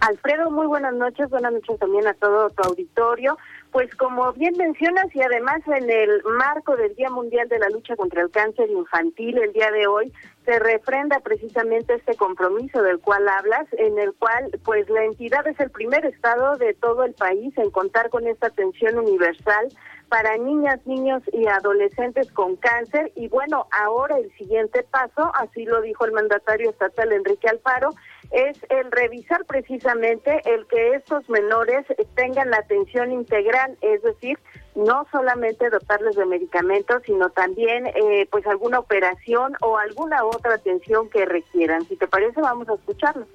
Alfredo, 0.00 0.50
muy 0.50 0.66
buenas 0.66 0.94
noches, 0.94 1.28
buenas 1.28 1.52
noches 1.52 1.78
también 1.78 2.06
a 2.06 2.14
todo 2.14 2.48
tu 2.50 2.62
auditorio. 2.62 3.36
Pues 3.72 3.94
como 3.94 4.32
bien 4.32 4.54
mencionas 4.56 5.14
y 5.14 5.22
además 5.22 5.60
en 5.66 5.88
el 5.88 6.22
marco 6.24 6.76
del 6.76 6.94
Día 6.96 7.08
Mundial 7.08 7.48
de 7.48 7.60
la 7.60 7.70
Lucha 7.70 7.94
contra 7.94 8.22
el 8.22 8.30
Cáncer 8.30 8.68
Infantil, 8.68 9.38
el 9.38 9.52
día 9.52 9.70
de 9.70 9.86
hoy 9.86 10.12
se 10.44 10.58
refrenda 10.58 11.20
precisamente 11.20 11.94
este 11.94 12.16
compromiso 12.16 12.82
del 12.82 12.98
cual 12.98 13.28
hablas, 13.28 13.68
en 13.72 13.96
el 14.00 14.12
cual 14.14 14.50
pues 14.64 14.90
la 14.90 15.04
entidad 15.04 15.46
es 15.46 15.60
el 15.60 15.70
primer 15.70 16.04
estado 16.04 16.56
de 16.56 16.74
todo 16.74 17.04
el 17.04 17.14
país 17.14 17.56
en 17.58 17.70
contar 17.70 18.10
con 18.10 18.26
esta 18.26 18.48
atención 18.48 18.98
universal 18.98 19.68
para 20.08 20.36
niñas, 20.36 20.84
niños 20.86 21.22
y 21.32 21.46
adolescentes 21.46 22.32
con 22.32 22.56
cáncer. 22.56 23.12
Y 23.14 23.28
bueno, 23.28 23.68
ahora 23.70 24.18
el 24.18 24.32
siguiente 24.36 24.82
paso, 24.82 25.30
así 25.36 25.64
lo 25.64 25.80
dijo 25.80 26.04
el 26.04 26.12
mandatario 26.12 26.70
estatal 26.70 27.12
Enrique 27.12 27.48
Alfaro, 27.48 27.90
es 28.30 28.58
el 28.68 28.90
revisar 28.92 29.44
precisamente 29.44 30.40
el 30.44 30.66
que 30.66 30.94
estos 30.94 31.28
menores 31.28 31.84
tengan 32.14 32.50
la 32.50 32.58
atención 32.58 33.12
integral, 33.12 33.76
es 33.80 34.02
decir, 34.02 34.38
no 34.74 35.06
solamente 35.10 35.68
dotarles 35.68 36.16
de 36.16 36.26
medicamentos, 36.26 37.02
sino 37.04 37.30
también 37.30 37.86
eh, 37.86 38.26
pues 38.30 38.46
alguna 38.46 38.78
operación 38.78 39.54
o 39.60 39.76
alguna 39.76 40.24
otra 40.24 40.54
atención 40.54 41.08
que 41.10 41.24
requieran. 41.24 41.86
Si 41.86 41.96
te 41.96 42.06
parece, 42.06 42.40
vamos 42.40 42.68
a 42.68 42.74
escucharlo. 42.74 43.26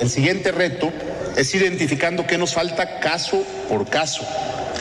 El 0.00 0.08
siguiente 0.08 0.50
reto 0.50 0.90
es 1.36 1.54
identificando 1.54 2.26
qué 2.26 2.38
nos 2.38 2.54
falta 2.54 3.00
caso 3.00 3.44
por 3.68 3.88
caso. 3.88 4.22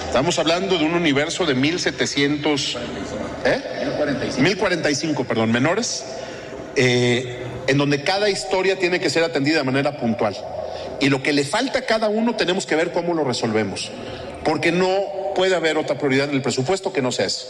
Estamos 0.06 0.40
hablando 0.40 0.78
de 0.78 0.86
un 0.86 0.94
universo 0.94 1.46
de 1.46 1.56
1.700, 1.56 2.80
¿eh? 3.46 3.62
1.045, 4.38 5.26
perdón, 5.26 5.52
menores, 5.52 6.04
eh, 6.82 7.44
en 7.68 7.78
donde 7.78 8.06
cada 8.06 8.30
historia 8.30 8.80
tiene 8.80 9.02
que 9.02 9.10
ser 9.10 9.22
atendida 9.26 9.58
de 9.58 9.64
manera 9.66 9.98
puntual. 9.98 10.34
Y 11.02 11.10
lo 11.10 11.22
que 11.22 11.34
le 11.34 11.44
falta 11.44 11.80
a 11.80 11.82
cada 11.86 12.08
uno 12.08 12.38
tenemos 12.38 12.66
que 12.66 12.78
ver 12.78 12.94
cómo 12.94 13.14
lo 13.14 13.26
resolvemos, 13.26 13.92
porque 14.46 14.72
no 14.72 14.88
puede 15.36 15.58
haber 15.58 15.78
otra 15.78 15.98
prioridad 15.98 16.30
en 16.30 16.36
el 16.36 16.42
presupuesto 16.42 16.94
que 16.94 17.02
no 17.02 17.12
sea 17.12 17.26
eso. 17.26 17.48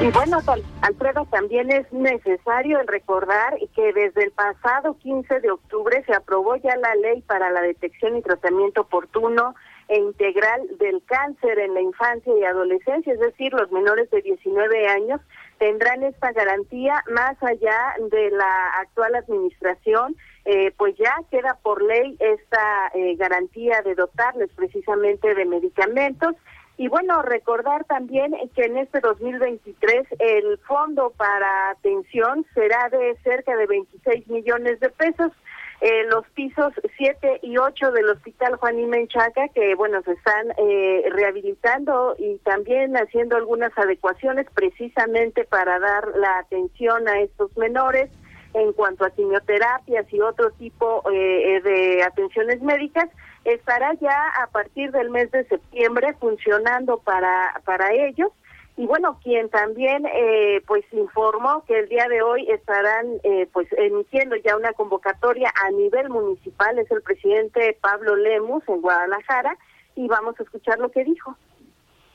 Y 0.00 0.12
bueno, 0.12 0.38
Alfredo, 0.82 1.26
también 1.28 1.72
es 1.72 1.92
necesario 1.92 2.80
recordar 2.86 3.58
que 3.74 3.92
desde 3.92 4.22
el 4.22 4.30
pasado 4.30 4.96
15 5.02 5.40
de 5.40 5.50
octubre 5.50 6.04
se 6.06 6.14
aprobó 6.14 6.54
ya 6.54 6.76
la 6.76 6.94
ley 6.94 7.20
para 7.22 7.50
la 7.50 7.62
detección 7.62 8.16
y 8.16 8.22
tratamiento 8.22 8.82
oportuno 8.82 9.56
e 9.88 9.98
integral 9.98 10.60
del 10.78 11.02
cáncer 11.04 11.58
en 11.58 11.74
la 11.74 11.80
infancia 11.80 12.32
y 12.38 12.44
adolescencia, 12.44 13.12
es 13.12 13.18
decir, 13.18 13.52
los 13.54 13.72
menores 13.72 14.08
de 14.12 14.22
19 14.22 14.86
años 14.86 15.20
tendrán 15.58 16.02
esta 16.02 16.32
garantía 16.32 17.02
más 17.10 17.36
allá 17.42 17.94
de 18.10 18.30
la 18.30 18.70
actual 18.80 19.14
administración, 19.14 20.16
eh, 20.44 20.72
pues 20.76 20.96
ya 20.96 21.14
queda 21.30 21.58
por 21.62 21.82
ley 21.82 22.16
esta 22.20 22.90
eh, 22.94 23.16
garantía 23.16 23.82
de 23.82 23.94
dotarles 23.94 24.50
precisamente 24.54 25.34
de 25.34 25.44
medicamentos 25.44 26.34
y 26.78 26.86
bueno, 26.86 27.22
recordar 27.22 27.84
también 27.84 28.34
que 28.54 28.64
en 28.64 28.78
este 28.78 29.00
2023 29.00 30.06
el 30.20 30.58
fondo 30.58 31.12
para 31.16 31.70
atención 31.70 32.46
será 32.54 32.88
de 32.88 33.16
cerca 33.24 33.56
de 33.56 33.66
26 33.66 34.28
millones 34.28 34.78
de 34.78 34.88
pesos. 34.90 35.32
Eh, 35.80 36.04
los 36.10 36.26
pisos 36.30 36.72
7 36.96 37.38
y 37.42 37.56
8 37.56 37.92
del 37.92 38.10
Hospital 38.10 38.56
Juan 38.56 38.80
y 38.80 38.86
Menchaca, 38.86 39.48
que 39.54 39.76
bueno, 39.76 40.02
se 40.02 40.12
están 40.12 40.50
eh, 40.56 41.04
rehabilitando 41.10 42.16
y 42.18 42.38
también 42.38 42.96
haciendo 42.96 43.36
algunas 43.36 43.76
adecuaciones 43.78 44.46
precisamente 44.52 45.44
para 45.44 45.78
dar 45.78 46.08
la 46.16 46.40
atención 46.40 47.06
a 47.06 47.20
estos 47.20 47.56
menores 47.56 48.10
en 48.54 48.72
cuanto 48.72 49.04
a 49.04 49.10
quimioterapias 49.10 50.12
y 50.12 50.20
otro 50.20 50.50
tipo 50.52 51.02
eh, 51.12 51.60
de 51.62 52.02
atenciones 52.02 52.60
médicas 52.60 53.08
estará 53.44 53.94
ya 53.94 54.20
a 54.42 54.48
partir 54.48 54.90
del 54.90 55.10
mes 55.10 55.30
de 55.30 55.44
septiembre 55.44 56.14
funcionando 56.18 56.98
para, 56.98 57.60
para 57.64 57.92
ellos. 57.92 58.32
Y 58.78 58.86
bueno, 58.86 59.18
quien 59.24 59.50
también 59.50 60.06
eh, 60.06 60.62
pues 60.64 60.84
informó 60.92 61.64
que 61.66 61.80
el 61.80 61.88
día 61.88 62.06
de 62.06 62.22
hoy 62.22 62.48
estarán 62.48 63.06
eh, 63.24 63.48
pues 63.52 63.66
emitiendo 63.76 64.36
ya 64.36 64.56
una 64.56 64.72
convocatoria 64.72 65.52
a 65.66 65.72
nivel 65.72 66.08
municipal 66.10 66.78
es 66.78 66.88
el 66.92 67.02
presidente 67.02 67.76
Pablo 67.80 68.14
Lemus 68.14 68.62
en 68.68 68.80
Guadalajara 68.80 69.58
y 69.96 70.06
vamos 70.06 70.36
a 70.38 70.44
escuchar 70.44 70.78
lo 70.78 70.92
que 70.92 71.02
dijo. 71.02 71.36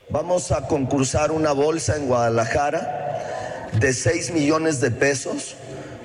Vamos 0.09 0.53
a 0.53 0.65
concursar 0.69 1.33
una 1.33 1.51
bolsa 1.51 1.97
en 1.97 2.07
Guadalajara 2.07 3.67
de 3.77 3.91
6 3.91 4.31
millones 4.31 4.79
de 4.79 4.91
pesos 4.91 5.57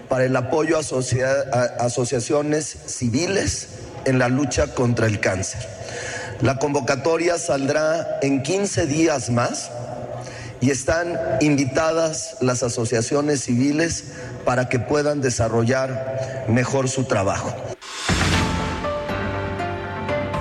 para 0.09 0.25
el 0.25 0.35
apoyo 0.35 0.77
a, 0.77 0.81
a 0.81 1.87
asociaciones 1.87 2.67
civiles 2.67 3.93
en 4.07 4.19
la 4.19 4.29
lucha 4.29 4.75
contra 4.75 5.07
el 5.07 5.21
cáncer. 5.21 5.61
La 6.41 6.59
convocatoria 6.59 7.39
saldrá 7.39 8.19
en 8.23 8.43
15 8.43 8.87
días 8.87 9.31
más 9.31 9.71
y 10.61 10.71
están 10.71 11.19
invitadas 11.41 12.39
las 12.41 12.63
asociaciones 12.63 13.41
civiles 13.41 14.15
para 14.45 14.69
que 14.69 14.79
puedan 14.79 15.21
desarrollar 15.21 16.47
mejor 16.49 16.89
su 16.89 17.05
trabajo. 17.05 17.55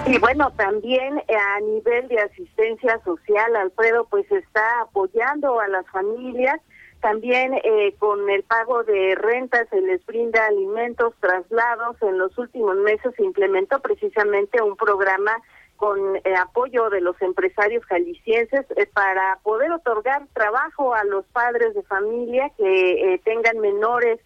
Y 0.06 0.18
bueno, 0.20 0.54
también 0.56 1.18
a 1.18 1.60
nivel 1.60 2.08
de 2.08 2.20
asistencia 2.20 3.02
social, 3.04 3.56
Alfredo 3.58 4.08
pues 4.10 4.26
está 4.32 4.82
apoyando 4.82 5.60
a 5.60 5.68
las 5.68 5.86
familias 5.88 6.62
también 7.02 7.54
eh, 7.54 7.96
con 8.00 8.30
el 8.30 8.44
pago 8.44 8.84
de 8.84 9.16
rentas 9.16 9.68
se 9.70 9.82
les 9.82 10.04
brinda 10.06 10.46
alimentos, 10.48 11.14
traslados. 11.20 11.96
En 12.02 12.18
los 12.18 12.36
últimos 12.38 12.76
meses 12.78 13.14
se 13.16 13.24
implementó 13.24 13.80
precisamente 13.80 14.62
un 14.62 14.76
programa 14.76 15.32
con 15.78 16.18
eh, 16.18 16.36
apoyo 16.38 16.90
de 16.90 17.02
los 17.02 17.20
empresarios 17.22 17.86
jaliscienses 17.86 18.66
eh, 18.76 18.86
para 18.94 19.40
poder 19.44 19.72
otorgar 19.72 20.28
trabajo 20.34 20.94
a 20.94 21.04
los 21.06 21.26
padres 21.28 21.74
de 21.74 21.84
familia 21.84 22.52
que 22.58 23.22
tengan 23.24 23.60
menores 23.60 24.20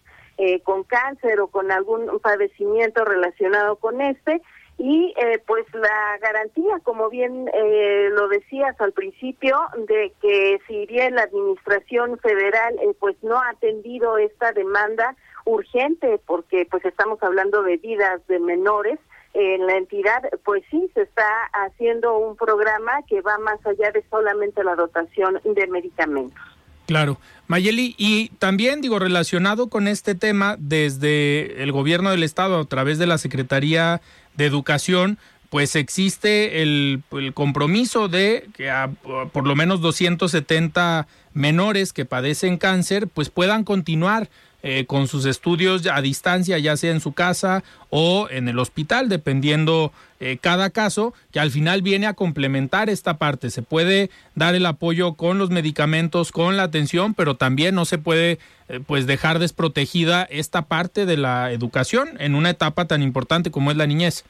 con 0.64 0.82
cáncer 0.82 1.38
o 1.40 1.46
con 1.46 1.70
algún 1.70 2.18
padecimiento 2.18 3.04
relacionado 3.04 3.76
con 3.76 4.00
este. 4.00 4.42
Y 4.78 5.14
eh, 5.16 5.40
pues 5.46 5.64
la 5.74 6.18
garantía, 6.20 6.80
como 6.82 7.10
bien 7.10 7.48
eh, 7.52 8.08
lo 8.10 8.28
decías 8.28 8.74
al 8.80 8.92
principio, 8.92 9.56
de 9.86 10.12
que 10.20 10.58
si 10.66 10.86
bien 10.86 11.14
la 11.14 11.22
administración 11.22 12.18
federal 12.18 12.74
eh, 12.80 12.94
pues 12.98 13.16
no 13.22 13.36
ha 13.36 13.50
atendido 13.50 14.18
esta 14.18 14.52
demanda 14.52 15.14
urgente, 15.44 16.18
porque 16.26 16.66
pues 16.70 16.84
estamos 16.84 17.22
hablando 17.22 17.62
de 17.62 17.76
vidas 17.76 18.26
de 18.28 18.40
menores, 18.40 18.98
en 19.34 19.66
la 19.66 19.76
entidad, 19.76 20.22
pues 20.44 20.62
sí, 20.70 20.90
se 20.94 21.02
está 21.02 21.26
haciendo 21.52 22.18
un 22.18 22.36
programa 22.36 22.92
que 23.08 23.20
va 23.22 23.38
más 23.38 23.64
allá 23.66 23.90
de 23.90 24.04
solamente 24.10 24.62
la 24.62 24.74
dotación 24.74 25.40
de 25.44 25.66
medicamentos. 25.68 26.40
Claro. 26.86 27.18
Mayeli, 27.46 27.94
y 27.96 28.28
también 28.38 28.80
digo, 28.80 28.98
relacionado 28.98 29.68
con 29.68 29.88
este 29.88 30.14
tema, 30.14 30.56
desde 30.58 31.62
el 31.62 31.72
gobierno 31.72 32.10
del 32.10 32.22
estado, 32.22 32.60
a 32.60 32.64
través 32.64 32.98
de 32.98 33.06
la 33.06 33.18
Secretaría 33.18 34.00
de 34.34 34.46
Educación, 34.46 35.18
pues 35.48 35.76
existe 35.76 36.62
el, 36.62 37.02
compromiso 37.34 38.08
de 38.08 38.48
que 38.54 38.70
a, 38.70 38.90
por 39.32 39.46
lo 39.46 39.54
menos 39.54 39.82
270 39.82 41.06
menores 41.34 41.92
que 41.92 42.06
padecen 42.06 42.56
cáncer, 42.56 43.06
pues 43.06 43.28
puedan 43.28 43.64
continuar 43.64 44.30
eh, 44.64 44.84
con 44.86 45.08
sus 45.08 45.24
estudios 45.24 45.86
a 45.86 46.00
distancia, 46.00 46.56
ya 46.58 46.76
sea 46.76 46.92
en 46.92 47.00
su 47.00 47.12
casa 47.12 47.64
o 47.90 48.28
en 48.30 48.48
el 48.48 48.60
hospital, 48.60 49.08
dependiendo 49.08 49.92
eh, 50.20 50.38
cada 50.40 50.70
caso, 50.70 51.14
que 51.32 51.40
al 51.40 51.50
final 51.50 51.82
viene 51.82 52.06
a 52.06 52.14
complementar 52.14 52.88
esta 52.88 53.18
parte. 53.18 53.50
Se 53.50 53.62
puede 53.62 54.08
dar 54.36 54.54
el 54.54 54.64
apoyo 54.66 55.14
con 55.14 55.38
los 55.38 55.50
medicamentos, 55.50 56.30
con 56.30 56.56
la 56.56 56.62
atención, 56.62 57.14
pero 57.14 57.34
también 57.36 57.74
no 57.74 57.84
se 57.84 57.98
puede 57.98 58.38
eh, 58.68 58.78
pues 58.86 59.06
dejar 59.06 59.40
desprotegida 59.40 60.22
esta 60.22 60.62
parte 60.62 61.06
de 61.06 61.16
la 61.16 61.50
educación 61.50 62.10
en 62.20 62.36
una 62.36 62.50
etapa 62.50 62.84
tan 62.84 63.02
importante 63.02 63.50
como 63.50 63.72
es 63.72 63.76
la 63.76 63.88
niñez. 63.88 64.24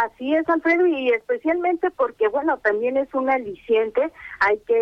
Así 0.00 0.34
es, 0.34 0.48
Alfredo, 0.48 0.86
y 0.86 1.10
especialmente 1.10 1.90
porque, 1.90 2.28
bueno, 2.28 2.56
también 2.60 2.96
es 2.96 3.12
un 3.12 3.28
aliciente, 3.28 4.10
hay 4.38 4.56
que 4.60 4.72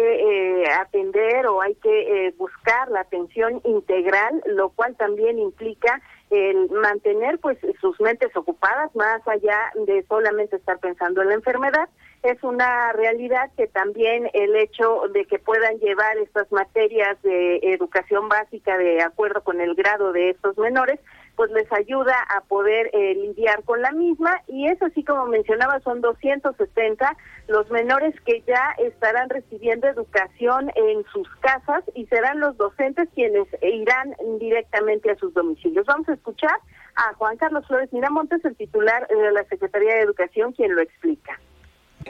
eh, 0.62 0.70
atender 0.70 1.44
o 1.48 1.60
hay 1.60 1.74
que 1.74 2.28
eh, 2.28 2.34
buscar 2.38 2.88
la 2.88 3.00
atención 3.00 3.60
integral, 3.64 4.40
lo 4.46 4.68
cual 4.68 4.94
también 4.94 5.40
implica 5.40 6.00
el 6.30 6.70
mantener 6.70 7.40
pues 7.40 7.58
sus 7.80 8.00
mentes 8.00 8.36
ocupadas 8.36 8.94
más 8.94 9.26
allá 9.26 9.72
de 9.86 10.04
solamente 10.08 10.54
estar 10.54 10.78
pensando 10.78 11.22
en 11.22 11.28
la 11.30 11.34
enfermedad. 11.34 11.88
Es 12.22 12.40
una 12.44 12.92
realidad 12.92 13.50
que 13.56 13.66
también 13.66 14.30
el 14.34 14.54
hecho 14.54 15.02
de 15.12 15.24
que 15.24 15.40
puedan 15.40 15.80
llevar 15.80 16.16
estas 16.18 16.52
materias 16.52 17.20
de 17.22 17.56
educación 17.72 18.28
básica 18.28 18.78
de 18.78 19.02
acuerdo 19.02 19.42
con 19.42 19.60
el 19.60 19.74
grado 19.74 20.12
de 20.12 20.30
estos 20.30 20.56
menores 20.58 21.00
pues 21.38 21.52
les 21.52 21.72
ayuda 21.72 22.16
a 22.36 22.40
poder 22.40 22.90
eh, 22.92 23.14
lidiar 23.14 23.62
con 23.62 23.80
la 23.80 23.92
misma 23.92 24.42
y 24.48 24.66
es 24.66 24.82
así 24.82 25.04
como 25.04 25.26
mencionaba, 25.26 25.78
son 25.80 26.00
270 26.00 27.16
los 27.46 27.70
menores 27.70 28.12
que 28.22 28.42
ya 28.42 28.74
estarán 28.78 29.30
recibiendo 29.30 29.86
educación 29.86 30.72
en 30.74 31.04
sus 31.12 31.28
casas 31.36 31.84
y 31.94 32.06
serán 32.06 32.40
los 32.40 32.56
docentes 32.56 33.08
quienes 33.14 33.46
irán 33.62 34.16
directamente 34.40 35.12
a 35.12 35.16
sus 35.16 35.32
domicilios. 35.32 35.86
Vamos 35.86 36.08
a 36.08 36.14
escuchar 36.14 36.58
a 36.96 37.14
Juan 37.14 37.36
Carlos 37.36 37.64
Flores 37.68 37.92
Miramontes, 37.92 38.44
el 38.44 38.56
titular 38.56 39.06
de 39.06 39.30
la 39.30 39.44
Secretaría 39.44 39.94
de 39.94 40.00
Educación, 40.00 40.52
quien 40.54 40.74
lo 40.74 40.82
explica. 40.82 41.38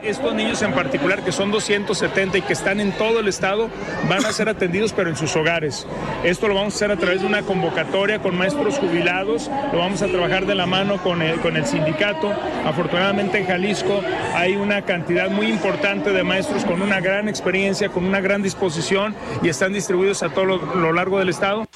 Estos 0.03 0.35
niños 0.35 0.63
en 0.63 0.73
particular, 0.73 1.25
que 1.25 1.33
son 1.33 1.51
270 1.51 2.39
y 2.39 2.43
que 2.43 2.53
están 2.53 2.81
en 2.81 2.93
todo 2.93 3.21
el 3.21 3.29
estado, 3.29 3.69
van 4.09 4.25
a 4.25 4.33
ser 4.33 4.49
atendidos 4.49 4.93
pero 4.93 5.11
en 5.11 5.17
sus 5.17 5.35
hogares. 5.37 5.87
Esto 6.25 6.49
lo 6.49 6.55
vamos 6.55 6.75
a 6.75 6.77
hacer 6.77 6.91
a 6.93 6.97
través 6.97 7.21
de 7.21 7.27
una 7.27 7.43
convocatoria 7.43 8.21
con 8.21 8.37
maestros 8.37 8.79
jubilados, 8.79 9.51
lo 9.73 9.79
vamos 9.79 10.03
a 10.03 10.07
trabajar 10.07 10.47
de 10.47 10.55
la 10.55 10.67
mano 10.67 11.03
con 11.03 11.23
el, 11.23 11.41
con 11.41 11.57
el 11.57 11.67
sindicato. 11.67 12.33
Afortunadamente 12.65 13.39
en 13.39 13.47
Jalisco 13.47 14.01
hay 14.35 14.57
una 14.57 14.83
cantidad 14.83 15.31
muy 15.31 15.47
importante 15.47 16.13
de 16.13 16.23
maestros 16.23 16.65
con 16.65 16.81
una 16.81 17.01
gran 17.01 17.29
experiencia, 17.29 17.89
con 17.89 18.05
una 18.05 18.21
gran 18.21 18.43
disposición 18.43 19.15
y 19.43 19.49
están 19.49 19.73
distribuidos 19.73 20.23
a 20.23 20.29
todo 20.29 20.45
lo 20.45 20.93
largo 20.93 21.19
del 21.19 21.29
estado. 21.29 21.67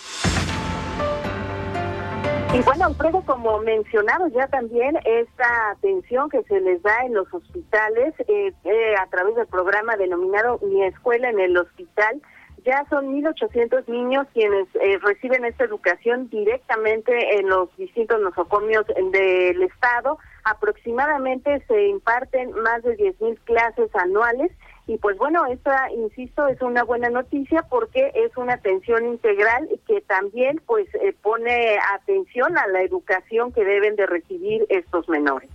Y 2.54 2.60
bueno, 2.60 2.84
Alfredo, 2.84 3.22
como 3.22 3.60
mencionado 3.60 4.28
ya 4.28 4.46
también, 4.46 4.98
esta 5.06 5.70
atención 5.70 6.28
que 6.28 6.42
se 6.42 6.60
les 6.60 6.82
da 6.82 7.00
en 7.06 7.14
los 7.14 7.32
hospitales 7.32 8.12
eh, 8.28 8.52
eh, 8.64 8.94
a 9.00 9.06
través 9.06 9.36
del 9.36 9.46
programa 9.46 9.96
denominado 9.96 10.58
Mi 10.62 10.84
Escuela 10.84 11.30
en 11.30 11.40
el 11.40 11.56
Hospital, 11.56 12.20
ya 12.62 12.84
son 12.90 13.14
1.800 13.14 13.88
niños 13.88 14.26
quienes 14.34 14.68
eh, 14.74 14.98
reciben 15.02 15.46
esta 15.46 15.64
educación 15.64 16.28
directamente 16.28 17.38
en 17.38 17.48
los 17.48 17.74
distintos 17.78 18.20
nosocomios 18.20 18.84
del 18.86 19.62
Estado. 19.62 20.18
Aproximadamente 20.44 21.64
se 21.66 21.88
imparten 21.88 22.52
más 22.62 22.82
de 22.82 22.98
10.000 22.98 23.38
clases 23.44 23.96
anuales 23.96 24.52
y 24.86 24.96
pues 24.98 25.16
bueno, 25.16 25.46
esta, 25.46 25.90
insisto, 25.92 26.48
es 26.48 26.60
una 26.60 26.82
buena 26.82 27.08
noticia 27.08 27.62
porque 27.70 28.12
es 28.14 28.36
una 28.36 28.54
atención 28.54 29.06
integral 29.06 29.68
que 29.86 30.00
también 30.00 30.60
pues 30.66 30.88
eh, 30.94 31.14
pone 31.22 31.78
atención 31.94 32.58
a 32.58 32.66
la 32.66 32.82
educación 32.82 33.52
que 33.52 33.64
deben 33.64 33.94
de 33.94 34.06
recibir 34.06 34.66
estos 34.68 35.08
menores. 35.08 35.48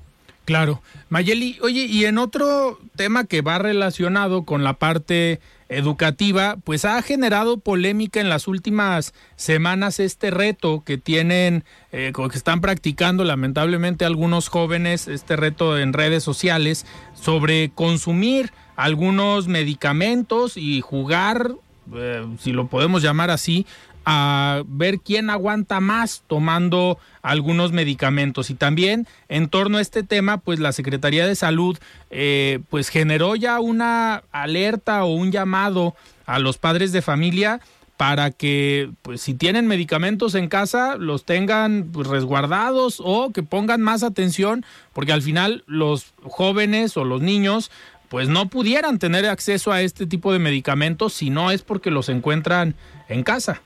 Claro. 0.46 0.82
Mayeli, 1.10 1.58
oye, 1.62 1.82
y 1.82 2.06
en 2.06 2.18
otro 2.18 2.80
tema 2.96 3.26
que 3.26 3.42
va 3.42 3.60
relacionado 3.60 4.46
con 4.46 4.64
la 4.64 4.74
parte 4.74 5.42
educativa, 5.68 6.56
pues 6.64 6.86
ha 6.86 7.02
generado 7.02 7.58
polémica 7.58 8.22
en 8.22 8.30
las 8.30 8.48
últimas 8.48 9.14
semanas 9.36 10.00
este 10.00 10.32
reto 10.32 10.84
que 10.86 10.98
tienen, 10.98 11.66
eh, 11.92 12.14
que 12.16 12.38
están 12.38 12.62
practicando 12.62 13.26
lamentablemente 13.26 14.06
algunos 14.06 14.48
jóvenes, 14.48 15.10
este 15.10 15.36
reto 15.36 15.78
en 15.78 15.92
redes 15.92 16.24
sociales, 16.24 16.86
sobre 17.14 17.70
consumir 17.76 18.54
algunos 18.78 19.50
medicamentos 19.50 20.56
y 20.56 20.80
jugar, 20.80 21.52
eh, 21.94 22.26
si 22.40 22.54
lo 22.54 22.68
podemos 22.68 23.04
llamar 23.04 23.30
así, 23.32 23.66
a 24.06 24.64
ver 24.66 25.00
quién 25.00 25.30
aguanta 25.30 25.82
más 25.82 26.24
tomando 26.28 26.98
algunos 27.22 27.74
medicamentos. 27.74 28.50
Y 28.50 28.54
también 28.54 29.06
en 29.28 29.50
torno 29.50 29.80
a 29.80 29.82
este 29.82 30.04
tema, 30.04 30.38
pues 30.38 30.60
la 30.60 30.72
Secretaría 30.72 31.28
de 31.28 31.36
Salud 31.36 31.78
eh, 32.10 32.60
pues 32.70 32.88
generó 32.88 33.36
ya 33.36 33.60
una 33.60 34.24
alerta 34.32 35.04
o 35.04 35.14
un 35.14 35.34
llamado 35.34 35.94
a 36.26 36.40
los 36.40 36.58
padres 36.58 36.94
de 36.94 37.02
familia 37.02 37.60
para 37.98 38.30
que 38.30 38.92
pues 39.02 39.22
si 39.22 39.34
tienen 39.34 39.68
medicamentos 39.68 40.36
en 40.36 40.48
casa 40.48 40.96
los 40.98 41.26
tengan 41.26 41.90
pues, 41.92 42.08
resguardados 42.08 43.02
o 43.04 43.32
que 43.32 43.42
pongan 43.42 43.82
más 43.82 44.04
atención 44.04 44.64
porque 44.94 45.12
al 45.12 45.24
final 45.24 45.64
los 45.66 46.14
jóvenes 46.22 46.96
o 46.96 47.04
los 47.04 47.22
niños 47.22 47.72
pues 48.10 48.30
no 48.30 48.48
pudieran 48.50 49.00
tener 49.00 49.26
acceso 49.26 49.72
a 49.72 49.82
este 49.82 50.06
tipo 50.06 50.32
de 50.34 50.40
medicamentos 50.40 51.14
si 51.14 51.30
no 51.30 51.52
es 51.52 51.62
porque 51.62 51.92
los 51.92 52.10
encuentran 52.10 52.76
en 53.10 53.24
casa. 53.24 53.62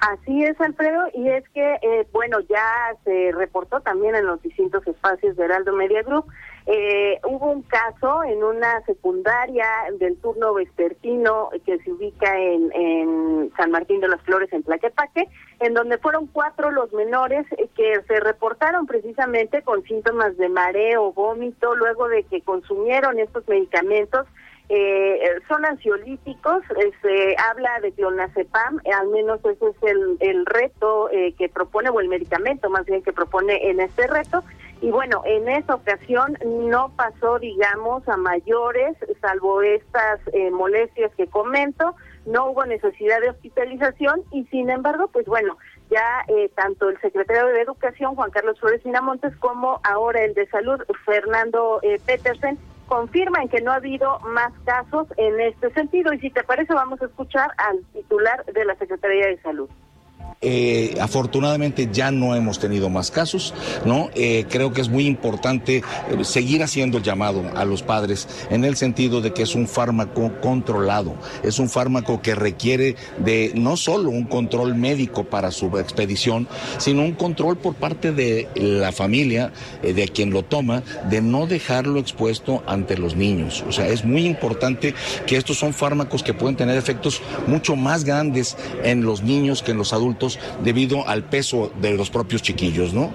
Así 0.00 0.42
es, 0.44 0.58
Alfredo, 0.60 1.08
y 1.14 1.28
es 1.28 1.46
que, 1.50 1.74
eh, 1.82 2.06
bueno, 2.12 2.38
ya 2.48 2.64
se 3.04 3.32
reportó 3.32 3.80
también 3.80 4.14
en 4.14 4.24
los 4.26 4.40
distintos 4.42 4.86
espacios 4.86 5.36
de 5.36 5.44
Heraldo 5.44 5.74
Media 5.74 6.02
Group. 6.02 6.24
Eh, 6.72 7.18
hubo 7.24 7.50
un 7.50 7.62
caso 7.62 8.22
en 8.22 8.44
una 8.44 8.80
secundaria 8.82 9.66
del 9.98 10.16
turno 10.18 10.54
vespertino 10.54 11.50
que 11.66 11.78
se 11.78 11.90
ubica 11.90 12.38
en, 12.38 12.70
en 12.72 13.52
San 13.56 13.72
Martín 13.72 14.00
de 14.00 14.06
las 14.06 14.22
Flores, 14.22 14.52
en 14.52 14.62
Tlaquepaque, 14.62 15.28
en 15.58 15.74
donde 15.74 15.98
fueron 15.98 16.28
cuatro 16.28 16.70
los 16.70 16.92
menores 16.92 17.44
que 17.74 18.00
se 18.06 18.20
reportaron 18.20 18.86
precisamente 18.86 19.62
con 19.62 19.82
síntomas 19.82 20.36
de 20.36 20.48
mareo, 20.48 21.12
vómito, 21.12 21.74
luego 21.74 22.06
de 22.06 22.22
que 22.22 22.40
consumieron 22.42 23.18
estos 23.18 23.48
medicamentos 23.48 24.28
eh, 24.72 25.18
son 25.48 25.64
ansiolíticos, 25.64 26.62
eh, 26.78 26.92
se 27.02 27.36
habla 27.50 27.80
de 27.80 27.90
clonazepam, 27.90 28.78
eh, 28.84 28.92
al 28.92 29.08
menos 29.08 29.40
ese 29.44 29.66
es 29.66 29.76
el, 29.82 30.16
el 30.20 30.46
reto 30.46 31.10
eh, 31.10 31.34
que 31.36 31.48
propone, 31.48 31.90
o 31.90 31.98
el 31.98 32.06
medicamento 32.08 32.70
más 32.70 32.86
bien 32.86 33.02
que 33.02 33.12
propone 33.12 33.68
en 33.68 33.80
este 33.80 34.06
reto. 34.06 34.44
Y 34.82 34.90
bueno, 34.90 35.22
en 35.26 35.48
esa 35.48 35.74
ocasión 35.74 36.38
no 36.42 36.90
pasó, 36.96 37.38
digamos, 37.38 38.08
a 38.08 38.16
mayores, 38.16 38.96
salvo 39.20 39.60
estas 39.60 40.20
molestias 40.52 41.12
que 41.16 41.26
comento, 41.26 41.94
no 42.24 42.46
hubo 42.46 42.64
necesidad 42.64 43.20
de 43.20 43.28
hospitalización 43.30 44.22
y 44.32 44.44
sin 44.46 44.70
embargo, 44.70 45.08
pues 45.08 45.26
bueno, 45.26 45.58
ya 45.90 46.24
tanto 46.54 46.88
el 46.88 46.98
secretario 47.00 47.46
de 47.48 47.60
Educación, 47.60 48.14
Juan 48.14 48.30
Carlos 48.30 48.58
Flores 48.58 48.84
Minamontes, 48.86 49.36
como 49.36 49.80
ahora 49.82 50.24
el 50.24 50.32
de 50.32 50.46
Salud, 50.46 50.80
Fernando 51.04 51.80
Petersen, 52.06 52.58
confirman 52.86 53.48
que 53.48 53.60
no 53.60 53.72
ha 53.72 53.76
habido 53.76 54.18
más 54.20 54.52
casos 54.64 55.06
en 55.16 55.40
este 55.40 55.70
sentido. 55.72 56.12
Y 56.12 56.20
si 56.20 56.30
te 56.30 56.42
parece, 56.42 56.74
vamos 56.74 57.02
a 57.02 57.06
escuchar 57.06 57.50
al 57.58 57.84
titular 57.92 58.44
de 58.46 58.64
la 58.64 58.74
Secretaría 58.76 59.26
de 59.26 59.40
Salud. 59.42 59.68
Eh, 60.42 60.96
afortunadamente 60.98 61.90
ya 61.92 62.10
no 62.10 62.34
hemos 62.34 62.58
tenido 62.58 62.88
más 62.88 63.10
casos, 63.10 63.52
¿no? 63.84 64.08
Eh, 64.14 64.46
creo 64.48 64.72
que 64.72 64.80
es 64.80 64.88
muy 64.88 65.04
importante 65.04 65.82
eh, 66.08 66.24
seguir 66.24 66.62
haciendo 66.62 66.96
el 66.96 67.04
llamado 67.04 67.44
a 67.54 67.66
los 67.66 67.82
padres 67.82 68.26
en 68.48 68.64
el 68.64 68.74
sentido 68.78 69.20
de 69.20 69.34
que 69.34 69.42
es 69.42 69.54
un 69.54 69.68
fármaco 69.68 70.32
controlado, 70.40 71.14
es 71.42 71.58
un 71.58 71.68
fármaco 71.68 72.22
que 72.22 72.34
requiere 72.34 72.96
de 73.18 73.52
no 73.54 73.76
solo 73.76 74.08
un 74.08 74.24
control 74.24 74.74
médico 74.76 75.24
para 75.24 75.50
su 75.50 75.76
expedición, 75.76 76.48
sino 76.78 77.02
un 77.02 77.12
control 77.12 77.58
por 77.58 77.74
parte 77.74 78.10
de 78.10 78.48
la 78.54 78.92
familia, 78.92 79.52
de 79.82 80.08
quien 80.08 80.30
lo 80.30 80.42
toma, 80.42 80.82
de 81.10 81.20
no 81.20 81.46
dejarlo 81.46 82.00
expuesto 82.00 82.62
ante 82.66 82.96
los 82.96 83.14
niños. 83.14 83.62
O 83.68 83.72
sea, 83.72 83.88
es 83.88 84.06
muy 84.06 84.24
importante 84.24 84.94
que 85.26 85.36
estos 85.36 85.58
son 85.58 85.74
fármacos 85.74 86.22
que 86.22 86.32
pueden 86.32 86.56
tener 86.56 86.78
efectos 86.78 87.20
mucho 87.46 87.76
más 87.76 88.04
grandes 88.04 88.56
en 88.82 89.04
los 89.04 89.22
niños 89.22 89.62
que 89.62 89.72
en 89.72 89.76
los 89.76 89.92
adultos 89.92 90.29
debido 90.62 91.08
al 91.08 91.24
peso 91.24 91.72
de 91.80 91.92
los 91.92 92.10
propios 92.10 92.42
chiquillos, 92.42 92.92
¿no? 92.92 93.12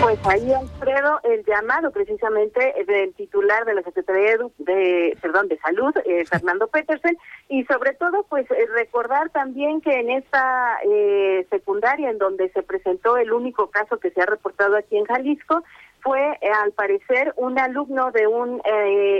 Pues 0.00 0.18
ahí, 0.26 0.52
Alfredo, 0.52 1.20
el 1.24 1.44
llamado 1.44 1.90
precisamente 1.90 2.72
del 2.86 3.12
titular 3.14 3.64
de 3.64 3.74
la 3.74 3.82
Secretaría 3.82 4.38
de, 4.58 5.18
perdón, 5.20 5.48
de 5.48 5.58
Salud, 5.58 5.92
eh, 6.06 6.24
Fernando 6.24 6.68
Petersen, 6.68 7.18
y 7.48 7.64
sobre 7.64 7.94
todo, 7.94 8.24
pues 8.28 8.50
eh, 8.50 8.66
recordar 8.74 9.28
también 9.30 9.80
que 9.80 10.00
en 10.00 10.10
esta 10.10 10.78
eh, 10.88 11.46
secundaria 11.50 12.10
en 12.10 12.18
donde 12.18 12.48
se 12.50 12.62
presentó 12.62 13.16
el 13.16 13.32
único 13.32 13.70
caso 13.70 13.98
que 13.98 14.10
se 14.10 14.22
ha 14.22 14.26
reportado 14.26 14.76
aquí 14.76 14.96
en 14.96 15.04
Jalisco, 15.04 15.62
fue 16.00 16.38
al 16.62 16.72
parecer 16.72 17.32
un 17.36 17.58
alumno 17.58 18.10
de 18.12 18.26
un 18.26 18.62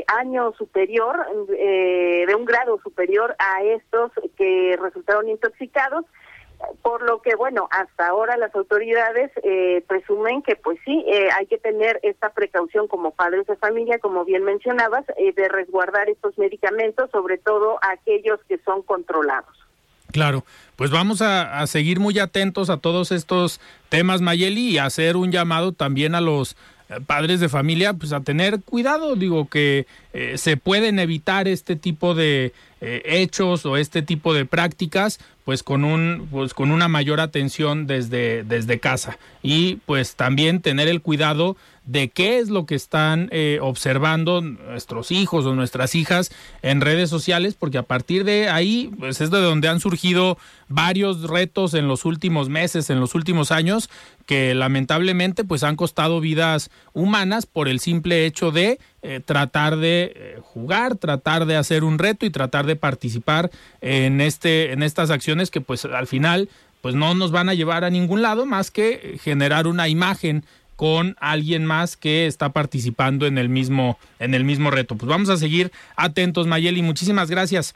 año 0.06 0.52
superior, 0.52 1.26
de 1.48 2.34
un 2.36 2.44
grado 2.44 2.78
superior 2.82 3.34
a 3.38 3.62
estos 3.62 4.12
que 4.36 4.78
resultaron 4.80 5.28
intoxicados 5.28 6.04
por 6.82 7.02
lo 7.02 7.22
que 7.22 7.36
bueno 7.36 7.68
hasta 7.70 8.08
ahora 8.08 8.36
las 8.36 8.54
autoridades 8.54 9.30
eh, 9.42 9.82
presumen 9.86 10.42
que 10.42 10.56
pues 10.56 10.78
sí 10.84 11.04
eh, 11.06 11.28
hay 11.36 11.46
que 11.46 11.58
tener 11.58 12.00
esta 12.02 12.30
precaución 12.30 12.88
como 12.88 13.12
padres 13.12 13.46
de 13.46 13.56
familia 13.56 13.98
como 13.98 14.24
bien 14.24 14.44
mencionabas 14.44 15.04
eh, 15.16 15.32
de 15.32 15.48
resguardar 15.48 16.08
estos 16.08 16.36
medicamentos 16.38 17.10
sobre 17.10 17.38
todo 17.38 17.78
aquellos 17.82 18.40
que 18.48 18.58
son 18.58 18.82
controlados 18.82 19.67
Claro, 20.12 20.44
pues 20.76 20.90
vamos 20.90 21.20
a, 21.20 21.66
seguir 21.66 22.00
muy 22.00 22.18
atentos 22.18 22.70
a 22.70 22.78
todos 22.78 23.12
estos 23.12 23.60
temas, 23.88 24.20
Mayeli, 24.22 24.70
y 24.70 24.78
hacer 24.78 25.16
un 25.16 25.30
llamado 25.30 25.72
también 25.72 26.14
a 26.14 26.20
los 26.20 26.56
padres 27.06 27.40
de 27.40 27.50
familia, 27.50 27.92
pues 27.92 28.12
a 28.12 28.20
tener 28.20 28.62
cuidado, 28.62 29.14
digo 29.14 29.48
que 29.48 29.86
eh, 30.14 30.38
se 30.38 30.56
pueden 30.56 30.98
evitar 30.98 31.46
este 31.46 31.76
tipo 31.76 32.14
de 32.14 32.54
eh, 32.80 33.02
hechos 33.04 33.66
o 33.66 33.76
este 33.76 34.00
tipo 34.00 34.32
de 34.32 34.46
prácticas, 34.46 35.20
pues 35.44 35.62
con 35.62 35.84
un, 35.84 36.28
pues 36.30 36.54
con 36.54 36.70
una 36.70 36.88
mayor 36.88 37.20
atención 37.20 37.86
desde, 37.86 38.42
desde 38.44 38.80
casa. 38.80 39.18
Y 39.42 39.76
pues 39.84 40.14
también 40.16 40.62
tener 40.62 40.88
el 40.88 41.02
cuidado 41.02 41.56
de 41.88 42.10
qué 42.10 42.38
es 42.38 42.50
lo 42.50 42.66
que 42.66 42.74
están 42.74 43.30
eh, 43.32 43.60
observando 43.62 44.42
nuestros 44.42 45.10
hijos 45.10 45.46
o 45.46 45.54
nuestras 45.54 45.94
hijas 45.94 46.30
en 46.60 46.82
redes 46.82 47.08
sociales, 47.08 47.54
porque 47.58 47.78
a 47.78 47.82
partir 47.82 48.24
de 48.24 48.50
ahí 48.50 48.90
pues 48.98 49.22
es 49.22 49.30
de 49.30 49.40
donde 49.40 49.68
han 49.68 49.80
surgido 49.80 50.36
varios 50.68 51.22
retos 51.22 51.72
en 51.72 51.88
los 51.88 52.04
últimos 52.04 52.50
meses, 52.50 52.90
en 52.90 53.00
los 53.00 53.14
últimos 53.14 53.50
años, 53.50 53.88
que 54.26 54.54
lamentablemente 54.54 55.44
pues 55.44 55.62
han 55.62 55.76
costado 55.76 56.20
vidas 56.20 56.70
humanas 56.92 57.46
por 57.46 57.68
el 57.68 57.80
simple 57.80 58.26
hecho 58.26 58.50
de 58.50 58.78
eh, 59.00 59.20
tratar 59.24 59.78
de 59.78 60.12
eh, 60.14 60.38
jugar, 60.42 60.96
tratar 60.96 61.46
de 61.46 61.56
hacer 61.56 61.84
un 61.84 61.98
reto 61.98 62.26
y 62.26 62.30
tratar 62.30 62.66
de 62.66 62.76
participar 62.76 63.50
en 63.80 64.20
este 64.20 64.72
en 64.72 64.82
estas 64.82 65.08
acciones 65.08 65.50
que 65.50 65.62
pues 65.62 65.86
al 65.86 66.06
final 66.06 66.50
pues 66.82 66.94
no 66.94 67.14
nos 67.14 67.32
van 67.32 67.48
a 67.48 67.54
llevar 67.54 67.84
a 67.84 67.90
ningún 67.90 68.20
lado 68.22 68.44
más 68.44 68.70
que 68.70 69.18
generar 69.22 69.66
una 69.66 69.88
imagen 69.88 70.44
con 70.78 71.16
alguien 71.18 71.66
más 71.66 71.96
que 71.96 72.26
está 72.26 72.50
participando 72.50 73.26
en 73.26 73.36
el 73.36 73.48
mismo 73.48 73.98
en 74.20 74.32
el 74.32 74.44
mismo 74.44 74.70
reto. 74.70 74.94
Pues 74.94 75.08
vamos 75.08 75.28
a 75.28 75.36
seguir 75.36 75.72
atentos, 75.96 76.46
Mayeli, 76.46 76.82
muchísimas 76.82 77.28
gracias. 77.28 77.74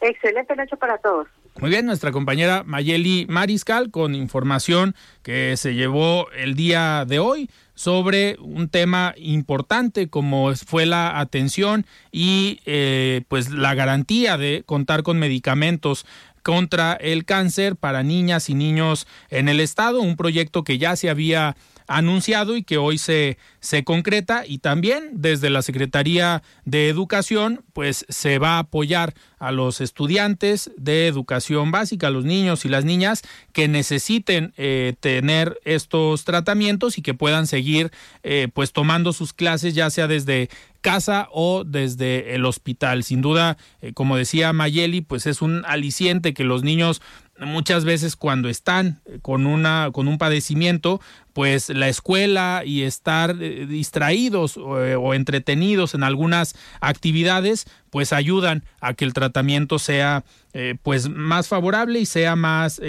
Excelente 0.00 0.56
noche 0.56 0.74
para 0.78 0.96
todos. 0.96 1.28
Muy 1.60 1.68
bien, 1.68 1.84
nuestra 1.84 2.10
compañera 2.10 2.62
Mayeli 2.64 3.26
Mariscal 3.28 3.90
con 3.90 4.14
información 4.14 4.94
que 5.22 5.58
se 5.58 5.74
llevó 5.74 6.30
el 6.30 6.54
día 6.54 7.04
de 7.06 7.18
hoy 7.18 7.50
sobre 7.74 8.38
un 8.40 8.70
tema 8.70 9.12
importante 9.18 10.08
como 10.08 10.54
fue 10.54 10.86
la 10.86 11.20
atención 11.20 11.84
y 12.10 12.60
eh, 12.64 13.24
pues 13.28 13.50
la 13.50 13.74
garantía 13.74 14.38
de 14.38 14.62
contar 14.64 15.02
con 15.02 15.18
medicamentos 15.18 16.06
contra 16.42 16.94
el 16.94 17.26
cáncer 17.26 17.76
para 17.76 18.02
niñas 18.02 18.48
y 18.48 18.54
niños 18.54 19.06
en 19.28 19.50
el 19.50 19.60
estado, 19.60 20.00
un 20.00 20.16
proyecto 20.16 20.64
que 20.64 20.78
ya 20.78 20.96
se 20.96 21.10
había 21.10 21.56
anunciado 21.86 22.56
y 22.56 22.62
que 22.62 22.78
hoy 22.78 22.98
se, 22.98 23.38
se 23.60 23.84
concreta 23.84 24.44
y 24.46 24.58
también 24.58 25.10
desde 25.12 25.50
la 25.50 25.62
Secretaría 25.62 26.42
de 26.64 26.88
Educación 26.88 27.64
pues 27.72 28.06
se 28.08 28.38
va 28.38 28.56
a 28.56 28.60
apoyar 28.60 29.14
a 29.38 29.50
los 29.50 29.80
estudiantes 29.80 30.70
de 30.76 31.08
educación 31.08 31.70
básica, 31.70 32.06
a 32.06 32.10
los 32.10 32.24
niños 32.24 32.64
y 32.64 32.68
las 32.68 32.84
niñas 32.84 33.22
que 33.52 33.66
necesiten 33.66 34.54
eh, 34.56 34.94
tener 35.00 35.58
estos 35.64 36.24
tratamientos 36.24 36.96
y 36.98 37.02
que 37.02 37.14
puedan 37.14 37.46
seguir 37.46 37.90
eh, 38.22 38.48
pues 38.52 38.72
tomando 38.72 39.12
sus 39.12 39.32
clases 39.32 39.74
ya 39.74 39.90
sea 39.90 40.06
desde 40.06 40.48
casa 40.82 41.28
o 41.32 41.64
desde 41.64 42.34
el 42.34 42.44
hospital. 42.44 43.04
Sin 43.04 43.22
duda, 43.22 43.56
eh, 43.80 43.92
como 43.94 44.16
decía 44.16 44.52
Mayeli, 44.52 45.00
pues 45.00 45.26
es 45.26 45.40
un 45.40 45.64
aliciente 45.64 46.34
que 46.34 46.44
los 46.44 46.62
niños 46.62 47.00
muchas 47.38 47.84
veces 47.84 48.16
cuando 48.16 48.48
están 48.48 49.00
con 49.22 49.46
una 49.46 49.90
con 49.92 50.08
un 50.08 50.18
padecimiento 50.18 51.00
pues 51.32 51.70
la 51.70 51.88
escuela 51.88 52.62
y 52.64 52.82
estar 52.82 53.36
eh, 53.40 53.66
distraídos 53.66 54.56
eh, 54.56 54.96
o, 54.96 55.14
entretenidos 55.14 55.94
en 55.94 56.02
algunas 56.02 56.54
actividades 56.80 57.66
pues 57.90 58.12
ayudan 58.12 58.64
a 58.80 58.94
que 58.94 59.04
el 59.04 59.14
tratamiento 59.14 59.78
sea 59.78 60.24
eh, 60.52 60.76
pues 60.82 61.08
más 61.08 61.48
favorable 61.48 62.00
y 62.00 62.06
sea 62.06 62.36
más 62.36 62.80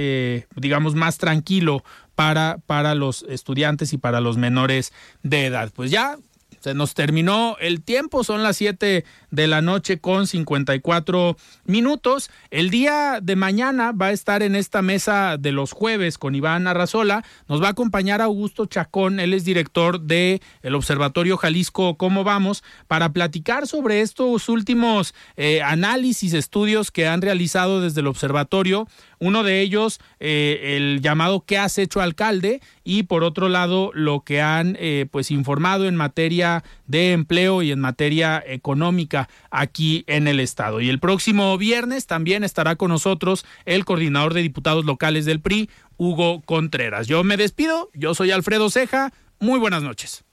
digamos 0.55 0.95
más 0.95 1.17
tranquilo 1.17 1.83
para 2.15 2.59
para 2.65 2.95
los 2.95 3.23
estudiantes 3.23 3.93
y 3.93 3.97
para 3.97 4.21
los 4.21 4.37
menores 4.37 4.93
de 5.23 5.45
edad. 5.45 5.71
Pues 5.73 5.89
ya 5.89 6.17
se 6.63 6.73
nos 6.73 6.93
terminó 6.93 7.57
el 7.59 7.83
tiempo, 7.83 8.23
son 8.23 8.41
las 8.41 8.55
7 8.55 9.03
de 9.31 9.47
la 9.47 9.61
noche 9.61 9.99
con 9.99 10.27
54 10.27 11.35
minutos. 11.65 12.31
El 12.51 12.69
día 12.69 13.19
de 13.21 13.35
mañana 13.35 13.91
va 13.91 14.07
a 14.07 14.11
estar 14.13 14.41
en 14.43 14.55
esta 14.55 14.81
mesa 14.81 15.35
de 15.37 15.51
los 15.51 15.73
jueves 15.73 16.17
con 16.17 16.35
Iván 16.35 16.67
Arrazola. 16.67 17.25
Nos 17.49 17.61
va 17.61 17.67
a 17.67 17.71
acompañar 17.71 18.21
Augusto 18.21 18.65
Chacón, 18.65 19.19
él 19.19 19.33
es 19.33 19.43
director 19.43 19.99
de 19.99 20.41
el 20.61 20.75
Observatorio 20.75 21.35
Jalisco 21.35 21.97
¿Cómo 21.97 22.23
vamos? 22.23 22.63
para 22.87 23.11
platicar 23.11 23.67
sobre 23.67 23.99
estos 23.99 24.47
últimos 24.47 25.13
eh, 25.35 25.61
análisis, 25.61 26.33
estudios 26.33 26.91
que 26.91 27.07
han 27.07 27.21
realizado 27.21 27.81
desde 27.81 27.99
el 27.99 28.07
observatorio. 28.07 28.87
Uno 29.19 29.43
de 29.43 29.59
ellos, 29.59 29.99
eh, 30.21 30.77
el 30.77 31.01
llamado 31.01 31.43
¿Qué 31.45 31.57
has 31.57 31.77
hecho 31.77 31.99
alcalde? 31.99 32.61
Y 32.83 33.03
por 33.03 33.23
otro 33.23 33.49
lado, 33.49 33.91
lo 33.93 34.21
que 34.21 34.41
han 34.41 34.75
eh, 34.79 35.07
pues 35.11 35.31
informado 35.31 35.87
en 35.87 35.95
materia 35.95 36.63
de 36.85 37.13
empleo 37.13 37.61
y 37.61 37.71
en 37.71 37.79
materia 37.79 38.43
económica 38.45 39.29
aquí 39.51 40.03
en 40.07 40.27
el 40.27 40.39
estado. 40.39 40.81
Y 40.81 40.89
el 40.89 40.99
próximo 40.99 41.57
viernes 41.57 42.07
también 42.07 42.43
estará 42.43 42.75
con 42.75 42.89
nosotros 42.89 43.45
el 43.65 43.85
coordinador 43.85 44.33
de 44.33 44.41
diputados 44.41 44.85
locales 44.85 45.25
del 45.25 45.39
PRI, 45.39 45.69
Hugo 45.97 46.41
Contreras. 46.41 47.07
Yo 47.07 47.23
me 47.23 47.37
despido, 47.37 47.89
yo 47.93 48.13
soy 48.13 48.31
Alfredo 48.31 48.69
Ceja, 48.69 49.13
muy 49.39 49.59
buenas 49.59 49.83
noches. 49.83 50.23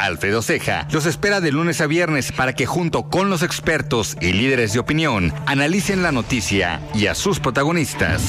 Alfredo 0.00 0.40
Ceja 0.40 0.88
los 0.92 1.04
espera 1.04 1.40
de 1.40 1.52
lunes 1.52 1.80
a 1.80 1.86
viernes 1.86 2.32
para 2.32 2.54
que 2.54 2.64
junto 2.64 3.10
con 3.10 3.28
los 3.28 3.42
expertos 3.42 4.16
y 4.20 4.32
líderes 4.32 4.72
de 4.72 4.78
opinión 4.78 5.32
analicen 5.46 6.02
la 6.02 6.10
noticia 6.10 6.80
y 6.94 7.06
a 7.06 7.14
sus 7.14 7.38
protagonistas. 7.38 8.22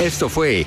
Esto 0.00 0.28
fue 0.28 0.66